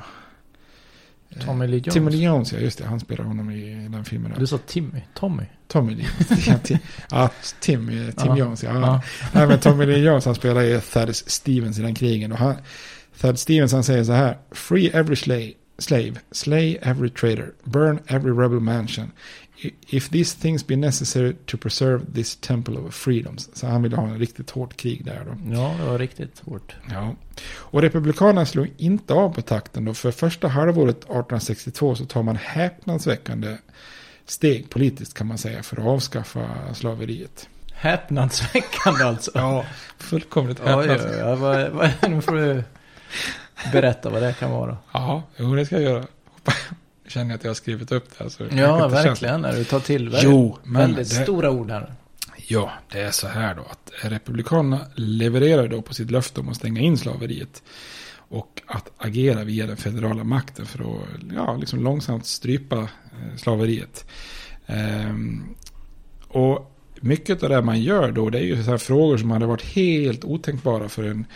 eh, 1.30 1.44
Tommy 1.46 1.66
Lee 1.66 1.78
Jones. 1.78 1.94
Timmy 1.94 2.10
Lee 2.10 2.24
Jones, 2.24 2.52
ja 2.52 2.58
just 2.58 2.78
det. 2.78 2.84
Han 2.86 3.00
spelar 3.00 3.24
honom 3.24 3.50
i 3.50 3.88
den 3.88 4.04
filmen. 4.04 4.32
där. 4.32 4.38
Du 4.40 4.46
sa 4.46 4.58
Timmy. 4.58 5.00
Tommy. 5.14 5.42
Tommy 5.68 5.94
Lee 5.94 6.06
Jones. 6.28 6.46
Ja, 6.46 6.54
Ti- 6.54 6.78
ja, 7.10 7.30
Tim, 7.60 7.88
eh, 7.88 8.14
Tim. 8.14 8.36
Jones, 8.36 8.62
ja. 8.62 8.80
Ja. 8.80 9.02
Nej, 9.32 9.46
men 9.46 9.60
Tommy 9.60 9.86
Lee 9.86 9.98
Jones, 9.98 10.24
han 10.24 10.34
spelar 10.34 10.62
i 10.62 10.80
Thaddeus 10.80 11.30
Stevens 11.30 11.78
i 11.78 11.82
den 11.82 11.94
krigen. 11.94 12.32
Och 12.32 12.38
han, 12.38 12.54
Thad 13.20 13.38
Stevens, 13.38 13.72
han 13.72 13.84
säger 13.84 14.04
så 14.04 14.12
här. 14.12 14.38
Free 14.50 14.88
every 14.94 15.16
slave, 15.16 15.52
slave, 15.78 16.12
slay 16.32 16.78
every 16.82 17.10
traitor, 17.10 17.54
burn 17.64 18.00
every 18.06 18.32
rebel 18.32 18.60
mansion. 18.60 19.12
If 19.88 20.08
these 20.10 20.38
things 20.38 20.66
be 20.66 20.76
necessary 20.76 21.34
to 21.46 21.56
preserve 21.56 22.14
this 22.14 22.36
temple 22.36 22.78
of 22.78 22.94
freedoms. 22.94 23.50
Så 23.52 23.66
han 23.66 23.82
ville 23.82 23.96
ha 23.96 24.08
en 24.08 24.18
riktigt 24.18 24.50
hårt 24.50 24.76
krig 24.76 25.04
där 25.04 25.24
då. 25.26 25.54
Ja, 25.54 25.74
det 25.80 25.84
var 25.90 25.98
riktigt 25.98 26.40
hårt. 26.44 26.76
Ja. 26.90 27.14
Och 27.54 27.82
Republikanerna 27.82 28.46
slog 28.46 28.70
inte 28.76 29.14
av 29.14 29.34
på 29.34 29.42
takten 29.42 29.84
då. 29.84 29.94
För 29.94 30.10
första 30.10 30.48
halvåret 30.48 30.96
1862 30.96 31.94
så 31.94 32.04
tar 32.04 32.22
man 32.22 32.36
häpnadsväckande 32.36 33.56
steg 34.26 34.70
politiskt 34.70 35.14
kan 35.14 35.26
man 35.26 35.38
säga 35.38 35.62
för 35.62 35.76
att 35.76 35.86
avskaffa 35.86 36.74
slaveriet. 36.74 37.48
Häpnadsväckande 37.72 39.04
alltså. 39.04 39.30
Ja, 39.34 39.64
fullkomligt 39.98 40.58
Ja, 40.64 40.70
ja, 40.70 40.76
häpnadsväckande. 40.80 41.18
ja. 41.30 41.34
Vad, 41.36 41.70
vad, 41.70 42.10
nu 42.10 42.20
får 42.22 42.32
du 42.36 42.62
berätta 43.72 44.10
vad 44.10 44.22
det 44.22 44.32
kan 44.38 44.50
vara. 44.50 44.76
Ja, 44.92 45.22
jo 45.36 45.54
det 45.54 45.66
ska 45.66 45.74
jag 45.74 45.84
göra. 45.84 46.04
Nu 47.04 47.10
känner 47.10 47.30
jag 47.30 47.36
att 47.38 47.44
jag 47.44 47.50
har 47.50 47.54
skrivit 47.54 47.92
upp 47.92 48.04
det. 48.18 48.24
här, 48.24 48.30
Så 48.30 48.44
Ja, 48.56 48.88
verkligen. 48.88 49.40
När 49.40 49.52
du 49.52 49.64
tar 49.64 49.80
till 49.80 50.08
väldigt, 50.08 50.30
Jo, 50.30 50.58
men 50.64 50.80
väldigt 50.82 51.08
det- 51.10 51.22
stora 51.22 51.50
ord 51.50 51.70
här. 51.70 51.92
Ja, 52.46 52.70
det 52.92 53.00
är 53.00 53.10
så 53.10 53.28
här 53.28 53.54
då 53.54 53.62
att 53.62 53.92
Republikanerna 54.02 54.80
levererar 54.94 55.68
då 55.68 55.82
på 55.82 55.94
sitt 55.94 56.10
löfte 56.10 56.40
om 56.40 56.48
att 56.48 56.56
stänga 56.56 56.80
in 56.80 56.98
slaveriet. 56.98 57.62
Och 58.30 58.62
att 58.66 58.90
agera 58.98 59.44
via 59.44 59.66
den 59.66 59.76
federala 59.76 60.24
makten 60.24 60.66
för 60.66 60.78
att 60.78 61.00
ja, 61.34 61.56
liksom 61.56 61.82
långsamt 61.84 62.26
strypa 62.26 62.76
eh, 62.78 63.36
slaveriet. 63.36 64.04
Ehm, 64.66 65.44
och 66.28 66.74
mycket 67.00 67.42
av 67.42 67.48
det 67.48 67.62
man 67.62 67.80
gör 67.80 68.12
då 68.12 68.30
det 68.30 68.38
är 68.38 68.42
ju 68.42 68.62
så 68.62 68.78
frågor 68.78 69.18
som 69.18 69.30
hade 69.30 69.46
varit 69.46 69.62
helt 69.64 70.24
otänkbara 70.24 70.88
för 70.88 71.04
en, 71.04 71.26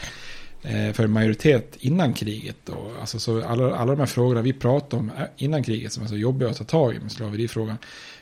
Eh, 0.64 0.92
för 0.92 1.04
en 1.04 1.10
majoritet 1.10 1.76
innan 1.80 2.12
kriget. 2.14 2.56
Då. 2.64 2.92
Alltså 3.00 3.18
så 3.18 3.44
alla, 3.44 3.76
alla 3.76 3.92
de 3.92 3.98
här 3.98 4.06
frågorna 4.06 4.42
vi 4.42 4.52
pratade 4.52 5.00
om 5.00 5.10
eh, 5.18 5.24
innan 5.36 5.62
kriget 5.62 5.92
som 5.92 6.02
är 6.02 6.06
så 6.06 6.16
jobbiga 6.16 6.50
att 6.50 6.56
ta 6.56 6.64
tag 6.64 6.94
i 6.94 6.98
med 6.98 7.12
slaverifrågan. 7.12 7.76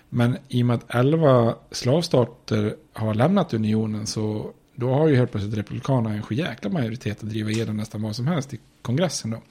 Men 0.08 0.36
i 0.48 0.62
och 0.62 0.66
med 0.66 0.76
att 0.76 0.94
elva 0.94 1.54
slavstater 1.70 2.74
har 2.92 3.14
lämnat 3.14 3.54
unionen 3.54 4.06
så 4.06 4.50
då 4.74 4.94
har 4.94 5.08
ju 5.08 5.16
helt 5.16 5.30
plötsligt 5.30 5.58
republikanerna 5.58 6.14
en 6.14 6.36
jäkla 6.36 6.70
majoritet 6.70 7.22
att 7.22 7.28
driva 7.28 7.50
igenom 7.50 7.76
nästan 7.76 8.02
vad 8.02 8.16
som 8.16 8.26
helst 8.26 8.54
i 8.54 8.58
kongressen. 8.82 9.30
Då. 9.30 9.42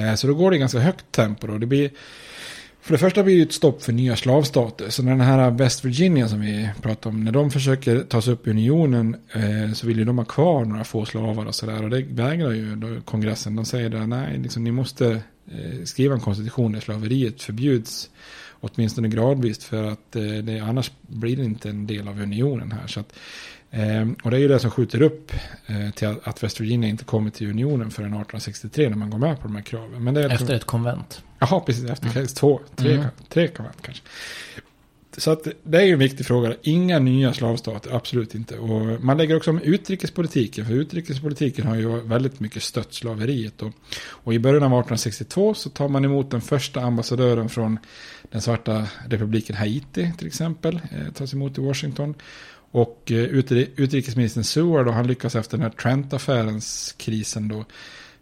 Eh, 0.00 0.14
så 0.14 0.26
då 0.26 0.34
går 0.34 0.50
det 0.50 0.56
i 0.56 0.60
ganska 0.60 0.78
högt 0.78 1.12
tempo. 1.12 1.46
Då. 1.46 1.58
Det 1.58 1.66
blir, 1.66 1.90
för 2.90 2.94
det 2.94 2.98
första 2.98 3.22
blir 3.22 3.36
det 3.36 3.42
ett 3.42 3.52
stopp 3.52 3.82
för 3.82 3.92
nya 3.92 4.16
slavstater. 4.16 4.90
Så 4.90 5.02
när 5.02 5.10
den 5.10 5.20
här 5.20 5.50
West 5.50 5.84
Virginia 5.84 6.28
som 6.28 6.40
vi 6.40 6.70
pratade 6.82 7.14
om, 7.14 7.24
när 7.24 7.32
de 7.32 7.50
försöker 7.50 8.00
ta 8.00 8.22
sig 8.22 8.32
upp 8.32 8.46
i 8.46 8.50
unionen 8.50 9.16
eh, 9.32 9.72
så 9.72 9.86
vill 9.86 9.98
ju 9.98 10.04
de 10.04 10.18
ha 10.18 10.24
kvar 10.24 10.64
några 10.64 10.84
få 10.84 11.04
slavar 11.04 11.46
och 11.46 11.54
sådär. 11.54 11.84
Och 11.84 11.90
det 11.90 12.02
vägrar 12.02 12.50
ju 12.50 12.76
då 12.76 13.00
kongressen. 13.00 13.56
De 13.56 13.64
säger 13.64 14.02
att 14.02 14.08
nej, 14.08 14.38
liksom, 14.38 14.64
ni 14.64 14.72
måste 14.72 15.06
eh, 15.50 15.84
skriva 15.84 16.14
en 16.14 16.20
konstitution 16.20 16.72
där 16.72 16.80
slaveriet 16.80 17.42
förbjuds 17.42 18.10
åtminstone 18.60 19.08
gradvis 19.08 19.64
för 19.64 19.84
att 19.84 20.16
eh, 20.16 20.22
det, 20.22 20.60
annars 20.60 20.92
blir 21.00 21.36
det 21.36 21.44
inte 21.44 21.68
en 21.68 21.86
del 21.86 22.08
av 22.08 22.20
unionen 22.20 22.72
här. 22.72 22.86
Så 22.86 23.00
att, 23.00 23.12
och 24.22 24.30
det 24.30 24.36
är 24.36 24.40
ju 24.40 24.48
det 24.48 24.58
som 24.58 24.70
skjuter 24.70 25.02
upp 25.02 25.32
eh, 25.66 25.90
till 25.90 26.08
att, 26.08 26.28
att 26.28 26.42
West 26.42 26.60
Virginia 26.60 26.88
inte 26.88 27.04
kommer 27.04 27.30
till 27.30 27.50
unionen 27.50 27.90
förrän 27.90 28.08
1863 28.08 28.88
när 28.88 28.96
man 28.96 29.10
går 29.10 29.18
med 29.18 29.40
på 29.40 29.42
de 29.42 29.56
här 29.56 29.62
kraven. 29.62 30.04
Men 30.04 30.14
det 30.14 30.24
är 30.24 30.30
Efter 30.30 30.54
ett 30.54 30.64
konvent. 30.64 31.22
Jaha, 31.38 31.60
precis. 31.60 31.90
Efter 31.90 32.16
mm. 32.16 32.26
två, 32.26 32.60
tre, 32.76 32.92
Mm. 32.92 33.06
tre 33.28 33.48
konvent 33.48 33.82
kanske. 33.82 34.02
Så 35.16 35.30
att 35.30 35.46
det 35.62 35.78
är 35.78 35.82
ju 35.82 35.92
en 35.92 35.98
viktig 35.98 36.26
fråga. 36.26 36.54
Inga 36.62 36.98
nya 36.98 37.32
slavstater, 37.32 37.96
absolut 37.96 38.34
inte. 38.34 38.58
Och 38.58 39.02
man 39.02 39.16
lägger 39.16 39.36
också 39.36 39.50
om 39.50 39.60
utrikespolitiken. 39.60 40.66
För 40.66 40.74
utrikespolitiken 40.74 41.66
har 41.66 41.76
ju 41.76 42.00
väldigt 42.00 42.40
mycket 42.40 42.62
stött 42.62 42.94
slaveriet. 42.94 43.62
Och, 43.62 43.72
och 44.00 44.34
i 44.34 44.38
början 44.38 44.62
av 44.62 44.68
1862 44.68 45.54
så 45.54 45.70
tar 45.70 45.88
man 45.88 46.04
emot 46.04 46.30
den 46.30 46.40
första 46.40 46.80
ambassadören 46.80 47.48
från 47.48 47.78
den 48.30 48.40
svarta 48.40 48.86
republiken 49.08 49.56
Haiti 49.56 50.12
till 50.18 50.26
exempel. 50.26 50.74
Eh, 50.74 51.12
tas 51.12 51.34
emot 51.34 51.58
i 51.58 51.60
Washington. 51.60 52.14
Och 52.70 53.12
eh, 53.12 53.16
utrikesministern 53.76 54.44
Seward, 54.44 54.86
då, 54.86 54.92
han 54.92 55.06
lyckas 55.06 55.34
efter 55.34 55.56
den 55.56 55.62
här 55.62 55.70
Trent-affärens 55.70 56.94
krisen 56.98 57.48
då 57.48 57.64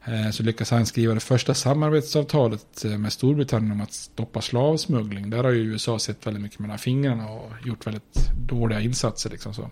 eh, 0.05 0.31
så 0.31 0.43
lyckas 0.43 0.71
han 0.71 0.87
skriva 0.87 1.15
det 1.15 1.21
första 1.21 1.55
samarbetsavtalet 1.55 2.85
eh, 2.85 2.99
med 2.99 3.13
Storbritannien 3.13 3.73
om 3.73 3.81
att 3.81 3.93
stoppa 3.93 4.41
slavsmuggling. 4.41 5.31
Där 5.31 5.45
har 5.45 5.51
ju 5.51 5.61
USA 5.61 5.99
sett 5.99 6.27
väldigt 6.27 6.43
mycket 6.43 6.59
mellan 6.59 6.79
fingrarna 6.79 7.29
och 7.29 7.53
gjort 7.67 7.87
väldigt 7.87 8.31
dåliga 8.49 8.81
insatser. 8.81 9.31
Liksom 9.31 9.55
så. 9.55 9.71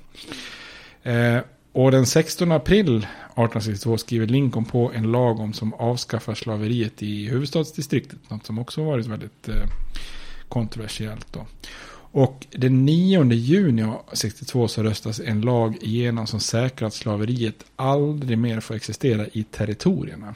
Och 1.73 1.91
den 1.91 2.07
16 2.07 2.53
april 2.53 2.97
1862 2.97 3.99
skriver 3.99 4.27
Lincoln 4.27 4.65
på 4.65 4.93
en 4.95 5.13
lag 5.13 5.41
om 5.41 5.53
som 5.53 5.75
avskaffar 5.75 6.35
slaveriet 6.35 7.03
i 7.03 7.29
huvudstadsdistriktet. 7.29 8.31
Något 8.31 8.47
som 8.47 8.59
också 8.59 8.85
varit 8.85 9.07
väldigt 9.07 9.49
kontroversiellt 10.49 11.33
då. 11.33 11.47
Och 12.17 12.47
den 12.51 12.85
9 12.85 13.33
juni 13.33 13.93
62 14.13 14.69
så 14.69 14.83
röstas 14.83 15.21
en 15.21 15.41
lag 15.41 15.77
igenom 15.81 16.27
som 16.27 16.41
säkrar 16.41 16.89
att 16.89 16.95
slaveriet 16.95 17.65
aldrig 17.77 18.39
mer 18.39 18.61
får 18.61 18.75
existera 18.75 19.27
i 19.33 19.43
territorierna. 19.43 20.35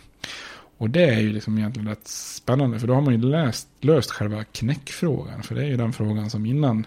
Och 0.78 0.90
det 0.90 1.04
är 1.04 1.20
ju 1.20 1.32
liksom 1.32 1.58
egentligen 1.58 1.88
rätt 1.88 2.08
spännande 2.08 2.78
för 2.78 2.86
då 2.86 2.94
har 2.94 3.00
man 3.00 3.14
ju 3.14 3.20
läst, 3.20 3.68
löst 3.80 4.10
själva 4.10 4.44
knäckfrågan. 4.44 5.42
För 5.42 5.54
det 5.54 5.62
är 5.62 5.66
ju 5.66 5.76
den 5.76 5.92
frågan 5.92 6.30
som 6.30 6.46
innan 6.46 6.86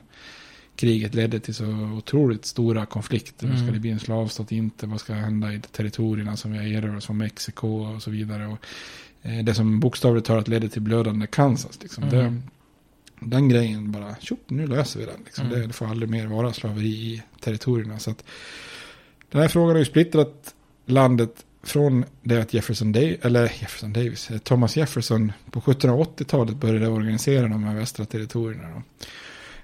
kriget 0.76 1.16
ledde 1.16 1.40
till 1.40 1.56
så 1.56 1.66
otroligt 1.98 2.46
stora 2.46 2.86
konflikter. 2.86 3.48
Mm. 3.48 3.58
Ska 3.58 3.72
det 3.72 3.80
bli 3.80 3.92
en 3.92 4.00
slavstat 4.00 4.52
inte? 4.52 4.88
Vad 4.88 5.00
ska 5.00 5.14
hända 5.14 5.54
i 5.54 5.60
territorierna 5.60 6.38
som 6.38 6.52
vi 6.52 6.58
har 6.58 6.66
erövrat 6.66 7.06
från 7.06 7.18
Mexiko 7.18 7.68
och 7.68 8.04
så 8.04 8.12
vidare. 8.12 8.48
Och, 8.48 8.66
eh, 9.22 9.44
det 9.44 9.54
som 9.54 9.80
bokstavligt 9.80 10.28
talat 10.28 10.48
ledde 10.48 10.70
till 10.70 10.82
blödande 10.82 11.28
Kansas. 11.28 11.80
Liksom. 11.82 12.04
Mm. 12.04 12.16
Det, 12.16 12.42
den 13.30 13.50
grejen 13.50 13.92
bara, 13.92 14.16
tjopp, 14.20 14.50
nu 14.50 14.68
löser 14.68 15.00
vi 15.00 15.06
den. 15.06 15.20
Liksom. 15.26 15.48
Mm. 15.48 15.68
Det, 15.68 15.74
får 15.74 15.86
aldrig 15.86 16.10
mer 16.10 16.28
vara 16.28 16.54
slaveri 16.54 16.88
i 16.88 17.24
territorierna. 17.40 18.00
Så 18.00 18.12
att, 18.12 18.24
den 19.32 19.42
här 19.42 19.48
frågan 19.48 19.70
har 19.70 19.80
ju 19.80 19.86
splittrat 19.86 20.56
landet 20.86 21.46
från 21.64 22.06
det 22.22 22.42
att 22.42 22.54
Jefferson, 22.54 22.92
Davis, 22.92 23.18
eller 23.22 23.44
Jefferson 23.44 23.94
Davis, 23.94 24.32
eh, 24.32 24.38
Thomas 24.38 24.78
Jefferson 24.78 25.32
på 25.52 25.60
1780-talet 25.60 26.56
började 26.56 26.88
organisera 26.88 27.48
de 27.48 27.64
här 27.64 27.76
västra 27.76 28.06
territorierna. 28.06 28.84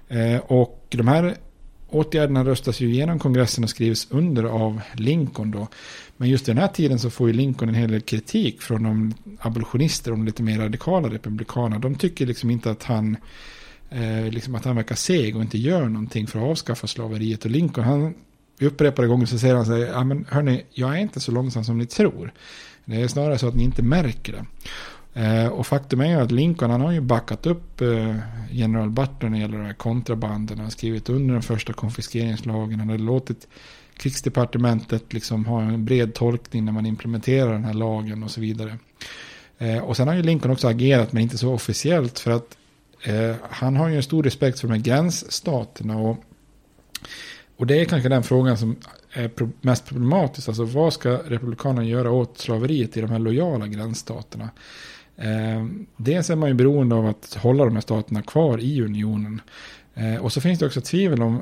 Eh, 0.08 0.38
och 0.38 0.86
de 0.90 1.08
här 1.08 1.36
åtgärderna 1.90 2.44
röstas 2.44 2.82
ju 2.82 2.90
igenom 2.90 3.20
kongressen 3.20 3.64
och 3.64 3.70
skrivs 3.70 4.08
under 4.10 4.44
av 4.44 4.82
Lincoln 4.94 5.52
då. 5.52 5.68
Men 6.18 6.30
just 6.30 6.48
i 6.48 6.52
den 6.52 6.58
här 6.58 6.68
tiden 6.68 7.00
så 7.00 7.10
får 7.10 7.28
ju 7.28 7.34
Lincoln 7.34 7.70
en 7.70 7.76
hel 7.76 7.92
del 7.92 8.02
kritik 8.02 8.62
från 8.62 8.84
de 8.84 9.14
abolitionister 9.40 10.12
och 10.12 10.18
de 10.18 10.26
lite 10.26 10.44
mer 10.44 10.60
radikala 10.60 11.10
republikanerna. 11.10 11.80
De 11.80 11.96
tycker 11.96 12.26
liksom 12.26 12.50
inte 12.50 12.72
att 12.72 12.84
han, 12.84 13.18
eh, 13.90 14.30
liksom 14.30 14.56
att 14.56 14.66
han 14.66 14.76
verkar 14.76 14.96
seg 14.96 15.36
och 15.36 15.42
inte 15.42 15.58
gör 15.58 15.90
någonting 15.90 16.28
för 16.28 16.40
att 16.40 16.46
avskaffa 16.46 16.88
slaveriet. 16.88 17.46
Och 17.46 17.52
Lincoln, 17.52 17.86
han 17.88 18.14
upprepade 18.62 19.08
gånger 19.08 19.26
så 19.26 19.40
säger 19.40 19.56
han 19.56 19.66
så 19.66 19.72
här, 19.72 19.80
ja 19.80 20.04
men 20.04 20.26
hörni, 20.30 20.64
jag 20.72 20.98
är 20.98 21.02
inte 21.02 21.20
så 21.20 21.32
långsam 21.32 21.64
som 21.64 21.78
ni 21.78 21.86
tror. 21.86 22.34
Det 22.86 23.02
är 23.02 23.08
snarare 23.08 23.38
så 23.38 23.48
att 23.48 23.56
ni 23.56 23.64
inte 23.64 23.84
märker 23.84 24.34
det. 24.34 24.46
Eh, 25.20 25.48
och 25.48 25.68
faktum 25.68 26.02
är 26.02 26.06
ju 26.06 26.16
att 26.16 26.32
Lincoln 26.32 26.72
han 26.72 26.82
har 26.82 26.92
ju 26.92 27.02
backat 27.02 27.46
upp 27.46 27.82
eh, 27.82 28.16
general 28.52 28.90
Butler 28.90 29.30
när 29.30 29.38
det 29.38 29.38
gäller 29.38 29.58
de 29.58 29.66
här 29.66 29.74
kontrabanden. 29.74 30.58
Han 30.58 30.66
har 30.66 30.72
skrivit 30.72 31.10
under 31.10 31.34
den 31.34 31.44
första 31.44 31.74
konfiskeringslagen. 31.74 32.80
Han 32.80 32.90
har 32.90 32.98
låtit 32.98 33.48
krigsdepartementet 33.98 35.14
liksom 35.14 35.46
ha 35.46 35.62
en 35.62 35.86
bred 35.86 36.14
tolkning 36.14 36.66
när 36.66 36.72
man 36.72 36.86
implementerar 36.86 37.54
den 37.54 37.64
här 37.64 37.74
lagen 37.74 38.24
och 38.24 38.32
så 38.32 38.42
vidare. 38.42 38.78
Eh, 39.58 39.78
och 39.78 39.98
sen 39.98 40.08
har 40.08 40.16
ju 40.16 40.24
Lincoln 40.24 40.52
också 40.52 40.68
agerat 40.68 41.14
men 41.14 41.24
inte 41.24 41.38
så 41.38 41.54
officiellt 41.54 42.20
för 42.20 42.32
att 42.32 42.58
eh, 43.04 43.36
han 43.50 43.76
har 43.76 43.90
ju 43.90 43.96
en 43.96 44.04
stor 44.04 44.24
respekt 44.24 44.60
för 44.60 44.68
de 44.68 44.74
här 44.74 44.82
gränsstaterna. 44.82 45.98
Och, 45.98 46.24
och 47.58 47.68
det 47.68 47.82
är 47.82 47.86
kanske 47.86 48.10
den 48.10 48.24
frågan 48.24 48.58
som 48.58 48.76
är 49.14 49.32
mest 49.62 49.86
problematisk. 49.86 50.48
Alltså 50.48 50.64
vad 50.64 50.94
ska 50.94 51.10
republikanerna 51.10 51.84
göra 51.84 52.12
åt 52.12 52.38
slaveriet 52.38 52.98
i 52.98 53.02
de 53.02 53.10
här 53.10 53.20
lojala 53.20 53.68
gränsstaterna? 53.68 54.50
Eh, 55.22 55.66
dels 55.98 56.30
är 56.30 56.36
man 56.36 56.50
ju 56.50 56.56
beroende 56.56 56.96
av 56.96 57.06
att 57.06 57.38
hålla 57.42 57.66
de 57.66 57.74
här 57.74 57.82
staterna 57.82 58.22
kvar 58.22 58.58
i 58.58 58.82
unionen. 58.82 59.42
Eh, 59.94 60.16
och 60.16 60.34
så 60.34 60.42
finns 60.42 60.60
det 60.60 60.66
också 60.66 60.82
tvivel 60.82 61.22
om 61.22 61.42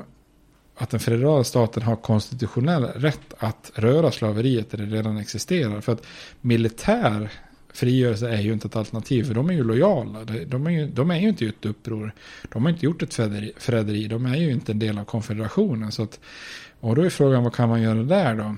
att 0.76 0.90
den 0.90 1.00
federala 1.00 1.44
staten 1.44 1.82
har 1.82 1.96
konstitutionell 1.96 2.84
rätt 2.84 3.34
att 3.38 3.72
röra 3.74 4.10
slaveriet 4.10 4.70
där 4.70 4.78
det 4.78 4.96
redan 4.96 5.16
existerar. 5.18 5.80
För 5.80 5.92
att 5.92 6.06
militär 6.40 7.30
frigörelse 7.72 8.28
är 8.28 8.40
ju 8.40 8.52
inte 8.52 8.68
ett 8.68 8.76
alternativ, 8.76 9.24
för 9.24 9.34
de 9.34 9.50
är 9.50 9.54
ju 9.54 9.64
lojala. 9.64 10.24
De 10.46 10.66
är 10.66 10.70
ju, 10.70 10.86
de 10.86 11.10
är 11.10 11.20
ju 11.20 11.28
inte 11.28 11.44
i 11.44 11.48
ett 11.48 11.66
uppror. 11.66 12.12
De 12.52 12.62
har 12.62 12.70
inte 12.70 12.86
gjort 12.86 13.02
ett 13.02 13.14
förräderi, 13.14 14.08
de 14.08 14.26
är 14.26 14.36
ju 14.36 14.50
inte 14.50 14.72
en 14.72 14.78
del 14.78 14.98
av 14.98 15.04
konfederationen. 15.04 15.92
Så 15.92 16.02
att, 16.02 16.20
och 16.80 16.96
då 16.96 17.02
är 17.02 17.10
frågan, 17.10 17.44
vad 17.44 17.54
kan 17.54 17.68
man 17.68 17.82
göra 17.82 18.02
där 18.02 18.34
då? 18.34 18.56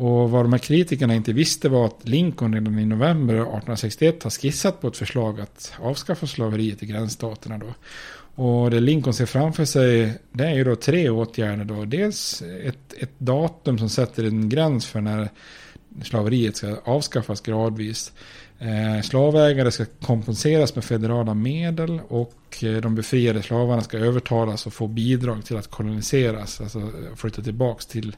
Och 0.00 0.30
vad 0.30 0.44
de 0.44 0.52
här 0.52 0.58
kritikerna 0.58 1.14
inte 1.14 1.32
visste 1.32 1.68
var 1.68 1.86
att 1.86 2.08
Lincoln 2.08 2.54
redan 2.54 2.78
i 2.78 2.86
november 2.86 3.34
1861 3.34 4.22
har 4.22 4.30
skissat 4.30 4.80
på 4.80 4.88
ett 4.88 4.96
förslag 4.96 5.40
att 5.40 5.72
avskaffa 5.78 6.26
slaveriet 6.26 6.82
i 6.82 6.86
gränsstaterna. 6.86 7.58
Då. 7.58 7.74
Och 8.44 8.70
det 8.70 8.80
Lincoln 8.80 9.14
ser 9.14 9.26
framför 9.26 9.64
sig 9.64 10.18
det 10.32 10.44
är 10.44 10.54
ju 10.54 10.64
då 10.64 10.76
tre 10.76 11.10
åtgärder. 11.10 11.64
Då. 11.64 11.84
Dels 11.84 12.42
ett, 12.42 12.94
ett 12.98 13.18
datum 13.18 13.78
som 13.78 13.88
sätter 13.88 14.24
en 14.24 14.48
gräns 14.48 14.86
för 14.86 15.00
när 15.00 15.28
slaveriet 16.02 16.56
ska 16.56 16.76
avskaffas 16.84 17.40
gradvis. 17.40 18.12
Eh, 18.58 19.02
slavägare 19.02 19.70
ska 19.70 19.84
kompenseras 20.02 20.74
med 20.74 20.84
federala 20.84 21.34
medel 21.34 22.00
och 22.08 22.64
eh, 22.64 22.76
de 22.76 22.94
befriade 22.94 23.42
slavarna 23.42 23.82
ska 23.82 23.98
övertalas 23.98 24.66
och 24.66 24.72
få 24.72 24.86
bidrag 24.86 25.44
till 25.44 25.56
att 25.56 25.70
koloniseras, 25.70 26.60
alltså, 26.60 26.78
alltså 26.78 26.92
flytta 27.16 27.42
tillbaka 27.42 27.82
till 27.88 28.16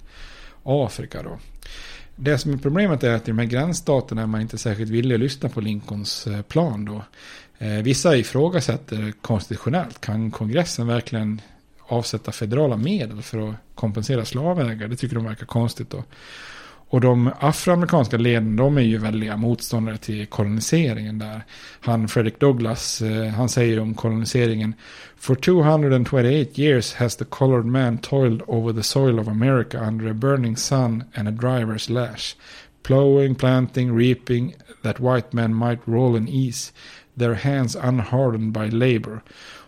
Afrika. 0.62 1.22
Då. 1.22 1.38
Det 2.16 2.38
som 2.38 2.52
är 2.52 2.56
problemet 2.56 3.04
är 3.04 3.14
att 3.14 3.28
i 3.28 3.30
de 3.30 3.38
här 3.38 3.46
gränsstaterna 3.46 4.22
är 4.22 4.26
man 4.26 4.40
inte 4.40 4.58
särskilt 4.58 4.90
villig 4.90 5.14
att 5.14 5.20
lyssna 5.20 5.48
på 5.48 5.60
Lincolns 5.60 6.26
eh, 6.26 6.42
plan. 6.42 6.84
Då. 6.84 7.04
Eh, 7.58 7.82
vissa 7.82 8.16
ifrågasätter 8.16 9.12
konstitutionellt, 9.20 10.00
kan 10.00 10.30
kongressen 10.30 10.86
verkligen 10.86 11.40
avsätta 11.86 12.32
federala 12.32 12.76
medel 12.76 13.22
för 13.22 13.48
att 13.48 13.54
kompensera 13.74 14.24
slavägare? 14.24 14.88
Det 14.88 14.96
tycker 14.96 15.14
de 15.14 15.24
verkar 15.24 15.46
konstigt. 15.46 15.90
Då. 15.90 16.04
Och 16.92 17.00
de 17.00 17.30
afroamerikanska 17.40 18.16
leden, 18.16 18.56
de 18.56 18.78
är 18.78 18.82
ju 18.82 18.98
väldiga 18.98 19.36
motståndare 19.36 19.96
till 19.96 20.26
koloniseringen 20.26 21.18
där. 21.18 21.44
Han 21.80 22.08
Frederick 22.08 22.40
Douglass, 22.40 23.02
eh, 23.02 23.26
han 23.26 23.48
säger 23.48 23.80
om 23.80 23.94
koloniseringen. 23.94 24.74
For 25.16 25.34
228 25.34 26.58
years 26.58 26.94
has 26.94 27.16
the 27.16 27.24
colored 27.24 27.64
man 27.64 27.98
toiled 27.98 28.42
over 28.46 28.72
the 28.72 28.82
soil 28.82 29.18
of 29.18 29.28
America 29.28 29.80
under 29.88 30.10
a 30.10 30.14
burning 30.14 30.56
sun 30.56 31.04
and 31.14 31.28
a 31.28 31.30
driver's 31.30 31.90
lash. 31.92 32.34
Plowing, 32.82 33.34
planting, 33.34 33.96
reaping, 33.96 34.54
that 34.82 35.00
white 35.00 35.32
men 35.32 35.54
might 35.54 35.80
roll 35.84 36.16
in 36.16 36.28
ease. 36.28 36.72
Their 37.16 37.34
hands 37.34 37.76
unhardened 37.76 38.52
by 38.52 38.68
labor. 38.68 39.22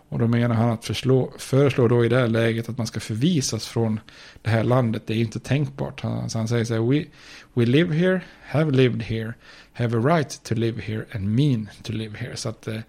Och 0.09 0.19
då 0.19 0.27
menar 0.27 0.55
han 0.55 0.69
att 0.69 0.85
förslå, 0.85 1.33
föreslå 1.37 1.87
då 1.87 2.05
i 2.05 2.09
det 2.09 2.17
här 2.17 2.27
läget 2.27 2.69
att 2.69 2.77
man 2.77 2.87
ska 2.87 2.99
förvisas 2.99 3.67
från 3.67 3.99
det 4.41 4.49
här 4.49 4.63
landet. 4.63 5.03
Det 5.07 5.13
är 5.13 5.17
inte 5.17 5.39
tänkbart. 5.39 6.01
Han, 6.01 6.29
så 6.29 6.37
han 6.37 6.47
säger 6.47 6.65
så 6.65 6.73
här, 6.73 6.81
we, 6.81 7.05
we 7.53 7.65
live 7.65 7.95
here, 7.95 8.21
have 8.45 8.71
lived 8.71 9.01
here, 9.01 9.33
have 9.73 9.97
a 9.97 10.01
right 10.01 10.43
to 10.43 10.55
live 10.55 10.81
here 10.81 11.05
and 11.11 11.35
mean 11.35 11.69
to 11.83 11.93
live 11.93 12.17
here. 12.17 12.35
Så 12.35 12.49
att 12.49 12.67
eh, 12.67 12.79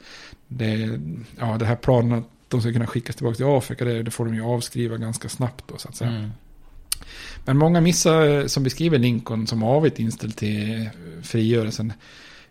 det, 0.49 1.01
ja, 1.39 1.57
det 1.59 1.65
här 1.65 1.77
planen 1.77 2.19
att 2.19 2.25
de 2.49 2.61
ska 2.61 2.73
kunna 2.73 2.87
skickas 2.87 3.17
tillbaka 3.17 3.37
till 3.37 3.47
Afrika, 3.47 3.85
det, 3.85 4.03
det 4.03 4.11
får 4.11 4.25
de 4.25 4.35
ju 4.35 4.43
avskriva 4.43 4.97
ganska 4.97 5.29
snabbt 5.29 5.65
då 5.69 5.79
så 5.79 5.89
att 5.89 5.97
säga. 5.97 6.11
Mm. 6.11 6.31
Men 7.45 7.57
många 7.57 7.81
missar, 7.81 8.29
eh, 8.29 8.47
som 8.47 8.63
beskriver 8.63 8.99
Lincoln 8.99 9.47
som 9.47 9.63
avigt 9.63 9.99
inställd 9.99 10.37
till 10.37 10.91
frigörelsen, 11.23 11.91
eh, 11.91 11.97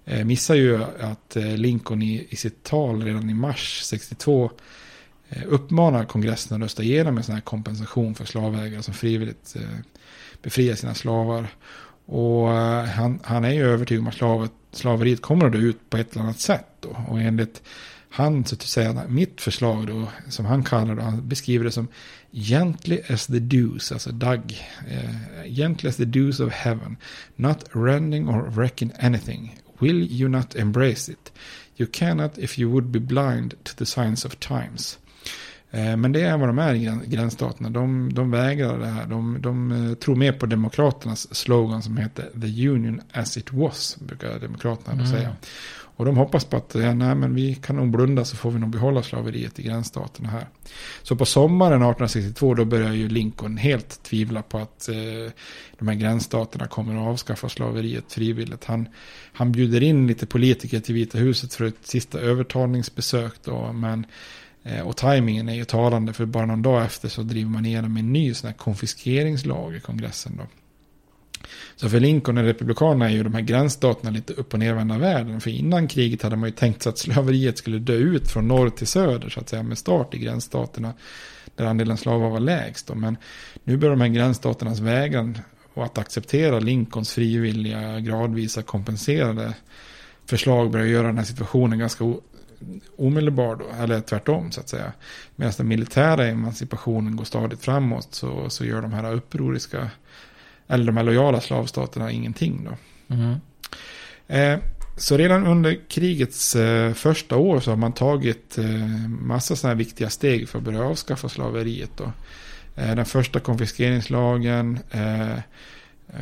Eh, 0.06 0.26
missar 0.26 0.56
ju 0.56 0.84
att 0.84 1.36
eh, 1.36 1.58
Lincoln 1.58 2.02
i, 2.02 2.28
i 2.30 2.36
sitt 2.36 2.64
tal 2.64 3.04
redan 3.04 3.30
i 3.30 3.34
mars 3.34 3.82
62 3.84 4.52
eh, 5.30 5.44
uppmanar 5.48 6.06
kongressen 6.06 6.56
att 6.56 6.64
rösta 6.64 6.84
igenom 6.84 7.18
en 7.18 7.24
sån 7.24 7.36
här 7.36 7.42
kompensation 7.42 8.16
för 8.16 8.26
slavägare 8.26 8.84
som 8.84 8.94
frivilligt 8.94 9.56
befriar 10.42 10.76
sina 10.76 10.94
slavar. 10.94 11.48
Och 12.06 12.48
han, 12.48 13.20
han 13.24 13.46
är 13.46 13.54
ju 13.54 13.66
övertygad 13.66 14.02
om 14.02 14.08
att 14.08 14.16
slavet, 14.16 14.52
slaveriet 14.72 15.22
kommer 15.22 15.46
att 15.46 15.52
dö 15.52 15.58
ut 15.58 15.90
på 15.90 15.98
ett 15.98 16.14
eller 16.14 16.24
annat 16.24 16.40
sätt. 16.40 16.66
Då. 16.80 16.98
Och 17.08 17.22
enligt 17.22 17.62
han, 18.10 18.46
så 18.46 18.56
att 18.56 18.62
säga, 18.62 19.04
mitt 19.08 19.42
förslag 19.42 19.88
då, 19.88 20.08
som 20.30 20.46
han 20.46 20.64
kallar 20.64 20.96
det, 20.96 21.02
han 21.02 21.28
beskriver 21.28 21.66
det 21.66 21.72
som 21.72 21.88
gently 22.32 23.00
as 23.10 23.28
the 23.28 23.40
dews, 23.40 23.92
alltså 23.92 24.12
Doug, 24.12 24.60
uh, 24.92 25.54
gently 25.54 25.90
as 25.90 25.96
the 25.96 26.06
dews 26.06 26.40
of 26.40 26.54
heaven, 26.54 26.98
not 27.36 27.66
rending 27.72 28.30
or 28.30 28.50
wrecking 28.50 28.92
anything, 29.00 29.60
Will 29.86 30.12
you 30.12 30.30
not 30.30 30.56
embrace 30.56 31.12
it? 31.12 31.32
You 31.78 31.88
cannot 31.92 32.38
if 32.38 32.60
you 32.60 32.70
would 32.70 32.86
be 32.86 33.00
blind 33.00 33.54
to 33.64 33.74
the 33.76 33.86
signs 33.86 34.26
of 34.26 34.40
times. 34.40 35.00
Eh, 35.72 35.98
men 35.98 36.12
det 36.12 36.22
är 36.22 36.38
vad 36.38 36.50
de 36.50 36.60
är 36.60 36.74
i 36.74 37.00
gränsstaterna. 37.06 37.70
De, 37.70 38.14
de 38.14 38.32
vägrar 38.32 38.80
det 38.80 38.86
här. 38.86 39.06
De, 39.06 39.42
de 39.42 39.72
eh, 39.72 39.94
tror 39.94 40.16
mer 40.16 40.32
på 40.32 40.46
demokraternas 40.46 41.36
slogan 41.36 41.84
som 41.84 41.98
heter 41.98 42.30
The 42.42 42.70
Union 42.70 43.02
as 43.12 43.38
it 43.38 43.54
was. 43.54 43.98
Brukar 44.00 44.40
demokraterna 44.40 44.94
mm. 44.94 45.08
säga. 45.08 45.36
Och 45.96 46.06
de 46.06 46.18
hoppas 46.18 46.46
på 46.46 46.58
att 46.58 46.76
ja, 46.76 46.94
nej, 46.94 47.16
men 47.16 47.36
vi 47.36 47.56
kan 47.56 47.76
nog 47.76 47.92
blunda 47.92 48.26
så 48.26 48.36
får 48.36 48.52
vi 48.52 48.60
nog 48.60 48.70
behålla 48.70 49.04
slaveriet 49.04 49.60
i 49.60 49.64
gränsstaterna 49.64 50.30
här. 50.30 50.48
Så 51.04 51.16
på 51.16 51.26
sommaren 51.26 51.82
1862 51.82 52.54
då 52.54 52.66
börjar 52.66 52.94
ju 52.94 53.10
Lincoln 53.10 53.58
helt 53.58 54.04
tvivla 54.04 54.42
på 54.42 54.58
att 54.58 54.90
eh, 54.90 55.32
de 55.80 55.88
här 55.88 55.96
gränsstaterna 55.96 56.68
kommer 56.68 56.96
att 56.96 57.08
avskaffa 57.08 57.50
slaveriet 57.50 58.14
frivilligt. 58.14 58.66
Han, 58.66 58.90
han 59.34 59.52
bjuder 59.52 59.84
in 59.84 60.08
lite 60.08 60.26
politiker 60.26 60.80
till 60.80 60.96
Vita 60.96 61.18
huset 61.18 61.54
för 61.54 61.66
ett 61.66 61.88
sista 61.88 62.20
övertalningsbesök 62.20 63.34
då. 63.44 63.74
Men, 63.74 64.06
eh, 64.64 64.88
och 64.88 64.98
tajmingen 64.98 65.50
är 65.50 65.56
ju 65.56 65.66
talande 65.66 66.14
för 66.14 66.26
bara 66.26 66.46
någon 66.46 66.62
dag 66.62 66.86
efter 66.86 67.10
så 67.10 67.22
driver 67.22 67.50
man 67.50 67.66
igenom 67.66 67.98
en 67.98 68.14
ny 68.14 68.34
sån 68.34 68.48
här 68.48 68.58
konfiskeringslag 68.58 69.76
i 69.76 69.80
kongressen 69.80 70.38
då. 70.38 70.44
Så 71.76 71.90
för 71.90 72.00
Lincoln 72.00 72.38
och 72.38 72.44
Republikanerna 72.44 73.10
är 73.10 73.14
ju 73.14 73.24
de 73.24 73.34
här 73.34 73.42
gränsstaterna 73.42 74.12
lite 74.12 74.34
upp 74.34 74.54
och 74.54 74.60
nervända 74.60 74.98
världen. 74.98 75.42
För 75.42 75.50
innan 75.50 75.88
kriget 75.88 76.22
hade 76.22 76.36
man 76.36 76.50
ju 76.50 76.56
tänkt 76.56 76.84
sig 76.84 76.90
att 76.90 76.98
slaveriet 76.98 77.58
skulle 77.58 77.80
dö 77.80 77.94
ut 77.94 78.32
från 78.32 78.48
norr 78.48 78.70
till 78.70 78.88
söder 78.88 79.30
så 79.30 79.40
att 79.40 79.50
säga 79.50 79.64
med 79.64 79.78
start 79.78 80.14
i 80.14 80.18
gränsstaterna 80.18 80.94
där 81.56 81.66
andelen 81.66 81.98
slavar 81.98 82.30
var 82.30 82.40
lägst. 82.40 82.88
Då. 82.88 82.96
Men 82.96 83.18
nu 83.64 83.78
börjar 83.78 83.96
de 83.96 84.02
här 84.02 84.08
gränsstaternas 84.08 84.80
vägran 84.80 85.38
och 85.74 85.86
att 85.86 85.98
acceptera 85.98 86.60
Lincolns 86.60 87.14
frivilliga, 87.14 88.00
gradvisa, 88.00 88.62
kompenserade 88.62 89.54
förslag 90.26 90.72
börjar 90.72 90.86
göra 90.86 91.08
den 91.08 91.18
här 91.18 91.26
situationen 91.26 91.80
ganska 91.80 92.14
omedelbar, 92.98 93.56
då, 93.56 93.84
eller 93.84 94.02
tvärtom 94.02 94.52
så 94.52 94.62
att 94.62 94.70
säga. 94.70 94.94
Medan 95.36 95.54
den 95.58 95.68
militära 95.68 96.28
emancipationen 96.28 97.16
går 97.16 97.26
stadigt 97.26 97.62
framåt 97.62 98.08
så, 98.14 98.50
så 98.50 98.66
gör 98.66 98.82
de 98.82 98.94
här 98.94 99.14
upproriska, 99.14 99.90
eller 100.68 100.86
de 100.86 100.98
här 100.98 101.04
lojala 101.04 101.42
slavstaterna 101.42 102.12
ingenting 102.12 102.70
då. 102.70 102.78
Mm. 103.16 103.36
Eh, 104.28 104.60
så 104.98 105.18
redan 105.18 105.48
under 105.48 105.80
krigets 105.90 106.56
eh, 106.56 106.94
första 106.94 107.38
år 107.38 107.60
så 107.60 107.72
har 107.72 107.78
man 107.78 107.94
tagit 107.94 108.58
eh, 108.58 109.08
massa 109.08 109.56
sådana 109.56 109.74
här 109.74 109.78
viktiga 109.78 110.10
steg 110.10 110.50
för 110.50 110.58
att 110.58 110.64
börja 110.64 110.84
avskaffa 110.84 111.30
slaveriet. 111.30 111.92
Då. 111.98 112.12
Eh, 112.76 112.96
den 112.96 113.06
första 113.06 113.40
konfiskeringslagen, 113.40 114.80
eh, 114.92 115.40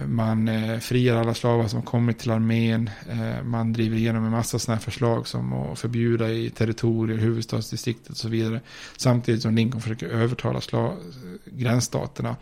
man 0.07 0.47
eh, 0.47 0.79
friar 0.79 1.15
alla 1.15 1.33
slavar 1.33 1.67
som 1.67 1.81
kommit 1.81 2.19
till 2.19 2.31
armén. 2.31 2.89
Eh, 3.09 3.43
man 3.43 3.73
driver 3.73 3.97
igenom 3.97 4.25
en 4.25 4.31
massa 4.31 4.59
sådana 4.59 4.75
här 4.75 4.83
förslag 4.83 5.27
som 5.27 5.53
att 5.53 5.79
förbjuda 5.79 6.29
i 6.29 6.49
territorier, 6.49 7.17
huvudstadsdistriktet 7.17 8.09
och 8.09 8.17
så 8.17 8.29
vidare. 8.29 8.61
Samtidigt 8.97 9.41
som 9.41 9.55
Lincoln 9.55 9.81
försöker 9.81 10.07
övertala 10.07 10.61
slav, 10.61 10.99
gränsstaterna. 11.45 12.35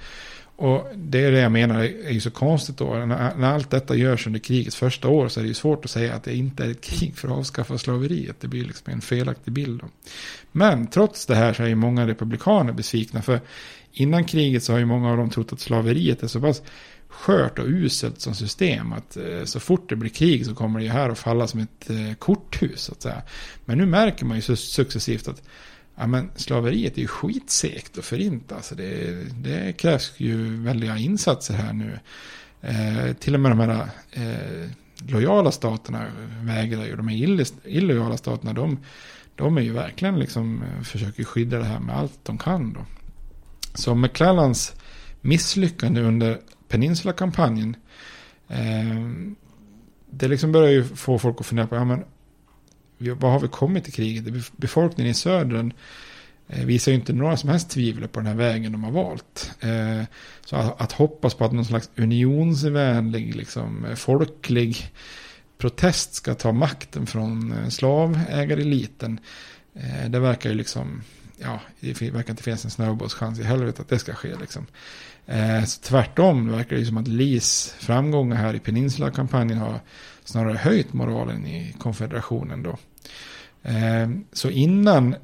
Och 0.62 0.88
det 0.95 1.26
är 1.26 1.32
det 1.32 1.39
jag 1.39 1.51
menar 1.51 1.80
är 1.84 2.12
ju 2.12 2.20
så 2.20 2.32
konstigt 2.32 2.78
då. 2.78 2.93
När, 2.93 3.36
när 3.36 3.53
allt 3.53 3.70
detta 3.70 3.95
görs 3.95 4.28
under 4.28 4.39
krigets 4.39 4.76
första 4.76 5.07
år 5.07 5.28
så 5.28 5.39
är 5.39 5.41
det 5.41 5.47
ju 5.47 5.53
svårt 5.53 5.86
att 5.86 5.91
säga 5.91 6.14
att 6.14 6.24
det 6.24 6.36
inte 6.36 6.64
är 6.64 6.72
ett 6.72 6.82
krig 6.82 7.18
för 7.18 7.28
att 7.28 7.34
avskaffa 7.34 7.78
slaveriet. 7.78 8.36
Det 8.39 8.47
blir 8.47 8.66
liksom 8.66 8.93
en 8.93 9.01
felaktig 9.01 9.53
bild. 9.53 9.80
Då. 9.80 9.88
Men 10.51 10.88
trots 10.88 11.26
det 11.26 11.36
här 11.36 11.53
så 11.53 11.64
är 11.64 11.68
ju 11.68 11.76
många 11.76 12.07
republikaner 12.07 12.74
besvikna. 12.74 13.22
För 13.22 13.39
innan 13.91 14.24
kriget 14.24 14.64
så 14.64 14.72
har 14.72 14.80
ju 14.80 14.86
många 14.86 15.12
av 15.12 15.18
dem 15.18 15.30
trott 15.30 15.53
att 15.53 15.59
slaveriet 15.59 16.24
är 16.24 16.28
så 16.28 16.41
pass 16.41 16.62
skört 17.07 17.59
och 17.59 17.68
uselt 17.68 18.22
som 18.22 18.36
system. 18.36 18.93
Att 18.93 19.18
eh, 19.18 19.43
så 19.43 19.59
fort 19.59 19.89
det 19.89 19.95
blir 19.95 20.09
krig 20.09 20.45
så 20.45 20.55
kommer 20.55 20.80
det 20.80 20.86
ju 20.86 20.91
här 20.91 21.09
att 21.09 21.20
falla 21.20 21.47
som 21.47 21.59
ett 21.59 21.89
eh, 21.89 22.14
korthus. 22.20 22.82
Så 22.82 22.91
att 22.91 23.01
säga. 23.01 23.22
Men 23.66 23.78
nu 23.78 23.86
märker 23.86 24.26
man 24.26 24.38
ju 24.38 24.55
successivt 24.55 25.28
att 25.28 25.41
ja, 25.96 26.08
men 26.08 26.32
slaveriet 26.36 26.98
är 26.98 27.02
ju 27.02 27.08
skitsegt 27.08 27.98
att 27.98 28.06
förinta. 28.06 28.56
Alltså 28.56 28.76
det, 28.76 29.16
det 29.44 29.74
krävs 29.78 30.14
ju 30.18 30.64
väldiga 30.64 30.98
insatser 30.98 31.54
här 31.54 31.74
nu. 31.74 32.00
Eh, 32.62 33.14
till 33.14 33.34
och 33.34 33.39
med 33.39 33.52
de 33.52 33.60
här 33.60 33.89
eh, 34.12 34.70
lojala 35.08 35.52
staterna 35.52 36.06
vägrar 36.42 36.86
ju. 36.86 36.96
De 36.96 37.08
här 37.08 37.46
illojala 37.64 38.18
staterna, 38.18 38.54
de, 38.54 38.80
de 39.36 39.58
är 39.58 39.62
ju 39.62 39.74
verkligen 39.74 40.20
liksom, 40.20 40.64
eh, 40.64 40.84
försöker 40.84 41.24
skydda 41.24 41.58
det 41.58 41.66
här 41.66 41.80
med 41.80 41.98
allt 41.98 42.20
de 42.24 42.38
kan. 42.38 42.74
Då. 42.74 42.86
Så 43.74 43.96
McClellans 43.96 44.74
misslyckande 45.22 46.02
under 46.02 46.39
Peninsula-kampanjen. 46.68 47.76
Eh, 48.48 49.10
det 50.12 50.28
liksom 50.28 50.52
börjar 50.52 50.72
ju 50.72 50.84
få 50.84 51.20
folk 51.20 51.39
att 51.39 51.46
fundera 51.46 51.68
på, 51.68 51.76
ja 51.76 51.86
men 51.86 52.04
vad 53.10 53.32
har 53.32 53.39
vi 53.39 53.47
kommit 53.47 53.88
i 53.88 53.91
kriget? 53.91 54.52
Befolkningen 54.58 55.12
i 55.12 55.14
södern 55.14 55.74
eh, 56.47 56.66
visar 56.66 56.91
ju 56.91 56.97
inte 56.97 57.14
några 57.14 57.38
som 57.38 57.49
helst 57.49 57.70
tvivel 57.70 58.08
på 58.08 58.20
den 58.20 58.28
här 58.28 58.36
vägen 58.36 58.72
de 58.72 58.84
har 58.84 58.91
valt. 58.91 59.52
Eh, 59.60 60.04
så 60.45 60.56
att, 60.56 60.91
hoppas 60.91 61.34
på 61.34 61.45
att 61.45 61.52
någon 61.52 61.66
slags 61.66 61.89
unionsvänlig, 61.95 63.36
liksom, 63.36 63.86
folklig 63.95 64.91
protest 65.58 66.14
ska 66.14 66.34
ta 66.34 66.52
makten 66.52 67.08
från 67.08 67.52
eh, 67.52 67.70
slavägareliten. 67.70 69.20
Det 70.08 70.20
verkar 70.20 70.49
ju 70.49 70.56
liksom, 70.56 71.02
ja, 71.38 71.60
det 71.80 72.02
verkar 72.02 72.30
inte 72.30 72.43
finnas 72.43 72.66
en 72.66 72.72
snöbollschans 72.72 73.39
i 73.39 73.43
helvete 73.43 73.82
att 73.82 73.89
det 73.89 73.99
ska 73.99 74.14
ske 74.14 74.36
liksom. 74.41 74.66
Så 75.68 75.82
tvärtom 75.82 76.47
det 76.47 76.56
verkar 76.56 76.76
det 76.76 76.86
som 76.86 76.97
att 76.97 77.08
Lees 77.08 77.76
framgångar 77.80 78.36
här 78.36 78.54
i 78.54 78.60
Peninsula-kampanjen 78.60 79.58
har 79.58 79.80
snarare 80.24 80.58
höjt 80.58 80.93
moralen 80.93 81.47
i 81.47 81.76
konfederationen 81.80 82.64
då. 82.64 82.78
Eh, 83.64 84.09
så 84.34 84.49
innan 84.49 85.16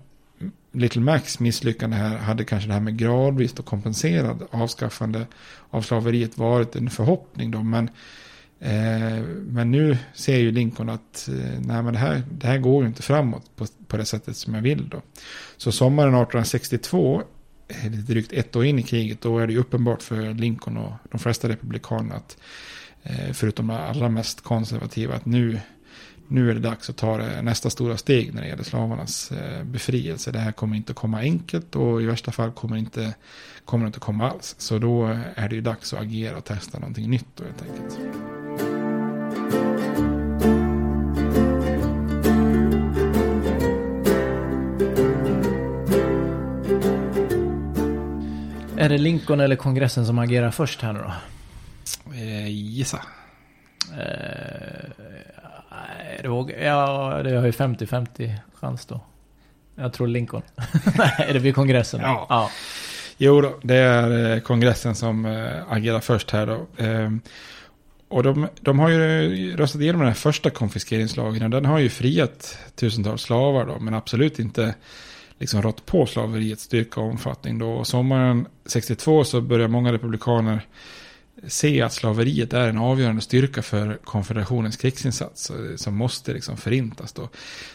Little 0.77 1.01
Macs 1.01 1.39
misslyckande 1.39 1.97
här 1.97 2.17
hade 2.17 2.45
kanske 2.45 2.67
det 2.67 2.73
här 2.73 2.81
med 2.81 2.97
gradvis 2.97 3.53
och 3.53 3.65
kompenserad 3.65 4.47
avskaffande 4.51 5.27
av 5.69 5.81
slaveriet 5.81 6.37
varit 6.37 6.75
en 6.75 6.89
förhoppning 6.89 7.51
då. 7.51 7.63
Men, 7.63 7.89
eh, 8.59 9.23
men 9.47 9.71
nu 9.71 9.97
ser 10.13 10.37
ju 10.37 10.51
Lincoln 10.51 10.89
att 10.89 11.29
eh, 11.29 11.59
nej, 11.59 11.83
men 11.83 11.93
det, 11.93 11.99
här, 11.99 12.23
det 12.31 12.47
här 12.47 12.57
går 12.57 12.83
ju 12.83 12.87
inte 12.87 13.01
framåt 13.01 13.55
på, 13.55 13.65
på 13.87 13.97
det 13.97 14.05
sättet 14.05 14.37
som 14.37 14.53
jag 14.53 14.61
vill 14.61 14.89
då. 14.89 15.01
Så 15.57 15.71
sommaren 15.71 16.09
1862 16.09 17.23
eh, 17.67 17.91
lite 17.91 18.13
drygt 18.13 18.33
ett 18.33 18.55
år 18.55 18.65
in 18.65 18.79
i 18.79 18.83
kriget, 18.83 19.21
då 19.21 19.39
är 19.39 19.47
det 19.47 19.53
ju 19.53 19.59
uppenbart 19.59 20.01
för 20.01 20.33
Lincoln 20.33 20.77
och 20.77 20.93
de 21.11 21.19
flesta 21.19 21.49
republikaner 21.49 22.15
att 22.15 22.37
eh, 23.03 23.33
förutom 23.33 23.67
de 23.67 23.77
allra 23.77 24.09
mest 24.09 24.41
konservativa, 24.41 25.15
att 25.15 25.25
nu, 25.25 25.59
nu 26.27 26.49
är 26.49 26.53
det 26.53 26.59
dags 26.59 26.89
att 26.89 26.97
ta 26.97 27.17
nästa 27.41 27.69
stora 27.69 27.97
steg 27.97 28.33
när 28.33 28.41
det 28.41 28.47
gäller 28.47 28.63
slavarnas 28.63 29.31
eh, 29.31 29.63
befrielse. 29.63 30.31
Det 30.31 30.39
här 30.39 30.51
kommer 30.51 30.75
inte 30.75 30.91
att 30.91 30.97
komma 30.97 31.19
enkelt 31.19 31.75
och 31.75 32.01
i 32.01 32.05
värsta 32.05 32.31
fall 32.31 32.51
kommer, 32.51 32.77
inte, 32.77 33.13
kommer 33.65 33.85
det 33.85 33.87
inte 33.87 33.99
komma 33.99 34.29
alls. 34.29 34.55
Så 34.57 34.79
då 34.79 35.05
är 35.35 35.49
det 35.49 35.55
ju 35.55 35.61
dags 35.61 35.93
att 35.93 36.01
agera 36.01 36.37
och 36.37 36.43
testa 36.43 36.79
någonting 36.79 37.09
nytt 37.09 37.27
då 37.35 37.43
helt 37.43 37.61
enkelt. 37.61 37.99
Är 48.79 48.89
det 48.89 48.97
Lincoln 48.97 49.39
eller 49.39 49.55
kongressen 49.55 50.05
som 50.05 50.19
agerar 50.19 50.51
först 50.51 50.81
här 50.81 50.93
nu 50.93 50.99
då? 50.99 51.13
Eh, 52.13 52.47
gissa. 52.47 53.01
Eh, 53.91 54.89
det 56.21 56.27
vågar, 56.27 56.57
ja, 56.57 57.21
det 57.23 57.37
har 57.37 57.45
ju 57.45 57.51
50-50 57.51 58.35
chans 58.53 58.85
då. 58.85 59.01
Jag 59.75 59.93
tror 59.93 60.07
Lincoln. 60.07 60.41
Nej, 60.97 61.29
det 61.33 61.39
blir 61.39 61.53
kongressen. 61.53 62.01
Ja. 62.01 62.25
ja. 62.29 62.51
Jo 63.17 63.41
då, 63.41 63.59
det 63.61 63.75
är 63.75 64.33
eh, 64.35 64.39
kongressen 64.39 64.95
som 64.95 65.25
äh, 65.25 65.71
agerar 65.71 65.99
först 65.99 66.31
här 66.31 66.45
då. 66.45 66.83
Ehm, 66.83 67.21
och 68.07 68.23
de, 68.23 68.47
de, 68.61 68.79
har 68.79 68.89
ju 68.89 69.57
röstat 69.57 69.81
igenom 69.81 69.99
den 70.01 70.07
här 70.07 70.15
första 70.15 70.49
konfiskeringslagen. 70.49 71.51
Den 71.51 71.65
har 71.65 71.79
ju 71.79 71.89
friat 71.89 72.57
tusentals 72.75 73.21
slavar 73.21 73.65
då, 73.65 73.79
men 73.79 73.93
absolut 73.93 74.39
inte 74.39 74.75
liksom 75.39 75.61
rått 75.61 75.85
på 75.85 76.05
slaveriets 76.05 76.63
styrka 76.63 77.01
och 77.01 77.07
omfattning. 77.07 77.59
Då. 77.59 77.69
Och 77.69 77.87
sommaren 77.87 78.47
62 78.65 79.23
så 79.23 79.41
börjar 79.41 79.67
många 79.67 79.93
republikaner 79.93 80.61
se 81.47 81.81
att 81.81 81.93
slaveriet 81.93 82.53
är 82.53 82.67
en 82.67 82.77
avgörande 82.77 83.21
styrka 83.21 83.61
för 83.61 83.97
konfederationens 84.03 84.77
krigsinsats 84.77 85.49
eh, 85.49 85.75
som 85.75 85.95
måste 85.95 86.33
liksom 86.33 86.57
förintas. 86.57 87.13
Då. 87.13 87.29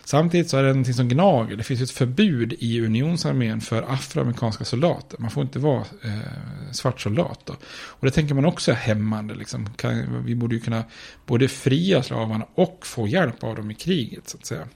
Samtidigt 0.05 0.51
så 0.51 0.57
är 0.57 0.63
det 0.63 0.69
någonting 0.69 0.95
som 0.95 1.09
gnager. 1.09 1.57
Det 1.57 1.63
finns 1.63 1.81
ett 1.81 1.91
förbud 1.91 2.53
i 2.59 2.81
unionsarmén 2.81 3.61
för 3.61 3.83
afroamerikanska 3.83 4.65
soldater. 4.65 5.19
Man 5.19 5.31
får 5.31 5.43
inte 5.43 5.59
vara 5.59 5.85
eh, 6.05 6.73
svart 6.73 7.01
soldat. 7.01 7.41
Då. 7.45 7.53
Och 7.73 8.07
det 8.07 8.11
tänker 8.11 8.35
man 8.35 8.45
också 8.45 8.71
är 8.71 8.77
hämmande. 8.77 9.35
Liksom. 9.35 9.69
Kan, 9.75 10.25
vi 10.25 10.35
borde 10.35 10.55
ju 10.55 10.61
kunna 10.61 10.85
både 11.27 11.49
fria 11.49 12.03
slavarna 12.03 12.47
och 12.55 12.87
få 12.87 13.09
hjälp 13.09 13.45
av 13.45 13.57
dem 13.57 13.71
i 13.71 13.75
kriget. 13.75 14.29
så 14.29 14.37
att 14.39 14.47
säga. 14.47 14.69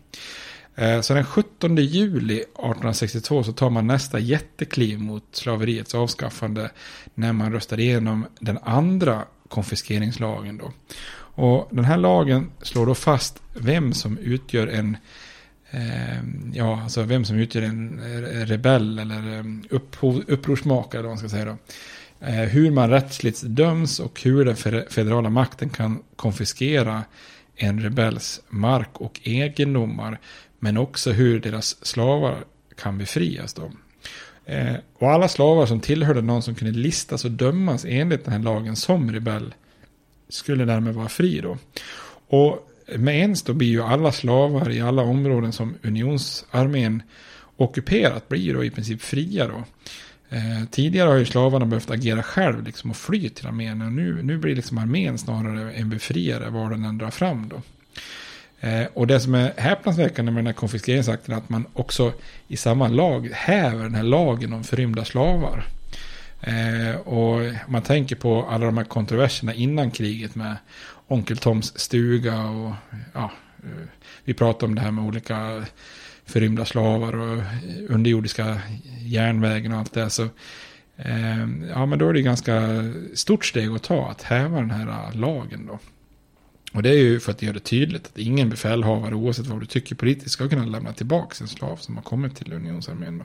Eh, 0.79 1.01
så 1.01 1.15
den 1.15 1.25
17 1.25 1.77
juli 1.77 2.37
1862 2.37 3.43
så 3.43 3.53
tar 3.53 3.71
man 3.71 3.87
nästa 3.87 4.19
jättekliv 4.19 5.01
mot 5.01 5.25
slaveriets 5.33 5.95
avskaffande 5.95 6.71
när 7.15 7.33
man 7.33 7.53
röstar 7.53 7.81
igenom 7.81 8.27
den 8.41 8.59
andra 8.63 9.25
konfiskeringslagen. 9.49 10.59
Då. 10.59 10.73
Och 11.19 11.69
den 11.71 11.85
här 11.85 11.97
lagen 11.97 12.51
slår 12.63 12.87
då 12.87 12.95
fast 12.95 13.43
vem 13.55 13.93
som 13.93 14.19
utgör 14.19 14.67
en 14.67 14.97
eh, 15.71 16.23
ja, 16.53 16.83
alltså 16.83 17.03
vem 17.03 17.25
som 17.25 17.37
utgör 17.37 17.63
en 17.63 17.99
eh, 17.99 18.47
rebell 18.47 18.99
eller 18.99 19.39
ehm, 19.39 19.65
upphov, 19.71 20.23
upprorsmakare, 20.27 21.03
vad 21.03 21.11
man 21.11 21.19
ska 21.19 21.29
säga 21.29 21.45
då. 21.45 21.57
Eh, 22.21 22.35
hur 22.35 22.71
man 22.71 22.91
rättsligt 22.91 23.43
döms 23.43 24.01
och 24.01 24.21
hur 24.23 24.45
den 24.45 24.57
federala 24.91 25.31
makten 25.31 25.69
kan 25.69 26.03
konfiskera 26.17 27.05
en 27.57 27.81
rebells 27.81 28.41
mark 28.49 29.01
och 29.01 29.21
egendomar 29.23 30.19
men 30.59 30.77
också 30.77 31.13
hur 31.13 31.41
deras 31.41 31.87
slavar 31.87 32.45
kan 32.77 32.99
befrias. 32.99 33.55
Då. 33.55 33.71
Eh, 34.45 34.75
och 34.95 35.11
alla 35.11 35.29
slavar 35.29 35.67
som 35.67 35.81
tillhörde 35.81 36.23
någon 36.23 36.43
som 36.43 36.55
kunde 36.55 36.79
listas 36.79 37.25
och 37.25 37.31
dömas 37.31 37.85
enligt 37.89 38.25
den 38.25 38.33
här 38.33 38.41
lagen 38.41 38.77
som 38.77 39.13
rebell 39.13 39.55
skulle 40.29 40.65
därmed 40.65 40.95
vara 40.95 41.09
fri 41.09 41.41
då. 41.41 41.59
Och 42.29 42.69
med 42.97 43.19
ens 43.19 43.43
då 43.43 43.53
blir 43.53 43.69
ju 43.69 43.83
alla 43.83 44.13
slavar 44.13 44.71
i 44.71 44.81
alla 44.81 45.03
områden 45.03 45.53
som 45.53 45.75
unionsarmén 45.83 47.03
ockuperat 47.57 48.29
blir 48.29 48.55
då 48.55 48.65
i 48.65 48.71
princip 48.71 49.03
fria 49.03 49.49
då. 49.49 49.65
Eh, 50.31 50.65
tidigare 50.71 51.09
har 51.09 51.17
ju 51.17 51.25
slavarna 51.25 51.67
behövt 51.67 51.91
agera 51.91 52.23
själv 52.23 52.65
liksom, 52.65 52.91
och 52.91 52.97
fly 52.97 53.29
till 53.29 53.47
armén. 53.47 53.83
Och 53.83 53.93
nu, 53.93 54.23
nu 54.23 54.39
blir 54.39 54.57
liksom 54.57 54.79
armén 54.79 55.19
snarare 55.19 55.73
en 55.73 55.91
befriare 55.91 56.51
var 56.51 56.71
den 56.71 56.85
än 56.85 56.99
drar 56.99 57.11
fram. 57.11 57.49
Då. 57.49 57.63
Eh, 58.61 58.87
och 58.95 59.07
det 59.07 59.21
som 59.21 59.35
är 59.35 59.53
häpnadsväckande 59.57 60.33
med 60.33 60.39
den 60.39 60.47
här 60.47 60.53
konfiskeringsakten 60.53 61.35
är 61.35 61.39
att 61.39 61.49
man 61.49 61.67
också 61.73 62.13
i 62.49 62.57
samma 62.57 62.89
lag 62.89 63.31
häver 63.33 63.83
den 63.83 63.95
här 63.95 64.03
lagen 64.03 64.53
om 64.53 64.65
förrymda 64.65 65.05
slavar. 65.05 65.67
Eh, 66.41 66.97
och 66.97 67.41
man 67.69 67.83
tänker 67.83 68.17
på 68.17 68.47
alla 68.51 68.67
de 68.67 68.79
här 68.79 68.85
kontroverserna 68.85 69.55
innan 69.55 69.91
kriget 69.91 70.35
med 70.35 70.57
Onkel 71.09 71.37
Toms 71.37 71.79
stuga 71.79 72.45
och 72.45 72.73
ja, 73.15 73.33
eh, 73.59 73.89
vi 74.25 74.35
pratar 74.35 74.67
om 74.67 74.75
det 74.75 74.81
här 74.81 74.91
med 74.91 75.05
olika 75.05 75.65
förrymda 76.27 76.65
slavar 76.65 77.17
och 77.17 77.43
underjordiska 77.89 78.61
järnvägen 79.01 79.73
och 79.73 79.79
allt 79.79 79.93
det. 79.93 80.11
Så, 80.11 80.23
eh, 80.97 81.41
ja, 81.71 81.87
men 81.87 81.99
då 81.99 82.09
är 82.09 82.13
det 82.13 82.23
ganska 82.23 82.63
stort 83.15 83.45
steg 83.45 83.69
att 83.69 83.83
ta 83.83 84.11
att 84.11 84.23
häva 84.23 84.61
den 84.61 84.71
här 84.71 84.89
äh, 84.89 85.21
lagen 85.21 85.67
då. 85.67 85.79
Och 86.73 86.83
det 86.83 86.89
är 86.89 86.99
ju 86.99 87.21
för 87.21 87.33
att 87.33 87.43
göra 87.43 87.53
det 87.53 87.61
tydligt 87.61 88.07
att 88.07 88.19
ingen 88.19 88.51
befälhavare, 88.51 89.15
oavsett 89.15 89.47
vad 89.47 89.61
du 89.61 89.67
tycker 89.67 89.95
politiskt, 89.95 90.31
ska 90.31 90.49
kunna 90.49 90.65
lämna 90.65 90.93
tillbaka 90.93 91.37
en 91.41 91.49
slav 91.49 91.77
som 91.77 91.97
har 91.97 92.03
kommit 92.03 92.37
till 92.37 92.53
unionsarmén. 92.53 93.19
Då. 93.19 93.25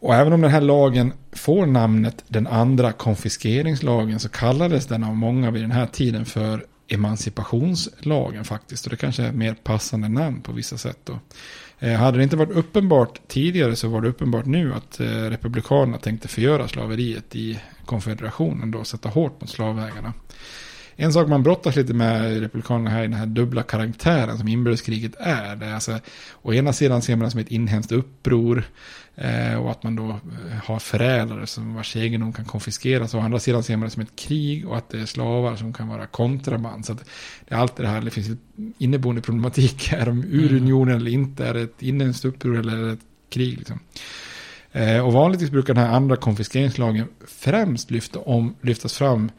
Och 0.00 0.14
även 0.14 0.32
om 0.32 0.40
den 0.40 0.50
här 0.50 0.60
lagen 0.60 1.12
får 1.32 1.66
namnet 1.66 2.24
den 2.28 2.46
andra 2.46 2.92
konfiskeringslagen 2.92 4.20
så 4.20 4.28
kallades 4.28 4.86
den 4.86 5.04
av 5.04 5.16
många 5.16 5.50
vid 5.50 5.62
den 5.62 5.70
här 5.70 5.86
tiden 5.86 6.26
för 6.26 6.64
emancipationslagen 6.90 8.44
faktiskt. 8.44 8.84
Och 8.84 8.90
det 8.90 8.96
kanske 8.96 9.22
är 9.22 9.32
mer 9.32 9.54
passande 9.54 10.08
namn 10.08 10.42
på 10.42 10.52
vissa 10.52 10.78
sätt 10.78 10.98
då. 11.04 11.18
Eh, 11.78 11.92
hade 11.92 12.18
det 12.18 12.22
inte 12.22 12.36
varit 12.36 12.56
uppenbart 12.56 13.20
tidigare 13.28 13.76
så 13.76 13.88
var 13.88 14.00
det 14.00 14.08
uppenbart 14.08 14.46
nu 14.46 14.74
att 14.74 15.00
eh, 15.00 15.06
republikanerna 15.06 15.98
tänkte 15.98 16.28
förgöra 16.28 16.68
slaveriet 16.68 17.36
i 17.36 17.58
konfederationen 17.84 18.70
då, 18.70 18.84
sätta 18.84 19.08
hårt 19.08 19.40
mot 19.40 19.50
slavägarna. 19.50 20.12
En 20.96 21.12
sak 21.12 21.28
man 21.28 21.42
brottas 21.42 21.76
lite 21.76 21.94
med 21.94 22.40
republikanerna 22.40 22.90
här 22.90 23.00
i 23.00 23.06
den 23.06 23.12
här 23.12 23.26
dubbla 23.26 23.62
karaktären 23.62 24.38
som 24.38 24.48
inbördeskriget 24.48 25.14
är. 25.18 25.56
Det 25.56 25.66
är 25.66 25.74
alltså, 25.74 25.98
å 26.42 26.52
ena 26.54 26.72
sidan 26.72 27.02
ser 27.02 27.16
man 27.16 27.24
det 27.24 27.30
som 27.30 27.40
ett 27.40 27.50
inhemskt 27.50 27.92
uppror 27.92 28.64
och 29.60 29.70
att 29.70 29.82
man 29.82 29.96
då 29.96 30.08
eh, 30.08 30.64
har 30.64 30.78
förrädare 30.78 31.46
som 31.46 31.74
vars 31.74 31.96
egendom 31.96 32.32
kan 32.32 32.44
konfiskeras. 32.44 33.14
Å 33.14 33.20
andra 33.20 33.38
sidan 33.38 33.62
ser 33.62 33.76
man 33.76 33.84
det 33.86 33.90
som 33.90 34.02
ett 34.02 34.16
krig 34.16 34.68
och 34.68 34.76
att 34.76 34.88
det 34.88 35.00
är 35.00 35.06
slavar 35.06 35.56
som 35.56 35.72
kan 35.72 35.88
vara 35.88 36.06
kontraband. 36.06 36.86
Så 36.86 36.92
det 36.92 37.54
är 37.54 37.58
alltid 37.58 37.84
det 37.84 37.88
här, 37.88 38.00
det 38.00 38.10
finns 38.10 38.38
inneboende 38.78 39.22
problematik. 39.22 39.92
Är 39.92 40.06
de 40.06 40.24
ur 40.24 40.50
mm. 40.50 40.62
unionen 40.62 40.96
eller 40.96 41.10
inte? 41.10 41.46
Är 41.46 41.54
det 41.54 41.60
ett 41.60 41.82
inhemskt 41.82 42.24
uppror 42.24 42.58
eller 42.58 42.76
är 42.76 42.86
det 42.86 42.92
ett 42.92 43.06
krig? 43.30 43.58
Liksom. 43.58 43.80
Eh, 44.72 45.06
och 45.06 45.12
vanligtvis 45.12 45.50
brukar 45.50 45.74
den 45.74 45.84
här 45.84 45.94
andra 45.94 46.16
konfiskeringslagen 46.16 47.08
främst 47.26 47.90
lyfta 47.90 48.18
om, 48.18 48.54
lyftas 48.60 48.94
fram 48.98 49.30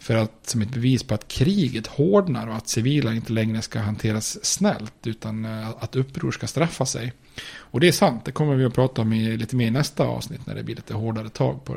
för 0.00 0.14
att, 0.14 0.32
som 0.42 0.62
ett 0.62 0.70
bevis 0.70 1.02
på 1.02 1.14
att 1.14 1.28
kriget 1.28 1.86
hårdnar 1.86 2.46
och 2.46 2.54
att 2.54 2.68
civila 2.68 3.14
inte 3.14 3.32
längre 3.32 3.62
ska 3.62 3.78
hanteras 3.78 4.44
snällt 4.44 5.06
utan 5.06 5.44
eh, 5.44 5.68
att 5.68 5.96
uppror 5.96 6.30
ska 6.30 6.46
straffa 6.46 6.86
sig. 6.86 7.12
Och 7.56 7.80
det 7.80 7.88
är 7.88 7.92
sant, 7.92 8.24
det 8.24 8.32
kommer 8.32 8.54
vi 8.54 8.64
att 8.64 8.74
prata 8.74 9.02
om 9.02 9.12
i, 9.12 9.36
lite 9.36 9.56
mer 9.56 9.66
i 9.66 9.70
nästa 9.70 10.04
avsnitt 10.04 10.46
när 10.46 10.54
det 10.54 10.62
blir 10.62 10.76
lite 10.76 10.94
hårdare 10.94 11.28
tag 11.28 11.64
på 11.64 11.76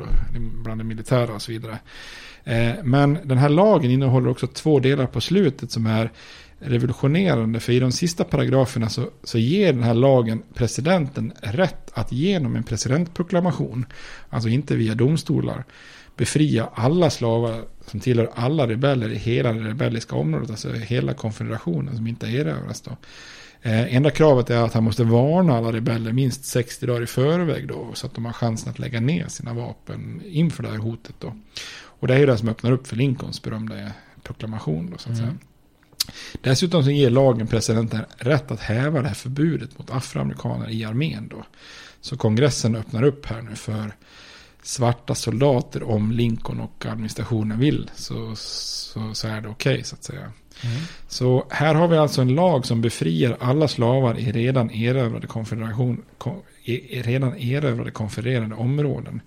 bland 0.64 0.80
det 0.80 0.84
militära 0.84 1.34
och 1.34 1.42
så 1.42 1.52
vidare. 1.52 1.78
Eh, 2.44 2.72
men 2.82 3.18
den 3.24 3.38
här 3.38 3.48
lagen 3.48 3.90
innehåller 3.90 4.30
också 4.30 4.46
två 4.46 4.80
delar 4.80 5.06
på 5.06 5.20
slutet 5.20 5.70
som 5.70 5.86
är 5.86 6.10
revolutionerande. 6.58 7.60
För 7.60 7.72
i 7.72 7.80
de 7.80 7.92
sista 7.92 8.24
paragraferna 8.24 8.88
så, 8.88 9.10
så 9.22 9.38
ger 9.38 9.72
den 9.72 9.82
här 9.82 9.94
lagen 9.94 10.42
presidenten 10.54 11.32
rätt 11.42 11.90
att 11.94 12.12
genom 12.12 12.56
en 12.56 12.62
presidentproklamation, 12.62 13.86
alltså 14.30 14.48
inte 14.48 14.76
via 14.76 14.94
domstolar, 14.94 15.64
befria 16.16 16.68
alla 16.74 17.10
slavar 17.10 17.64
som 17.86 18.00
tillhör 18.00 18.30
alla 18.34 18.66
rebeller 18.66 19.12
i 19.12 19.16
hela 19.16 19.52
det 19.52 19.68
rebelliska 19.68 20.16
området, 20.16 20.50
alltså 20.50 20.72
hela 20.72 21.14
konfederationen 21.14 21.96
som 21.96 22.06
inte 22.06 22.26
erövras 22.26 22.80
då. 22.80 22.90
Eh, 23.62 23.96
enda 23.96 24.10
kravet 24.10 24.50
är 24.50 24.62
att 24.62 24.74
han 24.74 24.84
måste 24.84 25.04
varna 25.04 25.56
alla 25.56 25.72
rebeller 25.72 26.12
minst 26.12 26.44
60 26.44 26.86
dagar 26.86 27.02
i 27.02 27.06
förväg 27.06 27.68
då, 27.68 27.90
så 27.94 28.06
att 28.06 28.14
de 28.14 28.24
har 28.24 28.32
chansen 28.32 28.70
att 28.70 28.78
lägga 28.78 29.00
ner 29.00 29.28
sina 29.28 29.54
vapen 29.54 30.22
inför 30.26 30.62
det 30.62 30.68
här 30.68 30.78
hotet 30.78 31.14
då. 31.18 31.36
Och 31.74 32.08
det 32.08 32.14
är 32.14 32.18
ju 32.18 32.26
det 32.26 32.38
som 32.38 32.48
öppnar 32.48 32.72
upp 32.72 32.86
för 32.86 32.96
Lincolns 32.96 33.42
berömda 33.42 33.74
proklamation 34.22 34.90
då, 34.90 34.98
så 34.98 35.10
att 35.10 35.18
mm. 35.18 35.26
säga. 35.26 35.38
Dessutom 36.40 36.84
så 36.84 36.90
ger 36.90 37.10
lagen 37.10 37.46
presidenten 37.46 38.00
rätt 38.16 38.50
att 38.50 38.60
häva 38.60 39.02
det 39.02 39.08
här 39.08 39.14
förbudet 39.14 39.78
mot 39.78 39.90
afroamerikaner 39.90 40.70
i 40.70 40.84
armén 40.84 41.28
då. 41.28 41.44
Så 42.00 42.16
kongressen 42.16 42.76
öppnar 42.76 43.02
upp 43.02 43.26
här 43.26 43.42
nu 43.42 43.56
för 43.56 43.96
svarta 44.64 45.14
soldater 45.14 45.82
om 45.82 46.12
Lincoln 46.12 46.60
och 46.60 46.86
administrationen 46.86 47.58
vill 47.58 47.90
så, 47.94 48.36
så, 48.36 49.14
så 49.14 49.28
är 49.28 49.40
det 49.40 49.48
okej 49.48 49.72
okay, 49.72 49.84
så 49.84 49.94
att 49.94 50.04
säga. 50.04 50.20
Mm. 50.20 50.76
Så 51.08 51.46
här 51.50 51.74
har 51.74 51.88
vi 51.88 51.96
alltså 51.96 52.22
en 52.22 52.34
lag 52.34 52.66
som 52.66 52.80
befriar 52.80 53.36
alla 53.40 53.68
slavar 53.68 54.18
i 54.18 54.32
redan 54.32 54.70
erövrade 54.70 55.26
konfederation, 55.26 56.02
i 56.64 57.02
redan 57.02 57.36
erövrade 57.38 57.90
konfedererade 57.90 58.54
områden 58.54 59.20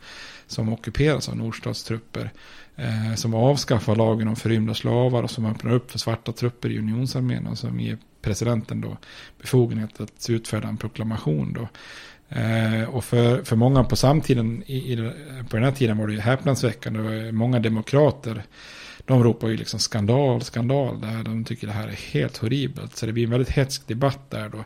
som 0.47 0.73
ockuperas 0.73 1.29
av 1.29 1.37
nordstatstrupper. 1.37 2.31
Eh, 2.79 3.15
som 3.15 3.33
avskaffar 3.33 3.95
lagen 3.95 4.27
om 4.27 4.35
förrymda 4.35 4.73
slavar 4.73 5.23
och 5.23 5.31
som 5.31 5.45
öppnar 5.45 5.71
upp 5.71 5.91
för 5.91 5.99
svarta 5.99 6.31
trupper 6.31 6.69
i 6.69 6.79
unionsarmén 6.79 7.47
och 7.47 7.57
som 7.57 7.79
ger 7.79 7.97
presidenten 8.21 8.81
då 8.81 8.97
befogenhet 9.41 10.01
att 10.01 10.29
utfärda 10.29 10.67
en 10.67 10.77
proklamation 10.77 11.53
då 11.53 11.67
Eh, 12.29 12.83
och 12.89 13.03
för, 13.03 13.43
för 13.43 13.55
många 13.55 13.83
på 13.83 13.95
samtiden, 13.95 14.63
i, 14.65 14.93
i, 14.93 15.11
på 15.49 15.55
den 15.55 15.65
här 15.65 15.71
tiden 15.71 15.97
var 15.97 16.07
det 16.07 16.13
ju 16.13 16.19
häpnadsväckande. 16.19 17.31
Många 17.31 17.59
demokrater, 17.59 18.43
de 19.05 19.23
ropar 19.23 19.47
ju 19.47 19.57
liksom 19.57 19.79
skandal, 19.79 20.41
skandal. 20.41 21.01
Där 21.01 21.23
de 21.23 21.45
tycker 21.45 21.67
det 21.67 21.73
här 21.73 21.87
är 21.87 22.11
helt 22.11 22.37
horribelt. 22.37 22.95
Så 22.95 23.05
det 23.05 23.13
blir 23.13 23.23
en 23.23 23.29
väldigt 23.29 23.49
hetsk 23.49 23.87
debatt 23.87 24.31
där 24.31 24.49
då. 24.49 24.63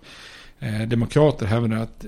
Eh, 0.59 0.81
demokrater 0.81 1.45
hävdar 1.45 1.77
att 1.77 2.05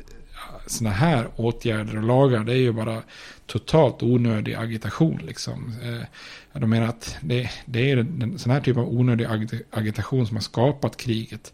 sådana 0.67 0.95
här 0.95 1.27
åtgärder 1.35 1.97
och 1.97 2.03
lagar, 2.03 2.43
det 2.43 2.53
är 2.53 2.57
ju 2.57 2.71
bara 2.71 3.01
totalt 3.45 4.03
onödig 4.03 4.53
agitation. 4.53 5.19
Liksom. 5.23 5.73
Eh, 5.83 6.59
de 6.59 6.69
menar 6.69 6.87
att 6.87 7.17
det, 7.21 7.49
det 7.65 7.91
är 7.91 7.97
en 7.97 8.39
sån 8.39 8.51
här 8.51 8.61
typ 8.61 8.77
av 8.77 8.93
onödig 8.93 9.27
agitation 9.71 10.27
som 10.27 10.35
har 10.35 10.41
skapat 10.41 10.97
kriget. 10.97 11.53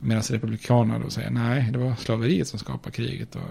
Medan 0.00 0.22
republikanerna 0.22 0.98
då 0.98 1.10
säger 1.10 1.30
nej, 1.30 1.68
det 1.72 1.78
var 1.78 1.94
slaveriet 1.94 2.48
som 2.48 2.58
skapade 2.58 2.96
kriget. 2.96 3.34
Och 3.34 3.42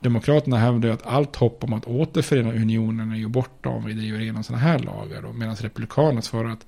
demokraterna 0.00 0.58
hävdar 0.58 0.88
att 0.88 1.06
allt 1.06 1.36
hopp 1.36 1.64
om 1.64 1.72
att 1.72 1.86
återförena 1.86 2.52
unionen 2.52 3.12
är 3.12 3.16
ju 3.16 3.28
borta 3.28 3.68
om 3.68 3.84
vi 3.84 3.92
driver 3.92 4.20
igenom 4.20 4.44
sådana 4.44 4.62
här 4.62 4.78
lagar. 4.78 5.32
Medan 5.32 5.56
republikanerna 5.56 6.22
svarar 6.22 6.50
att 6.50 6.66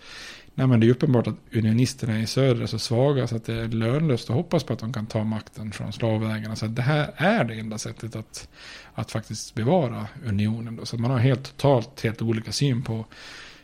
nej, 0.54 0.66
men 0.66 0.80
det 0.80 0.86
är 0.86 0.90
uppenbart 0.90 1.26
att 1.26 1.36
unionisterna 1.52 2.20
i 2.20 2.26
söder 2.26 2.62
är 2.62 2.66
så 2.66 2.78
svaga 2.78 3.26
så 3.26 3.36
att 3.36 3.44
det 3.44 3.54
är 3.54 3.68
lönlöst 3.68 4.30
att 4.30 4.36
hoppas 4.36 4.64
på 4.64 4.72
att 4.72 4.78
de 4.78 4.92
kan 4.92 5.06
ta 5.06 5.24
makten 5.24 5.72
från 5.72 5.92
slavägarna. 5.92 6.56
Så 6.56 6.66
det 6.66 6.82
här 6.82 7.10
är 7.16 7.44
det 7.44 7.54
enda 7.54 7.78
sättet 7.78 8.16
att, 8.16 8.48
att 8.94 9.10
faktiskt 9.10 9.54
bevara 9.54 10.06
unionen. 10.24 10.76
Då. 10.76 10.86
Så 10.86 10.98
man 10.98 11.10
har 11.10 11.18
helt 11.18 11.44
totalt 11.44 12.00
helt 12.00 12.22
olika 12.22 12.52
syn 12.52 12.82
på 12.82 13.04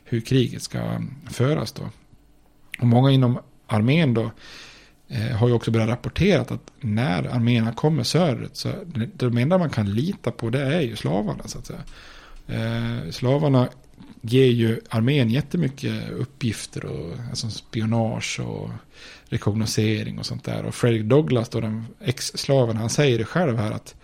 hur 0.05 0.21
kriget 0.21 0.63
ska 0.63 1.01
föras 1.31 1.73
då. 1.73 1.83
Och 2.79 2.87
många 2.87 3.11
inom 3.11 3.39
armén 3.67 4.15
då 4.15 4.31
eh, 5.13 5.37
har 5.37 5.49
ju 5.49 5.55
också 5.55 5.71
börjat 5.71 5.89
rapportera 5.89 6.41
att 6.41 6.73
när 6.81 7.35
arméerna 7.35 7.73
kommer 7.73 8.03
söderut 8.03 8.57
så 8.57 8.73
det 9.15 9.43
enda 9.43 9.59
man 9.59 9.71
kan 9.71 9.95
lita 9.95 10.31
på 10.31 10.51
det 10.51 10.63
är 10.63 10.81
ju 10.81 10.97
slavarna 10.97 11.43
så 11.45 11.59
att 11.59 11.67
säga. 11.67 11.83
Eh, 12.47 13.11
slavarna 13.11 13.69
ger 14.21 14.47
ju 14.47 14.81
armén 14.89 15.31
jättemycket 15.31 16.11
uppgifter 16.11 16.85
och 16.85 17.17
alltså 17.31 17.51
spionage 17.51 18.41
och 18.41 18.71
rekognosering 19.25 20.19
och 20.19 20.27
sånt 20.27 20.45
där. 20.45 20.65
Och 20.65 20.75
Fredrik 20.75 21.03
Douglas, 21.03 21.49
då 21.49 21.61
den 21.61 21.87
ex-slaven, 22.01 22.77
han 22.77 22.91
säger 22.91 23.19
det 23.19 23.25
själv 23.25 23.59
här 23.59 23.71
att 23.71 23.95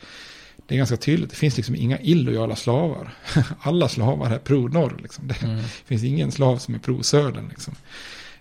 det 0.67 0.75
är 0.75 0.79
ganska 0.79 0.97
tydligt, 0.97 1.31
det 1.31 1.37
finns 1.37 1.57
liksom 1.57 1.75
inga 1.75 2.01
illojala 2.01 2.57
slavar. 2.57 3.15
Alla 3.61 3.89
slavar 3.89 4.31
är 4.31 4.39
pro-norr. 4.39 4.99
Liksom. 5.03 5.29
Det 5.29 5.43
mm. 5.43 5.65
finns 5.85 6.05
ingen 6.05 6.33
slav 6.33 6.59
som 6.59 6.75
är 6.75 6.79
pro-södern. 6.79 7.49
Liksom. 7.49 7.75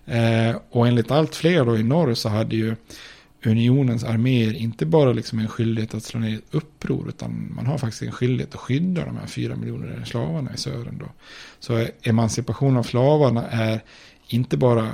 Eh, 0.08 0.56
och 0.70 0.88
enligt 0.88 1.10
allt 1.10 1.34
fler 1.34 1.64
då 1.64 1.76
i 1.76 1.82
norr 1.82 2.14
så 2.14 2.28
hade 2.28 2.56
ju 2.56 2.76
unionens 3.44 4.04
arméer 4.04 4.54
inte 4.54 4.86
bara 4.86 5.12
liksom 5.12 5.38
en 5.38 5.48
skyldighet 5.48 5.94
att 5.94 6.02
slå 6.02 6.20
ner 6.20 6.34
ett 6.34 6.54
uppror 6.54 7.08
utan 7.08 7.52
man 7.56 7.66
har 7.66 7.78
faktiskt 7.78 8.02
en 8.02 8.12
skyldighet 8.12 8.54
att 8.54 8.60
skydda 8.60 9.04
de 9.04 9.16
här 9.16 9.26
fyra 9.26 9.56
miljoner 9.56 10.04
slavarna 10.04 10.54
i 10.54 10.56
södern. 10.56 10.98
Då. 10.98 11.06
Så 11.60 11.86
emancipation 12.02 12.76
av 12.76 12.82
slavarna 12.82 13.48
är 13.48 13.80
inte 14.28 14.56
bara 14.56 14.90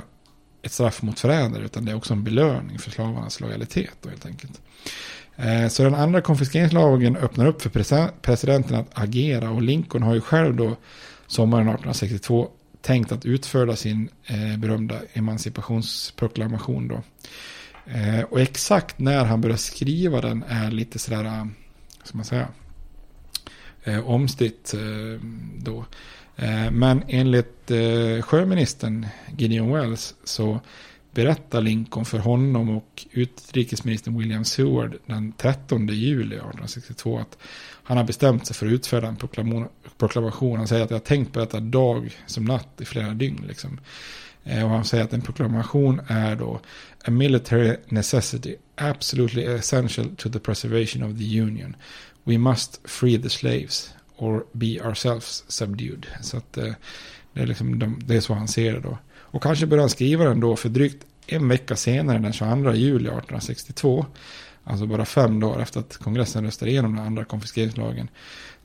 ett 0.61 0.71
straff 0.71 1.01
mot 1.01 1.19
förrädare 1.19 1.65
utan 1.65 1.85
det 1.85 1.91
är 1.91 1.95
också 1.95 2.13
en 2.13 2.23
belöning 2.23 2.79
för 2.79 2.91
slavarnas 2.91 3.39
lojalitet 3.39 3.93
då, 4.01 4.09
helt 4.09 4.25
enkelt. 4.25 4.61
Eh, 5.35 5.67
så 5.67 5.83
den 5.83 5.95
andra 5.95 6.21
konfiskeringslagen 6.21 7.17
öppnar 7.17 7.45
upp 7.45 7.61
för 7.61 7.69
presidenten 8.21 8.75
att 8.75 8.89
agera 8.93 9.49
och 9.49 9.61
Lincoln 9.61 10.03
har 10.03 10.13
ju 10.13 10.21
själv 10.21 10.55
då 10.55 10.75
sommaren 11.27 11.67
1862 11.67 12.49
tänkt 12.85 13.11
att 13.11 13.25
utföra 13.25 13.75
sin 13.75 14.09
eh, 14.25 14.57
berömda 14.57 15.01
emancipationsproklamation 15.13 16.87
då. 16.87 17.03
Eh, 17.85 18.23
och 18.23 18.41
exakt 18.41 18.99
när 18.99 19.25
han 19.25 19.41
börjar 19.41 19.57
skriva 19.57 20.21
den 20.21 20.43
är 20.47 20.71
lite 20.71 20.99
sådär, 20.99 21.25
eh, 21.25 21.45
ska 22.03 22.17
man 22.17 22.25
säga, 22.25 22.47
eh, 23.83 24.09
omstritt 24.09 24.73
eh, 24.73 25.27
då. 25.57 25.85
Eh, 26.35 26.71
men 26.71 27.03
enligt 27.07 27.71
eh, 27.71 28.21
sjöministern 28.21 29.07
Gideon 29.37 29.73
Wells 29.73 30.15
så 30.23 30.59
berättar 31.11 31.61
Lincoln 31.61 32.05
för 32.05 32.19
honom 32.19 32.69
och 32.69 33.05
utrikesministern 33.11 34.17
William 34.17 34.45
Seward 34.45 34.97
den 35.05 35.31
13 35.31 35.87
juli 35.87 36.35
1862 36.35 37.19
att 37.19 37.37
han 37.83 37.97
har 37.97 38.03
bestämt 38.03 38.47
sig 38.47 38.55
för 38.55 38.65
att 38.65 38.71
utfärda 38.71 39.07
en 39.07 39.15
proklamation 39.15 39.67
proklamation. 39.97 40.57
Han 40.57 40.67
säger 40.67 40.83
att 40.83 40.89
jag 40.89 40.97
har 40.97 41.05
tänkt 41.05 41.33
på 41.33 41.39
detta 41.39 41.59
dag 41.59 42.17
som 42.25 42.45
natt 42.45 42.81
i 42.81 42.85
flera 42.85 43.13
dygn. 43.13 43.45
Liksom. 43.47 43.79
Eh, 44.43 44.63
och 44.63 44.69
han 44.69 44.85
säger 44.85 45.03
att 45.03 45.13
en 45.13 45.21
proklamation 45.21 46.01
är 46.07 46.35
då 46.35 46.59
a 47.07 47.11
military 47.11 47.75
necessity, 47.87 48.55
absolutely 48.75 49.43
essential 49.43 50.15
to 50.15 50.29
the 50.29 50.39
preservation 50.39 51.03
of 51.03 51.17
the 51.17 51.41
union. 51.41 51.75
We 52.23 52.37
must 52.37 52.81
free 52.83 53.21
the 53.21 53.29
slaves 53.29 53.93
or 54.17 54.45
be 54.51 54.81
ourselves 54.81 55.43
subdued. 55.47 56.07
Så 56.21 56.37
att 56.37 56.57
eh, 56.57 56.73
det 57.33 57.41
är, 57.41 57.47
liksom 57.47 57.79
de, 57.79 57.99
det 58.05 58.15
är 58.15 58.21
så 58.21 58.33
han 58.33 58.47
ser 58.47 58.73
det 58.73 58.79
då. 58.79 58.97
Och 59.17 59.43
kanske 59.43 59.65
började 59.65 59.83
han 59.83 59.89
skriva 59.89 60.25
den 60.25 60.39
då 60.39 60.55
för 60.55 60.69
drygt 60.69 61.05
en 61.27 61.47
vecka 61.47 61.75
senare, 61.75 62.19
den 62.19 62.33
22 62.33 62.73
juli 62.73 63.07
1862. 63.07 64.05
Alltså 64.63 64.85
bara 64.85 65.05
fem 65.05 65.39
dagar 65.39 65.61
efter 65.61 65.79
att 65.79 65.97
kongressen 65.97 66.45
röstade 66.45 66.71
igenom 66.71 66.95
den 66.95 67.05
andra 67.05 67.25
konfiskeringslagen. 67.25 68.09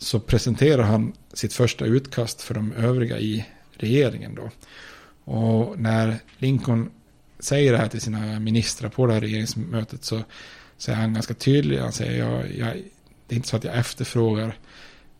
Så 0.02 0.20
presenterar 0.20 0.82
han 0.82 1.12
sitt 1.32 1.52
första 1.52 1.84
utkast 1.84 2.42
för 2.42 2.54
de 2.54 2.72
övriga 2.72 3.18
i 3.18 3.46
regeringen 3.72 4.34
då. 4.34 4.50
Och 5.32 5.78
när 5.78 6.18
Lincoln 6.38 6.90
säger 7.38 7.72
det 7.72 7.78
här 7.78 7.88
till 7.88 8.00
sina 8.00 8.40
ministrar 8.40 8.88
på 8.88 9.06
det 9.06 9.12
här 9.12 9.20
regeringsmötet 9.20 10.04
så 10.04 10.22
säger 10.76 10.98
han 10.98 11.14
ganska 11.14 11.34
tydligt. 11.34 11.80
Han 11.80 11.92
säger 11.92 12.18
jag, 12.18 12.56
jag, 12.56 12.76
det 13.26 13.34
är 13.34 13.36
inte 13.36 13.48
så 13.48 13.56
att 13.56 13.64
jag 13.64 13.76
efterfrågar 13.76 14.58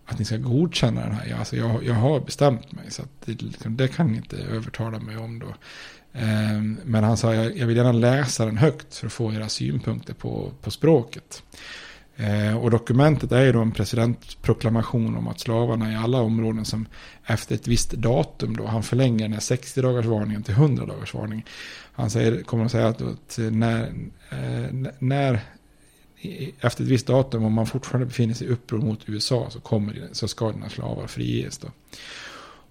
att 0.07 0.19
ni 0.19 0.25
ska 0.25 0.37
godkänna 0.37 1.01
den 1.01 1.13
här. 1.13 1.35
Alltså 1.39 1.57
jag, 1.57 1.85
jag 1.85 1.95
har 1.95 2.21
bestämt 2.21 2.73
mig 2.73 2.91
så 2.91 3.03
att 3.03 3.11
det, 3.25 3.43
liksom, 3.43 3.77
det 3.77 3.89
kan 3.89 4.13
ni 4.13 4.17
inte 4.17 4.37
övertala 4.37 4.99
mig 4.99 5.17
om 5.17 5.39
då. 5.39 5.55
Ehm, 6.13 6.81
men 6.85 7.05
han 7.05 7.17
sa 7.17 7.35
jag, 7.35 7.57
jag 7.57 7.67
vill 7.67 7.77
gärna 7.77 7.93
läsa 7.93 8.47
den 8.47 8.57
högt 8.57 8.95
för 8.95 9.07
att 9.07 9.13
få 9.13 9.33
era 9.33 9.49
synpunkter 9.49 10.15
på, 10.15 10.53
på 10.61 10.71
språket. 10.71 11.43
Eh, 12.21 12.57
och 12.57 12.71
dokumentet 12.71 13.33
är 13.33 13.45
ju 13.45 13.53
då 13.53 13.61
en 13.61 13.73
presidentproklamation 13.73 15.17
om 15.17 15.29
att 15.29 15.41
slavarna 15.41 15.93
i 15.93 15.97
alla 15.97 16.21
områden 16.21 16.65
som 16.65 16.87
efter 17.27 17.55
ett 17.55 17.69
visst 17.69 17.93
datum 17.93 18.57
då, 18.57 18.67
han 18.67 18.83
förlänger 18.83 19.25
den 19.25 19.33
här 19.33 19.41
60 19.41 19.83
dagars 19.83 20.07
varningen 20.07 20.43
till 20.43 20.55
100 20.55 20.87
dagars 20.87 21.15
varning. 21.15 21.45
Han 21.93 22.11
säger, 22.11 22.43
kommer 22.43 22.65
att 22.65 22.73
säga 22.73 22.89
att, 22.89 23.03
att 23.03 23.39
när, 23.39 23.93
eh, 24.31 24.91
när 24.99 25.41
efter 26.61 26.85
ett 26.85 26.91
visst 26.91 27.07
datum 27.07 27.45
om 27.45 27.53
man 27.53 27.67
fortfarande 27.67 28.07
befinner 28.07 28.35
sig 28.35 28.47
i 28.47 28.51
uppror 28.51 28.79
mot 28.79 29.09
USA 29.09 29.51
så, 29.51 29.61
kommer, 29.61 30.09
så 30.13 30.29
ska 30.29 30.53
dina 30.53 30.69
slavar 30.69 31.07
friges 31.07 31.59
då. 31.59 31.69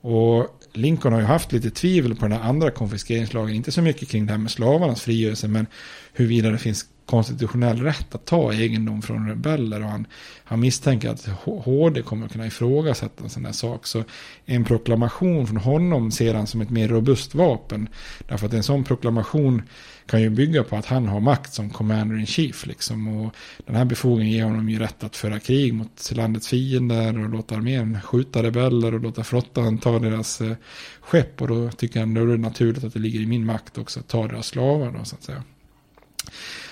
Och 0.02 0.60
Lincoln 0.74 1.14
har 1.14 1.22
ju 1.22 1.28
haft 1.28 1.52
lite 1.52 1.72
tvivel 1.72 2.16
på 2.16 2.28
den 2.28 2.32
här 2.32 2.50
andra 2.50 2.72
konfiskeringslagen. 2.72 3.56
Inte 3.56 3.72
så 3.72 3.82
mycket 3.82 4.10
kring 4.10 4.26
det 4.26 4.32
här 4.32 4.38
med 4.38 4.52
slavarnas 4.52 5.02
frigörelse. 5.02 5.48
Men 5.48 5.68
huruvida 6.14 6.50
det 6.50 6.58
finns 6.58 6.86
konstitutionell 7.10 7.82
rätt 7.82 8.16
att 8.16 8.26
ta 8.26 8.54
egendom 8.54 9.02
från 9.02 9.30
rebeller. 9.30 9.84
Och 9.84 9.90
han, 9.90 10.08
han 10.44 10.60
misstänker 10.60 11.10
att 11.10 11.26
HD 11.44 12.02
kommer 12.02 12.26
att 12.26 12.32
kunna 12.32 12.48
ifrågasätta 12.48 13.24
en 13.24 13.30
sån 13.30 13.46
här 13.46 13.52
sak. 13.52 13.88
Så 13.88 14.04
en 14.46 14.66
proklamation 14.66 15.48
från 15.48 15.58
honom 15.58 16.12
ser 16.12 16.34
han 16.34 16.48
som 16.48 16.62
ett 16.62 16.70
mer 16.70 16.88
robust 16.88 17.36
vapen. 17.36 17.90
Därför 18.28 18.48
att 18.48 18.54
en 18.54 18.64
sån 18.64 18.84
proklamation 18.84 19.62
kan 20.06 20.22
ju 20.22 20.30
bygga 20.30 20.64
på 20.64 20.76
att 20.76 20.86
han 20.86 21.08
har 21.08 21.20
makt 21.20 21.54
som 21.54 21.70
commander 21.70 22.20
in 22.20 22.26
chief. 22.26 22.66
Liksom. 22.66 23.08
Och 23.08 23.36
den 23.66 23.76
här 23.76 23.86
befogenheten 23.86 24.32
ger 24.32 24.44
honom 24.44 24.70
ju 24.70 24.80
rätt 24.80 25.04
att 25.04 25.16
föra 25.16 25.40
krig 25.40 25.74
mot 25.74 26.12
landets 26.12 26.48
fiender 26.48 27.24
och 27.24 27.30
låta 27.30 27.56
armén 27.56 28.02
skjuta 28.02 28.44
rebeller 28.44 28.94
och 28.94 29.00
låta 29.00 29.24
flottan 29.24 29.78
ta 29.78 30.00
deras 30.00 30.42
eh, 30.42 30.56
skepp. 31.02 31.42
Och 31.42 31.48
då 31.48 31.70
tycker 31.70 32.00
han 32.00 32.14
då 32.14 32.22
är 32.22 32.26
det 32.26 32.38
naturligt 32.38 32.84
att 32.84 32.94
det 32.94 33.00
ligger 33.00 33.20
i 33.20 33.28
min 33.28 33.46
makt 33.46 33.78
också 33.78 34.00
att 34.00 34.08
ta 34.08 34.28
deras 34.28 34.48
slavar. 34.48 34.92
Då, 34.92 35.06
så 35.06 35.16
att 35.16 35.24
säga. 35.24 35.44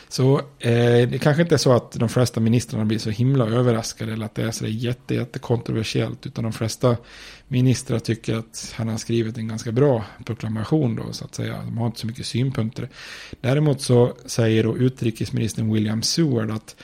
Så 0.10 0.38
eh, 0.60 1.10
det 1.10 1.22
kanske 1.22 1.42
inte 1.42 1.56
är 1.56 1.58
så 1.58 1.74
att 1.74 1.92
de 1.92 2.10
flesta 2.10 2.40
ministrarna 2.40 2.86
blir 2.86 3.00
så 3.00 3.10
himla 3.10 3.46
överraskade 3.46 4.14
eller 4.14 4.26
att 4.26 4.36
det 4.36 4.44
är 4.44 4.52
så 4.52 4.68
jätte, 4.68 5.16
jätte 5.16 5.40
kontroversiellt. 5.40 6.26
Utan 6.26 6.44
de 6.44 6.54
flesta 6.54 6.98
ministrar 7.48 8.00
tycker 8.00 8.36
att 8.36 8.74
han 8.78 8.88
har 8.88 8.98
skrivit 8.98 9.38
en 9.38 9.48
ganska 9.48 9.72
bra 9.72 10.06
proklamation 10.26 10.96
då 10.96 11.14
så 11.14 11.26
att 11.26 11.36
säga. 11.36 11.62
De 11.64 11.78
har 11.78 11.88
inte 11.88 12.00
så 12.00 12.08
mycket 12.08 12.26
synpunkter. 12.26 12.90
Däremot 13.42 13.82
så 13.82 14.14
säger 14.26 14.64
då 14.64 14.78
utrikesministern 14.78 15.74
William 15.74 16.02
Seward 16.02 16.52
att 16.52 16.76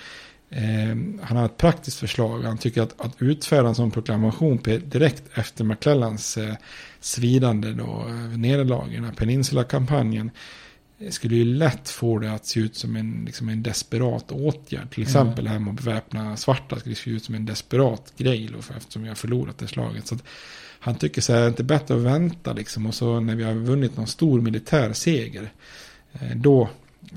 eh, 0.50 0.96
han 1.22 1.38
har 1.38 1.46
ett 1.46 1.58
praktiskt 1.58 2.00
förslag. 2.00 2.42
Han 2.42 2.58
tycker 2.58 2.82
att, 2.82 3.02
att 3.02 3.16
utfärda 3.22 3.68
en 3.68 3.76
sån 3.76 3.92
proklamation 3.92 4.60
direkt 4.86 5.24
efter 5.34 5.64
McClellans 5.64 6.38
eh, 6.38 6.56
svidande 7.00 7.72
då, 7.72 8.06
eh, 8.08 8.38
nederlag 8.38 8.92
i 8.92 8.96
den 8.96 9.06
här 9.06 9.14
Peninsula-kampanjen 9.14 10.32
skulle 11.10 11.36
ju 11.36 11.46
lätt 11.46 11.90
få 11.90 12.20
det 12.20 12.34
att 12.34 12.46
se 12.46 12.60
ut 12.60 12.76
som 12.76 12.96
en, 12.96 13.24
liksom 13.26 13.50
en 13.50 13.64
desperat 13.64 14.32
åtgärd. 14.32 14.92
Till 14.92 15.04
exempel 15.04 15.40
mm. 15.40 15.44
det 15.44 15.50
här 15.50 15.60
med 15.60 15.74
att 15.74 15.86
beväpna 15.86 16.38
svarta 16.38 16.80
skulle 16.80 16.96
se 16.96 17.10
ut 17.10 17.24
som 17.24 17.36
en 17.36 17.46
desperat 17.46 18.14
grej 18.18 18.50
för 18.62 18.74
eftersom 18.78 19.02
vi 19.02 19.08
har 19.08 19.16
förlorat 19.16 19.58
det 19.58 19.68
slaget. 19.68 20.08
Så 20.08 20.18
han 20.80 20.96
tycker 20.96 21.22
så 21.22 21.34
här, 21.34 21.40
det 21.40 21.46
är 21.46 21.50
inte 21.50 21.64
bättre 21.64 21.96
att 21.96 22.02
vänta 22.02 22.54
liksom. 22.54 22.86
Och 22.86 22.96
så 22.96 23.20
när 23.20 23.36
vi 23.36 23.44
har 23.44 23.54
vunnit 23.54 23.98
någon 23.98 24.08
stor 24.08 24.42
militär 24.42 24.94
seger. 24.94 25.52
Eh, 26.14 26.36
då 26.36 26.70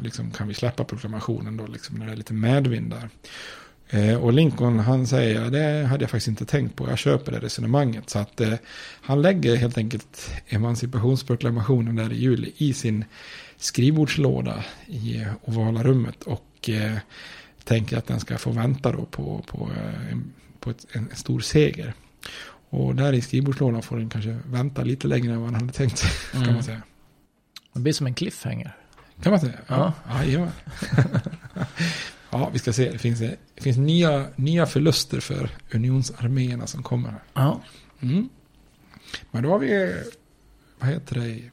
liksom 0.02 0.30
kan 0.30 0.48
vi 0.48 0.54
släppa 0.54 0.84
proklamationen 0.84 1.56
då, 1.56 1.66
liksom, 1.66 1.96
när 1.96 2.06
det 2.06 2.12
är 2.12 2.16
lite 2.16 2.34
medvind 2.34 2.90
där. 2.90 3.08
Eh, 3.88 4.16
och 4.16 4.32
Lincoln 4.32 4.78
han 4.78 5.06
säger, 5.06 5.50
det 5.50 5.86
hade 5.86 6.02
jag 6.02 6.10
faktiskt 6.10 6.28
inte 6.28 6.44
tänkt 6.44 6.76
på, 6.76 6.88
jag 6.88 6.98
köper 6.98 7.32
det 7.32 7.38
resonemanget. 7.38 8.10
Så 8.10 8.18
att 8.18 8.40
eh, 8.40 8.54
han 9.00 9.22
lägger 9.22 9.56
helt 9.56 9.78
enkelt 9.78 10.30
emancipationsproklamationen 10.48 11.96
där 11.96 12.12
i 12.12 12.16
juli 12.16 12.52
i 12.56 12.72
sin 12.72 13.04
skrivbordslåda 13.58 14.64
i 14.86 15.24
ovala 15.44 15.82
rummet 15.82 16.22
och 16.22 16.70
eh, 16.70 16.98
tänker 17.64 17.96
att 17.96 18.06
den 18.06 18.20
ska 18.20 18.38
få 18.38 18.50
vänta 18.50 18.92
då 18.92 19.04
på, 19.04 19.44
på, 19.46 19.70
eh, 19.72 20.18
på 20.60 20.70
ett, 20.70 20.86
en, 20.92 21.08
en 21.10 21.16
stor 21.16 21.40
seger. 21.40 21.94
Och 22.70 22.94
där 22.94 23.12
i 23.12 23.20
skrivbordslådan 23.20 23.82
får 23.82 23.96
den 23.96 24.08
kanske 24.08 24.38
vänta 24.46 24.82
lite 24.82 25.08
längre 25.08 25.32
än 25.32 25.40
vad 25.40 25.50
han 25.50 25.60
hade 25.60 25.72
tänkt 25.72 25.98
sig. 25.98 26.10
Mm. 26.34 26.46
Kan 26.46 26.54
man 26.54 26.64
säga. 26.64 26.82
Det 27.72 27.80
blir 27.80 27.92
som 27.92 28.06
en 28.06 28.14
cliffhanger. 28.14 28.76
Kan 29.22 29.30
man 29.30 29.40
säga? 29.40 29.58
Ja. 29.66 29.92
Ja, 30.08 30.24
ja, 30.24 30.48
ja 32.30 32.50
vi 32.52 32.58
ska 32.58 32.72
se. 32.72 32.90
Det 32.90 32.98
finns, 32.98 33.20
det 33.20 33.62
finns 33.62 33.76
nya, 33.76 34.26
nya 34.36 34.66
förluster 34.66 35.20
för 35.20 35.50
unionsarméerna 35.74 36.66
som 36.66 36.82
kommer. 36.82 37.14
Ja. 37.34 37.60
Mm. 38.00 38.28
Men 39.30 39.42
då 39.42 39.48
har 39.48 39.58
vi, 39.58 40.02
vad 40.78 40.90
heter 40.90 41.20
det, 41.20 41.50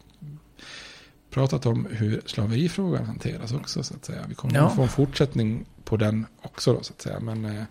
pratat 1.34 1.66
om 1.66 1.88
hur 1.92 2.22
slaverifrågan 2.26 3.06
hanteras 3.06 3.54
också. 3.54 3.84
Så 3.84 3.94
att 3.94 4.06
säga. 4.06 4.26
Vi 4.28 4.36
kommer 4.36 4.56
ja. 4.56 4.66
att 4.66 4.76
få 4.76 4.82
en 4.82 4.90
fortsättning 4.90 5.66
på 5.84 5.98
den 5.98 6.26
också. 6.42 6.74
Då, 6.74 6.84
så 6.84 6.94
att 6.94 7.02
säga. 7.02 7.20
Men, 7.20 7.46
eh, 7.46 7.62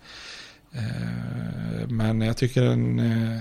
eh 0.72 1.88
men 1.88 2.20
jag 2.20 2.36
tycker 2.36 2.62
den, 2.62 2.98
eh, 2.98 3.40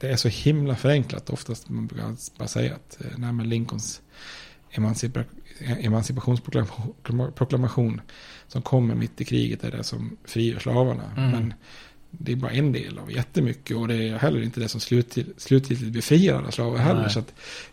det 0.00 0.08
är 0.08 0.16
så 0.16 0.28
himla 0.28 0.76
förenklat. 0.76 1.30
Oftast 1.30 1.68
man 1.68 1.86
brukar 1.86 2.16
bara 2.38 2.48
säga 2.48 2.74
att 2.74 3.00
eh, 3.00 3.06
nej, 3.16 3.32
men 3.32 3.48
Lincolns 3.48 4.02
emancipa, 4.70 5.24
emancipationsproklamation 5.60 8.00
som 8.48 8.62
kommer 8.62 8.94
mitt 8.94 9.20
i 9.20 9.24
kriget 9.24 9.64
är 9.64 9.70
det 9.70 9.84
som 9.84 10.16
frigör 10.24 10.58
slavarna. 10.58 11.12
Mm. 11.16 11.30
Men 11.30 11.54
det 12.10 12.32
är 12.32 12.36
bara 12.36 12.50
en 12.50 12.72
del 12.72 12.98
av 12.98 13.12
jättemycket 13.12 13.76
och 13.76 13.88
det 13.88 14.08
är 14.08 14.18
heller 14.18 14.42
inte 14.42 14.60
det 14.60 14.68
som 14.68 14.80
slutgiltigt 14.80 15.92
befriar 15.92 16.38
alla 16.38 16.50
slavar 16.50 16.78
heller. 16.78 17.08
Så 17.08 17.22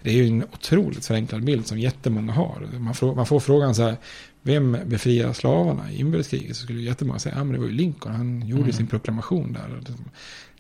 det 0.02 0.10
är 0.10 0.14
ju 0.14 0.28
en 0.28 0.44
otroligt 0.44 1.06
förenklad 1.06 1.44
bild 1.44 1.68
som 1.68 1.80
jättemånga 1.80 2.34
har. 2.34 2.68
Man 2.80 2.96
får, 2.96 3.16
man 3.16 3.26
får 3.26 3.40
frågan 3.40 3.76
så 3.76 3.84
här, 3.84 3.98
vem 4.42 4.78
befriar 4.86 5.34
slavarna 5.34 5.92
i 5.92 6.00
inbördeskriget? 6.00 6.56
Så 6.58 6.64
skulle 6.64 6.82
jättemånga 6.82 7.20
säga, 7.20 7.36
ja 7.36 7.44
men 7.44 7.54
det 7.54 7.60
var 7.60 7.66
ju 7.66 7.74
Lincoln, 7.74 8.16
han 8.16 8.48
gjorde 8.48 8.62
mm. 8.62 8.74
sin 8.74 8.88
proklamation 8.88 9.54
där. 9.54 9.82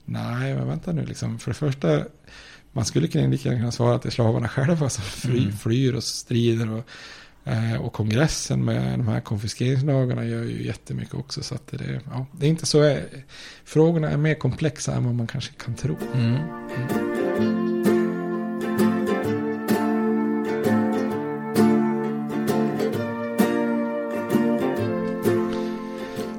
Nej, 0.06 0.54
men 0.54 0.68
vänta 0.68 0.92
nu, 0.92 1.06
liksom. 1.06 1.40
för 1.40 1.52
det 1.52 1.56
första, 1.56 2.04
man 2.72 2.86
skulle 2.86 3.08
kunna 3.08 3.28
lika 3.28 3.54
gärna 3.54 3.72
svara 3.72 3.96
att 3.96 4.02
det 4.02 4.10
är 4.10 4.12
slavarna 4.12 4.48
själva 4.50 4.90
som 4.90 5.04
fly, 5.04 5.40
mm. 5.40 5.58
flyr 5.58 5.94
och 5.96 6.04
strider. 6.04 6.72
Och, 6.72 6.90
och 7.80 7.94
kongressen 7.94 8.66
med 8.66 9.00
de 9.00 9.08
här 9.08 9.20
konfiskeringslagarna 9.20 10.26
gör 10.26 10.44
ju 10.44 10.66
jättemycket 10.66 11.16
också. 11.16 11.44
Så 11.44 11.56
att 11.56 11.68
det, 11.68 12.02
ja, 12.06 12.26
det 12.32 12.46
är 12.46 12.50
inte 12.50 12.66
så. 12.66 12.84
Eh, 12.84 12.98
frågorna 13.66 14.10
är 14.10 14.18
mer 14.18 14.36
komplexa 14.36 14.96
än 14.96 15.06
vad 15.06 15.16
man 15.16 15.28
kanske 15.28 15.54
kan 15.54 15.76
tro. 15.76 15.98
Mm. 16.14 16.36
Mm. 16.36 17.68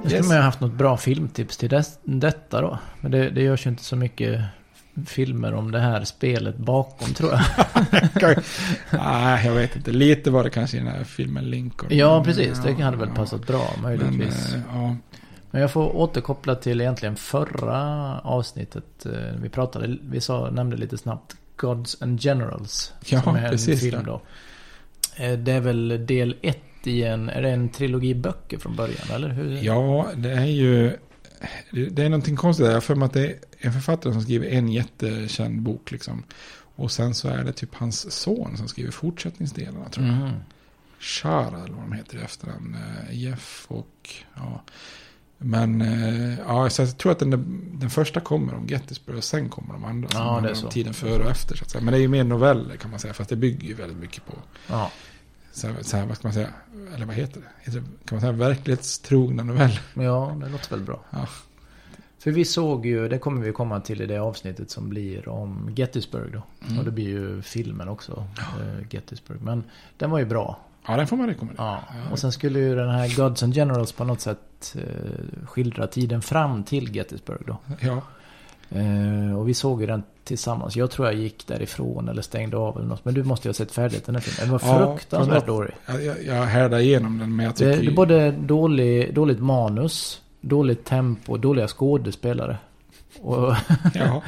Nu 0.02 0.14
skulle 0.14 0.28
man 0.28 0.36
ju 0.36 0.42
haft 0.42 0.61
något 0.61 0.72
bra 0.72 0.96
filmtips 0.96 1.56
till 1.56 1.68
det, 1.68 1.84
detta 2.02 2.61
då. 2.61 2.78
Men 3.00 3.11
det, 3.11 3.30
det 3.30 3.42
görs 3.42 3.66
ju 3.66 3.70
inte 3.70 3.84
så 3.84 3.96
mycket 3.96 4.40
filmer 5.07 5.55
om 5.55 5.70
det 5.70 5.80
här 5.80 6.05
spelet 6.05 6.57
bakom 6.57 7.14
tror 7.14 7.32
jag. 7.32 8.38
Nej, 8.90 9.46
jag 9.46 9.53
vet 9.55 9.76
inte. 9.76 9.90
Lite 9.90 10.30
var 10.30 10.44
det 10.44 10.51
kanske 10.51 10.76
i 10.76 10.80
den 10.80 10.88
här 10.88 11.05
filmen 11.05 11.44
Lincoln. 11.51 11.88
Ja, 11.96 12.24
precis. 12.24 12.59
Det 12.62 12.72
hade 12.82 12.96
väl 12.96 13.09
passat 13.11 13.46
bra 13.46 13.74
möjligtvis. 13.82 14.53
Men, 14.53 14.62
ja. 14.82 14.96
Men 15.51 15.61
jag 15.61 15.70
får 15.70 15.96
återkoppla 15.96 16.55
till 16.55 16.80
egentligen 16.80 17.16
förra 17.16 18.18
avsnittet. 18.18 19.07
Eh, 19.07 19.12
Vi 19.42 19.49
pratade, 19.49 19.96
vi 20.11 20.20
sa, 20.20 20.51
nämnde 20.51 20.76
lite 20.76 20.99
snabbt 20.99 21.36
Gods 21.57 22.03
and 22.03 22.20
Generals. 22.20 22.92
Ja, 23.05 23.22
som 23.22 23.36
är 23.36 23.49
precis, 23.51 23.84
en 23.84 23.90
film 23.90 24.03
då. 24.07 24.20
Eh, 25.16 25.32
Det 25.38 25.53
är 25.53 25.61
väl 25.61 26.07
del 26.07 26.36
ett 26.42 26.59
i 26.84 27.03
en, 27.05 27.28
är 27.28 27.42
det 27.42 27.51
en 27.51 27.68
trilogi 27.68 28.14
böcker 28.14 28.59
från 28.59 28.76
början 28.76 29.11
eller? 29.14 29.28
Hur? 29.28 29.59
Ja, 29.62 30.07
det 30.16 30.30
är 30.32 30.44
ju... 30.44 30.96
Det 31.70 31.88
det 31.88 32.03
är 32.05 32.09
någonting 32.09 32.36
konstigt 32.36 32.64
där. 32.64 32.70
Jag 32.70 32.76
har 32.76 32.80
för 32.80 32.94
mig 32.94 33.07
att 33.07 33.12
det 33.12 33.26
är 33.26 33.34
en 33.59 33.72
författare 33.72 34.12
som 34.12 34.22
skriver 34.22 34.46
en 34.46 34.68
jättekänd 34.68 35.62
bok 35.62 35.90
liksom. 35.90 36.22
Och 36.76 36.92
sen 36.92 37.14
så 37.14 37.28
är 37.28 37.44
det 37.44 37.52
typ 37.52 37.74
hans 37.74 38.12
son 38.12 38.56
som 38.56 38.68
skriver 38.68 38.90
fortsättningsdelarna 38.90 39.88
tror 39.88 40.06
jag. 40.06 40.14
Mhm. 40.16 40.32
Shara 41.00 41.64
eller 41.64 41.74
vad 41.74 41.84
de 41.84 41.92
heter 41.92 42.18
i 42.18 42.20
efternamn. 42.20 42.74
Eh, 43.09 43.16
Jeff 43.18 43.66
och 43.68 44.14
ja. 44.34 44.62
Men 45.38 45.80
eh, 45.82 46.38
ja, 46.38 46.70
så 46.70 46.82
jag 46.82 46.98
tror 46.98 47.12
att 47.12 47.18
den, 47.18 47.61
den 47.80 47.90
första 47.90 48.20
kommer 48.20 48.54
om 48.54 48.66
Gettysburg 48.66 49.16
och 49.16 49.24
sen 49.24 49.48
kommer 49.48 49.72
de 49.72 49.84
andra. 49.84 50.09
som 50.09 50.20
Ja, 50.20 50.40
det 50.40 50.50
är 50.50 50.54
så. 50.54 50.70
Tiden 50.70 50.94
före 50.94 51.24
och 51.24 51.30
efter. 51.30 51.56
Så 51.56 51.64
att 51.64 51.70
säga. 51.70 51.84
Men 51.84 51.92
det 51.92 51.98
är 51.98 52.02
ju 52.02 52.09
mer 52.09 52.24
noveller 52.24 52.76
kan 52.76 52.90
man 52.90 53.00
säga. 53.00 53.14
Fast 53.14 53.30
det 53.30 53.36
bygger 53.36 53.68
ju 53.68 53.74
väldigt 53.74 53.98
mycket 53.98 54.26
på. 54.26 54.32
Ja. 54.66 54.90
Så, 55.52 55.68
så 55.80 55.96
här, 55.96 56.06
vad 56.06 56.16
ska 56.16 56.28
man 56.28 56.34
säga? 56.34 56.48
Eller 56.94 57.06
vad 57.06 57.14
heter 57.14 57.40
det? 57.40 57.46
Heter 57.59 57.80
det? 57.80 57.86
Kan 58.09 58.16
man 58.16 58.20
säga 58.20 58.32
verklighetstrogna 58.32 59.42
noveller? 59.42 59.82
Ja, 59.94 60.36
det 60.40 60.48
låter 60.48 60.70
väl 60.70 60.80
bra. 60.80 61.04
Ja. 61.11 61.26
För 62.19 62.31
vi 62.31 62.45
såg 62.45 62.87
ju, 62.87 63.09
det 63.09 63.19
kommer 63.19 63.43
vi 63.47 63.53
komma 63.53 63.81
till 63.81 64.01
i 64.01 64.07
det 64.07 64.19
avsnittet 64.19 64.71
som 64.71 64.89
blir 64.89 65.29
om 65.29 65.71
Gettysburg 65.77 66.33
då. 66.33 66.43
Mm. 66.66 66.79
Och 66.79 66.85
det 66.85 66.91
blir 66.91 67.09
ju 67.09 67.43
filmen 67.43 67.89
också, 67.89 68.25
eh, 68.39 68.87
Gettysburg. 68.91 69.39
Men 69.43 69.64
den 69.97 70.11
var 70.11 70.19
ju 70.19 70.25
bra. 70.25 70.59
Ja, 70.87 70.97
den 70.97 71.07
får 71.07 71.16
man 71.16 71.27
rekommendera. 71.27 71.66
Ja. 71.66 71.81
Och 72.12 72.19
sen 72.19 72.33
skulle 72.33 72.59
ju 72.59 72.75
den 72.75 72.91
här 72.91 73.16
Gods 73.16 73.43
and 73.43 73.55
Generals 73.55 73.93
på 73.93 74.05
något 74.05 74.21
sätt 74.21 74.77
eh, 74.77 75.47
skildra 75.47 75.87
tiden 75.87 76.23
fram 76.23 76.62
till 76.64 76.97
Gettysburg 76.97 77.41
då. 77.47 77.57
Ja. 77.81 78.03
Eh, 78.71 79.39
och 79.39 79.49
vi 79.49 79.55
såg 79.55 79.81
ju 79.81 79.87
den 79.87 80.03
tillsammans. 80.25 80.77
Jag 80.77 80.91
tror 80.91 81.07
jag 81.09 81.16
gick 81.16 81.47
därifrån 81.47 82.09
eller 82.09 82.23
stängde 82.23 82.57
av 82.57 82.77
eller 82.77 82.89
något. 82.89 83.05
Men 83.05 83.14
du 83.14 83.25
måste 83.25 83.49
ju 83.49 83.51
ha 83.51 83.55
sett 83.55 83.73
färdigt 83.73 84.07
den 84.07 84.14
här 84.14 84.23
filmen. 84.23 84.51
Den 84.61 84.69
var 84.69 84.81
Ja, 84.81 84.97
fruktansvärt 84.97 85.47
dålig. 85.47 85.75
Jag, 85.87 86.25
jag, 86.25 86.43
härdade 86.43 86.83
igenom 86.83 87.19
den, 87.19 87.37
men 87.37 87.45
jag 87.47 87.53
Det, 87.55 87.59
tycker 87.59 87.77
det 87.77 87.83
ju- 87.85 87.91
är 87.91 87.95
både 87.97 88.31
dålig, 88.31 89.14
dåligt 89.14 89.41
manus, 89.41 90.23
dåligt 90.41 90.84
tempo, 90.84 91.36
dåliga 91.36 91.68
skådespelare. 91.68 92.59
Och 93.20 93.55
Ja. 93.95 94.22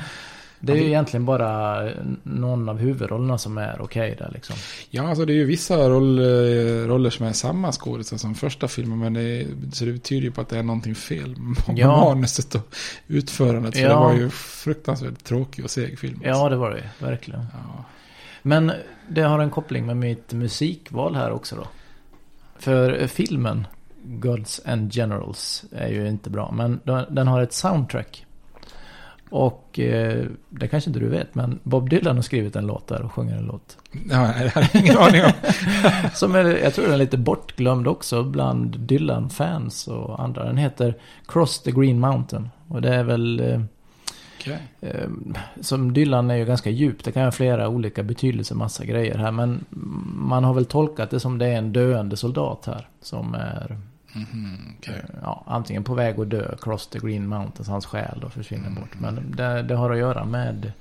det 0.61 0.73
är 0.73 0.77
ju 0.77 0.87
egentligen 0.87 1.25
bara 1.25 1.83
någon 2.23 2.69
av 2.69 2.79
huvudrollerna 2.79 3.39
som 3.39 3.59
är 3.59 3.81
okej 3.83 4.15
där 4.19 4.31
liksom. 4.35 4.57
Ja, 4.91 5.09
alltså 5.09 5.25
det 5.25 5.33
är 5.33 5.35
ju 5.35 5.45
vissa 5.45 5.89
roll, 5.89 6.19
eh, 6.19 6.25
roller 6.89 7.11
som 7.11 7.27
är 7.27 7.33
samma 7.33 7.73
skådespelare 7.73 8.19
som 8.21 8.35
första 8.35 8.69
filmen. 8.69 8.99
Men 8.99 9.13
det, 9.15 9.23
är- 9.23 9.47
så 9.73 9.85
det 9.85 9.99
tyder 9.99 10.23
ju 10.23 10.31
på 10.31 10.41
att 10.41 10.49
det 10.49 10.59
är 10.59 10.63
någonting 10.63 10.95
fel 10.95 11.35
med 11.39 11.79
Ja. 11.79 12.05
manuset 12.05 12.55
och 12.55 12.75
utförandet. 13.07 13.75
För 13.75 13.83
Ja. 13.83 13.89
det 13.89 13.95
var 13.95 14.15
ju 14.15 14.31
fruktansvärt 14.31 15.25
tråkig 15.25 15.65
och 15.65 15.71
seg 15.71 15.99
film. 15.99 16.21
Ja, 16.25 16.49
det 16.49 16.57
var 16.57 16.71
det 16.71 16.77
ju, 16.77 17.07
verkligen. 17.07 17.47
Men 18.43 18.73
det 19.09 19.23
har 19.23 19.39
en 19.39 19.51
koppling 19.51 19.87
med 19.87 19.97
mitt 19.97 20.33
musikval 20.33 21.15
här 21.15 21.31
också 21.31 21.57
då. 21.57 21.67
För 22.59 23.07
filmen 23.07 23.67
Gods 24.03 24.61
and 24.67 24.93
Generals 24.95 25.65
är 25.73 25.89
ju 25.89 26.09
inte 26.09 26.31
bra. 26.31 26.51
Men 26.53 26.81
den- 27.11 27.29
har 27.29 27.43
ett 27.43 27.53
soundtrack. 27.53 28.27
Och 29.31 29.79
eh, 29.79 30.25
det 30.49 30.69
kanske 30.69 30.91
inte 30.91 31.01
du 31.01 31.09
vet, 31.09 31.35
men 31.35 31.59
Bob 31.63 31.91
Dylan 31.91 32.17
har 32.17 32.23
skrivit 32.23 32.57
en 32.57 32.67
låt 32.67 32.87
där 32.89 33.03
och 33.03 33.13
sjunger 33.13 33.37
en 33.37 33.45
låt. 33.47 33.77
Ja, 34.11 34.33
det 34.43 34.49
hade 34.49 34.69
ingen 34.79 34.99
aning 34.99 35.23
om. 35.25 35.31
Som 36.15 36.35
är, 36.35 36.45
jag 36.45 36.75
tror 36.75 36.85
den 36.85 36.95
är 36.95 36.99
lite 36.99 37.19
bortglömd 37.19 37.89
också 37.89 38.23
bland 38.23 38.79
Dylan-fans 38.81 39.89
och 39.89 40.23
andra. 40.23 40.45
Den 40.45 40.57
heter 40.57 40.95
Cross 41.27 41.63
the 41.63 41.71
Green 41.71 42.01
Mountain. 42.01 42.49
Och 42.69 42.83
det 42.83 42.95
är 42.95 43.05
väl... 43.05 43.41
Eh, 43.41 43.61
Okej. 44.41 44.59
eh, 44.81 45.09
som 45.61 45.93
Dylan 45.93 46.31
är 46.31 46.35
ju 46.37 46.45
ganska 46.45 46.71
djup. 46.71 47.05
Det 47.05 47.13
kan 47.13 47.25
ha 47.25 47.31
flera 47.33 47.69
olika 47.69 48.03
betydelser, 48.03 48.55
massa 48.55 48.85
grejer 48.85 49.19
här. 49.19 49.31
Men 49.33 49.65
man 50.15 50.45
har 50.45 50.55
väl 50.55 50.65
tolkat 50.67 51.11
det 51.11 51.21
som 51.21 51.39
det 51.39 51.47
är 51.47 51.59
en 51.59 51.73
döende 51.73 52.17
soldat 52.17 52.67
här. 52.67 52.89
Som 53.03 53.35
är 53.35 53.79
Mhm, 54.15 54.75
okej. 54.79 54.95
eh, 54.95 55.15
ja, 55.23 55.43
antingen 55.47 55.85
på 55.85 55.95
väg 55.95 56.21
att 56.21 56.31
dö, 56.31 56.55
cross 56.61 56.87
the 56.87 56.99
green 56.99 57.27
mountains, 57.27 57.69
hans 57.69 57.87
själ 57.87 58.19
då 58.23 58.29
försvinner 58.29 58.71
bort. 58.71 59.01
Men 59.01 59.35
det, 59.37 59.63
det 59.63 59.75
har 59.75 59.91
att 59.91 59.99
göra 59.99 60.25
med 60.25 60.73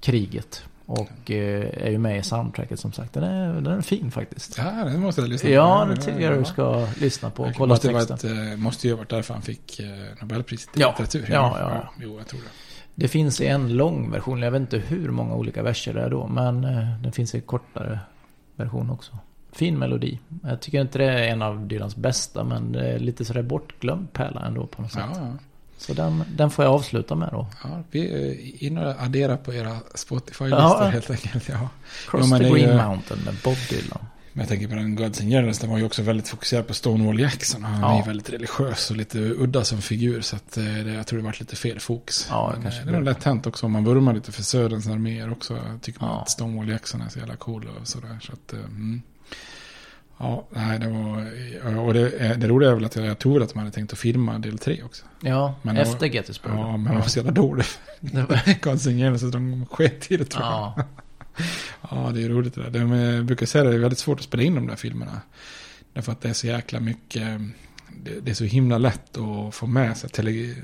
kriget. 0.00 0.64
Och 0.86 1.30
eh, 1.30 1.84
är 1.86 1.90
ju 1.90 1.98
med 1.98 2.18
i 2.18 2.22
soundtracket 2.22 2.80
som 2.80 2.92
sagt. 2.92 3.12
Den 3.12 3.24
är, 3.24 3.60
den 3.60 3.78
är 3.78 3.82
fin 3.82 4.10
faktiskt. 4.10 4.58
Ja, 4.58 4.64
den 4.64 5.00
måste 5.00 5.20
jag 5.20 5.30
lyssna 5.30 5.48
på. 5.48 5.54
Ja, 5.54 5.86
det 5.90 5.96
tycker 5.96 6.20
jag 6.20 6.32
du 6.32 6.38
ja. 6.38 6.44
ska 6.44 6.86
lyssna 7.00 7.30
på 7.30 7.42
och 7.42 7.54
kolla 7.54 7.72
måste, 7.74 7.88
texten. 7.88 8.16
ett, 8.16 8.52
eh, 8.52 8.56
måste 8.58 8.86
ju 8.86 8.92
ha 8.92 8.98
varit 8.98 9.10
därför 9.10 9.34
han 9.34 9.42
fick 9.42 9.80
eh, 9.80 9.86
Nobelpriset 10.20 10.76
i 10.76 10.80
Ja, 10.80 10.88
litteratur. 10.88 11.28
ja, 11.32 11.56
ja. 11.60 11.88
Jo, 12.00 12.18
jag 12.18 12.26
tror 12.26 12.40
det. 12.40 12.46
Det 12.94 13.08
finns 13.08 13.40
i 13.40 13.46
en 13.46 13.76
lång 13.76 14.10
version, 14.10 14.42
jag 14.42 14.50
vet 14.50 14.60
inte 14.60 14.78
hur 14.78 15.10
många 15.10 15.34
olika 15.34 15.62
verser 15.62 15.94
det 15.94 16.02
är 16.02 16.10
då, 16.10 16.26
men 16.26 16.64
eh, 16.64 17.00
den 17.02 17.12
finns 17.12 17.34
i 17.34 17.40
kortare 17.40 17.98
version 18.56 18.90
också. 18.90 19.18
Fin 19.54 19.78
melodi. 19.78 20.18
Jag 20.42 20.60
tycker 20.60 20.80
inte 20.80 20.98
det 20.98 21.04
är 21.04 21.28
en 21.28 21.42
av 21.42 21.66
Dylans 21.68 21.96
bästa, 21.96 22.44
men 22.44 22.72
det 22.72 22.88
är 22.88 22.98
lite 22.98 23.24
sådär 23.24 23.42
bortglömd 23.42 24.12
pärla 24.12 24.46
ändå 24.46 24.66
på 24.66 24.82
något 24.82 24.92
sätt. 24.92 25.02
Ja, 25.14 25.18
ja. 25.20 25.32
Så 25.78 25.94
den, 25.94 26.24
den 26.36 26.50
får 26.50 26.64
jag 26.64 26.74
avsluta 26.74 27.14
med 27.14 27.28
då. 27.32 27.46
Ja, 27.64 27.82
vi 27.90 28.56
inne 28.58 28.86
och 28.86 29.02
adderar 29.02 29.36
på 29.36 29.54
era 29.54 29.76
Spotify-listor 29.94 30.60
Ja. 30.60 30.84
helt 30.84 31.10
enkelt. 31.10 31.48
Ja. 31.48 31.68
Cross 32.08 32.26
Jo, 32.30 32.38
the 32.38 32.44
det 32.44 32.50
Green 32.50 32.68
ju- 32.70 32.76
Mountain 32.76 33.20
med 33.24 33.34
Bob 33.44 33.56
Dylan. 33.70 33.98
Men 34.32 34.40
jag 34.40 34.48
tänker 34.48 34.68
på 34.68 34.74
den 34.74 34.94
Gods 34.96 35.20
and 35.20 35.30
Generals, 35.30 35.58
den 35.58 35.70
var 35.70 35.78
ju 35.78 35.84
också 35.84 36.02
väldigt 36.02 36.28
fokuserad 36.28 36.66
på 36.66 36.74
Stonewall 36.74 37.20
Jackson. 37.20 37.64
Han 37.64 37.80
Ja. 37.80 37.92
är 37.94 37.98
ju 37.98 38.06
väldigt 38.06 38.30
religiös 38.30 38.90
och 38.90 38.96
lite 38.96 39.18
udda 39.18 39.64
som 39.64 39.82
figur. 39.82 40.20
Så 40.20 40.36
att, 40.36 40.56
eh, 40.56 40.64
det, 40.64 40.92
jag 40.94 41.06
tror 41.06 41.18
det 41.18 41.24
varit 41.24 41.40
lite 41.40 41.56
fel 41.56 41.80
fokus. 41.80 42.26
Ja, 42.30 42.50
Men, 42.52 42.62
kanske 42.62 42.80
eh, 42.80 42.86
det 42.86 42.92
är 42.92 42.96
nog 42.96 43.04
lätt 43.04 43.24
hänt 43.24 43.46
också 43.46 43.66
om 43.66 43.72
man 43.72 43.84
vurmar 43.84 44.14
lite 44.14 44.32
för 44.32 44.42
Söderns 44.42 44.86
arméer 44.88 45.32
också. 45.32 45.58
Tycker 45.82 46.00
man 46.00 46.10
Ja. 46.10 46.20
att 46.22 46.30
Stonewall 46.30 46.68
Jackson 46.68 47.00
är 47.00 47.08
så 47.08 47.18
jävla 47.18 47.36
cool 47.36 47.68
och 47.80 47.88
sådär. 47.88 48.18
Så 48.22 48.32
att, 48.32 48.52
eh, 48.52 48.58
mm. 48.58 49.02
Ja, 50.18 50.46
nej, 50.50 50.78
det 50.78 50.88
var... 50.88 51.78
Och 51.78 51.94
det, 51.94 52.10
eh, 52.10 52.38
det 52.38 52.48
roliga 52.48 52.70
är 52.70 52.74
väl 52.74 52.84
att 52.84 52.96
jag, 52.96 53.06
jag 53.06 53.18
tror 53.18 53.42
att 53.42 53.52
de 53.52 53.58
hade 53.58 53.70
tänkt 53.70 53.92
att 53.92 53.98
filma 53.98 54.38
del 54.38 54.58
tre 54.58 54.82
också. 54.82 55.04
Ja, 55.20 55.54
Men 55.62 55.74
det 55.74 55.80
efter 55.80 56.06
Gettysburg. 56.06 56.54
Ja, 56.54 56.76
men 56.76 56.92
de 56.92 57.00
var 57.00 57.08
så 57.08 57.18
jävla. 57.18 57.32
Det 57.32 57.40
and 58.66 58.80
Generals, 58.98 59.20
så 59.20 59.26
de 59.26 59.66
sket 59.66 60.10
i 60.10 60.16
det 60.16 60.24
tror 60.24 60.44
jag. 60.44 60.52
Ja. 60.52 60.84
Ja, 61.90 62.10
det 62.14 62.24
är 62.24 62.28
roligt 62.28 62.54
det 62.54 62.62
där. 62.62 62.70
De 62.70 62.92
eh, 62.92 63.22
brukar 63.22 63.46
säga 63.46 63.64
att 63.64 63.70
det 63.70 63.76
är 63.76 63.80
väldigt 63.80 63.98
svårt 63.98 64.18
att 64.18 64.24
spela 64.24 64.42
in 64.42 64.54
de 64.54 64.66
där 64.66 64.76
filmerna. 64.76 65.20
Därför 65.92 66.12
att 66.12 66.20
det 66.20 66.28
är 66.28 66.32
så 66.32 66.46
jäkla 66.46 66.80
mycket, 66.80 67.40
det, 68.02 68.20
det 68.20 68.30
är 68.30 68.34
så 68.34 68.44
himla 68.44 68.78
lätt 68.78 69.16
att 69.18 69.54
få 69.54 69.66
med 69.66 69.96
sig 69.96 70.10
tele, 70.10 70.54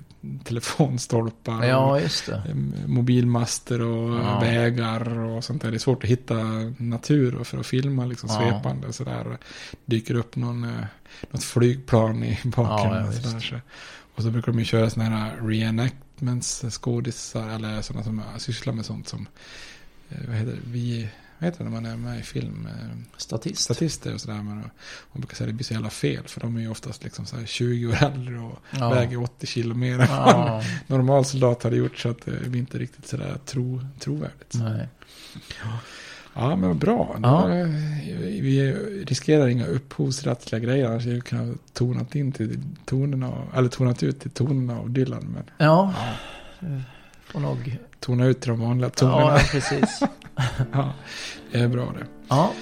telefonstolpar. 0.44 1.64
Ja, 1.64 2.00
eh, 2.00 2.54
Mobilmaster 2.86 3.80
och 3.80 4.18
Ja. 4.18 4.40
vägar 4.40 5.18
och 5.18 5.44
sånt 5.44 5.62
där. 5.62 5.70
Det 5.70 5.76
är 5.76 5.78
svårt 5.78 6.04
att 6.04 6.10
hitta 6.10 6.34
natur 6.76 7.44
för 7.44 7.58
att 7.58 7.66
filma 7.66 8.06
liksom 8.06 8.28
Ja. 8.32 8.38
svepande 8.38 8.92
sådär. 8.92 9.38
Dyker 9.84 10.14
upp 10.14 10.36
någon, 10.36 10.64
eh, 10.64 10.84
något 11.30 11.44
flygplan 11.44 12.24
i 12.24 12.38
bakgrunden. 12.44 13.06
Ja, 13.06 13.12
sådär, 13.12 13.40
så. 13.40 13.56
och 14.14 14.22
så 14.22 14.30
brukar 14.30 14.52
de 14.52 14.58
ju 14.58 14.64
köra 14.64 14.90
sådana 14.90 15.16
här 15.16 15.36
reenactments, 15.42 16.64
skådisar 16.70 17.48
eller 17.48 17.82
sådana 17.82 18.04
som 18.04 18.22
sysslar 18.38 18.72
med 18.72 18.86
sånt 18.86 19.08
som, 19.08 19.26
eh, 20.10 20.16
vad 20.28 20.36
heter 20.36 20.52
det, 20.52 20.58
vi, 20.64 21.08
vad 21.40 21.46
heter 21.50 21.58
det 21.64 21.70
när 21.70 21.80
man 21.80 21.86
är 21.92 21.96
med 21.96 22.20
i 22.20 22.22
film? 22.22 22.66
Eh, 22.66 22.96
Statist. 23.16 23.60
Statister 23.62 24.14
och 24.14 24.20
sådär. 24.20 24.34
Men 24.36 24.44
man 24.54 24.70
brukar 25.12 25.34
säga 25.36 25.44
att 25.46 25.48
det 25.52 25.56
blir 25.56 25.64
så 25.64 25.72
jävla 25.74 25.90
fel. 25.90 26.22
För 26.26 26.40
de 26.40 26.56
är 26.56 26.60
ju 26.60 26.70
oftast 26.70 27.04
liksom 27.04 27.26
så 27.26 27.36
här 27.36 27.46
20 27.46 27.86
år 27.86 27.96
äldre 28.04 28.38
och 28.38 28.58
Ja. 28.78 28.90
väger 28.90 29.22
80 29.22 29.46
kilo 29.46 29.74
mer 29.74 29.94
än 29.98 30.06
Ja. 30.10 30.62
en 30.62 30.64
normal 30.86 31.24
soldat 31.24 31.62
hade 31.62 31.76
gjort. 31.76 31.98
Så 31.98 32.08
att 32.08 32.24
det 32.24 32.48
blir 32.48 32.60
inte 32.60 32.78
riktigt 32.78 33.06
sådär 33.06 33.36
tro, 33.46 33.80
trovärdigt. 33.98 34.54
Nej. 34.54 34.88
Ja, 36.34 36.56
men 36.56 36.68
vad 36.68 36.76
bra. 36.78 37.18
Ja. 37.22 37.48
Eh, 37.58 37.66
Vi 38.40 38.72
riskerar 39.06 39.48
inga 39.48 39.66
upphovsrättsliga 39.66 40.58
grejer. 40.60 40.86
Annars 40.86 41.02
hade 41.04 41.14
vi 41.14 41.20
kunnat 41.20 41.56
tonat 41.74 42.14
in 42.14 42.32
till 42.32 42.60
tonerna, 42.84 43.42
eller 43.54 43.68
tonat 43.68 44.02
ut 44.02 44.20
till 44.20 44.30
tonerna 44.30 44.78
av 44.80 44.90
Dylan. 44.90 45.24
Men 45.34 45.44
Ja. 45.68 45.94
Får 47.24 47.40
nog... 47.40 47.78
tona 48.00 48.26
ut 48.26 48.42
de 48.42 48.60
vanliga 48.60 48.90
tonerna. 48.90 49.20
Ja, 49.20 49.40
precis. 49.52 50.02
ja, 50.72 50.92
det 51.52 51.58
är 51.58 51.68
bra 51.68 51.94
det. 51.98 52.06
Ja, 52.28 52.52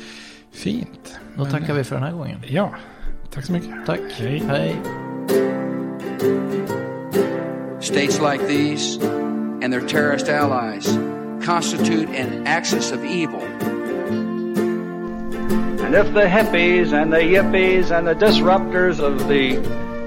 Fint. 0.53 1.19
då 1.37 1.43
Men, 1.43 1.53
tackar 1.53 1.75
vi 1.75 1.85
för 1.85 1.95
den 1.95 2.05
här 2.05 2.13
gången. 2.13 2.43
Ja, 2.47 2.75
tack 3.31 3.45
så 3.45 3.53
mycket. 3.53 3.87
Tack. 3.87 4.01
Hej. 4.19 4.43
Hej. 4.49 4.77
States 7.81 8.21
like 8.21 8.47
these 8.49 8.99
and 9.63 9.73
their 9.73 9.81
terrorist 9.89 10.29
allies 10.29 10.99
constitute 11.47 12.09
an 12.11 12.47
axis 12.47 12.93
of 12.93 13.05
evil. 13.05 13.43
And 15.85 15.95
if 15.95 16.13
the 16.13 16.27
hippies 16.27 16.93
and 16.93 17.13
the 17.13 17.21
yippies 17.21 17.91
and 17.91 18.07
the 18.07 18.15
disruptors 18.15 19.01
of 19.01 19.27
the 19.29 19.57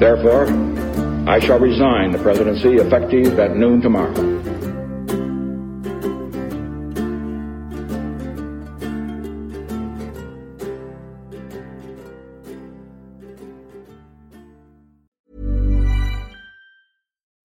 Therefore, 0.00 0.46
I 1.28 1.40
shall 1.40 1.58
resign 1.58 2.10
the 2.10 2.18
presidency 2.18 2.76
effective 2.76 3.38
at 3.38 3.54
noon 3.54 3.82
tomorrow. 3.82 4.14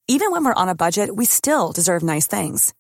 Even 0.08 0.32
when 0.32 0.46
we're 0.46 0.54
on 0.54 0.70
a 0.70 0.76
budget, 0.76 1.14
we 1.14 1.26
still 1.26 1.74
deserve 1.74 2.04
nice 2.04 2.26
things. 2.26 2.74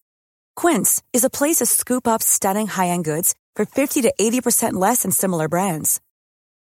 Quince 0.56 1.04
is 1.12 1.26
a 1.26 1.30
place 1.30 1.58
to 1.58 1.66
scoop 1.66 2.08
up 2.08 2.24
stunning 2.24 2.68
high-end 2.68 3.04
goods 3.04 3.36
for 3.58 3.66
50 3.66 4.04
to 4.04 4.14
80% 4.18 4.74
less 4.74 5.04
than 5.04 5.12
similar 5.12 5.50
brands. 5.50 6.00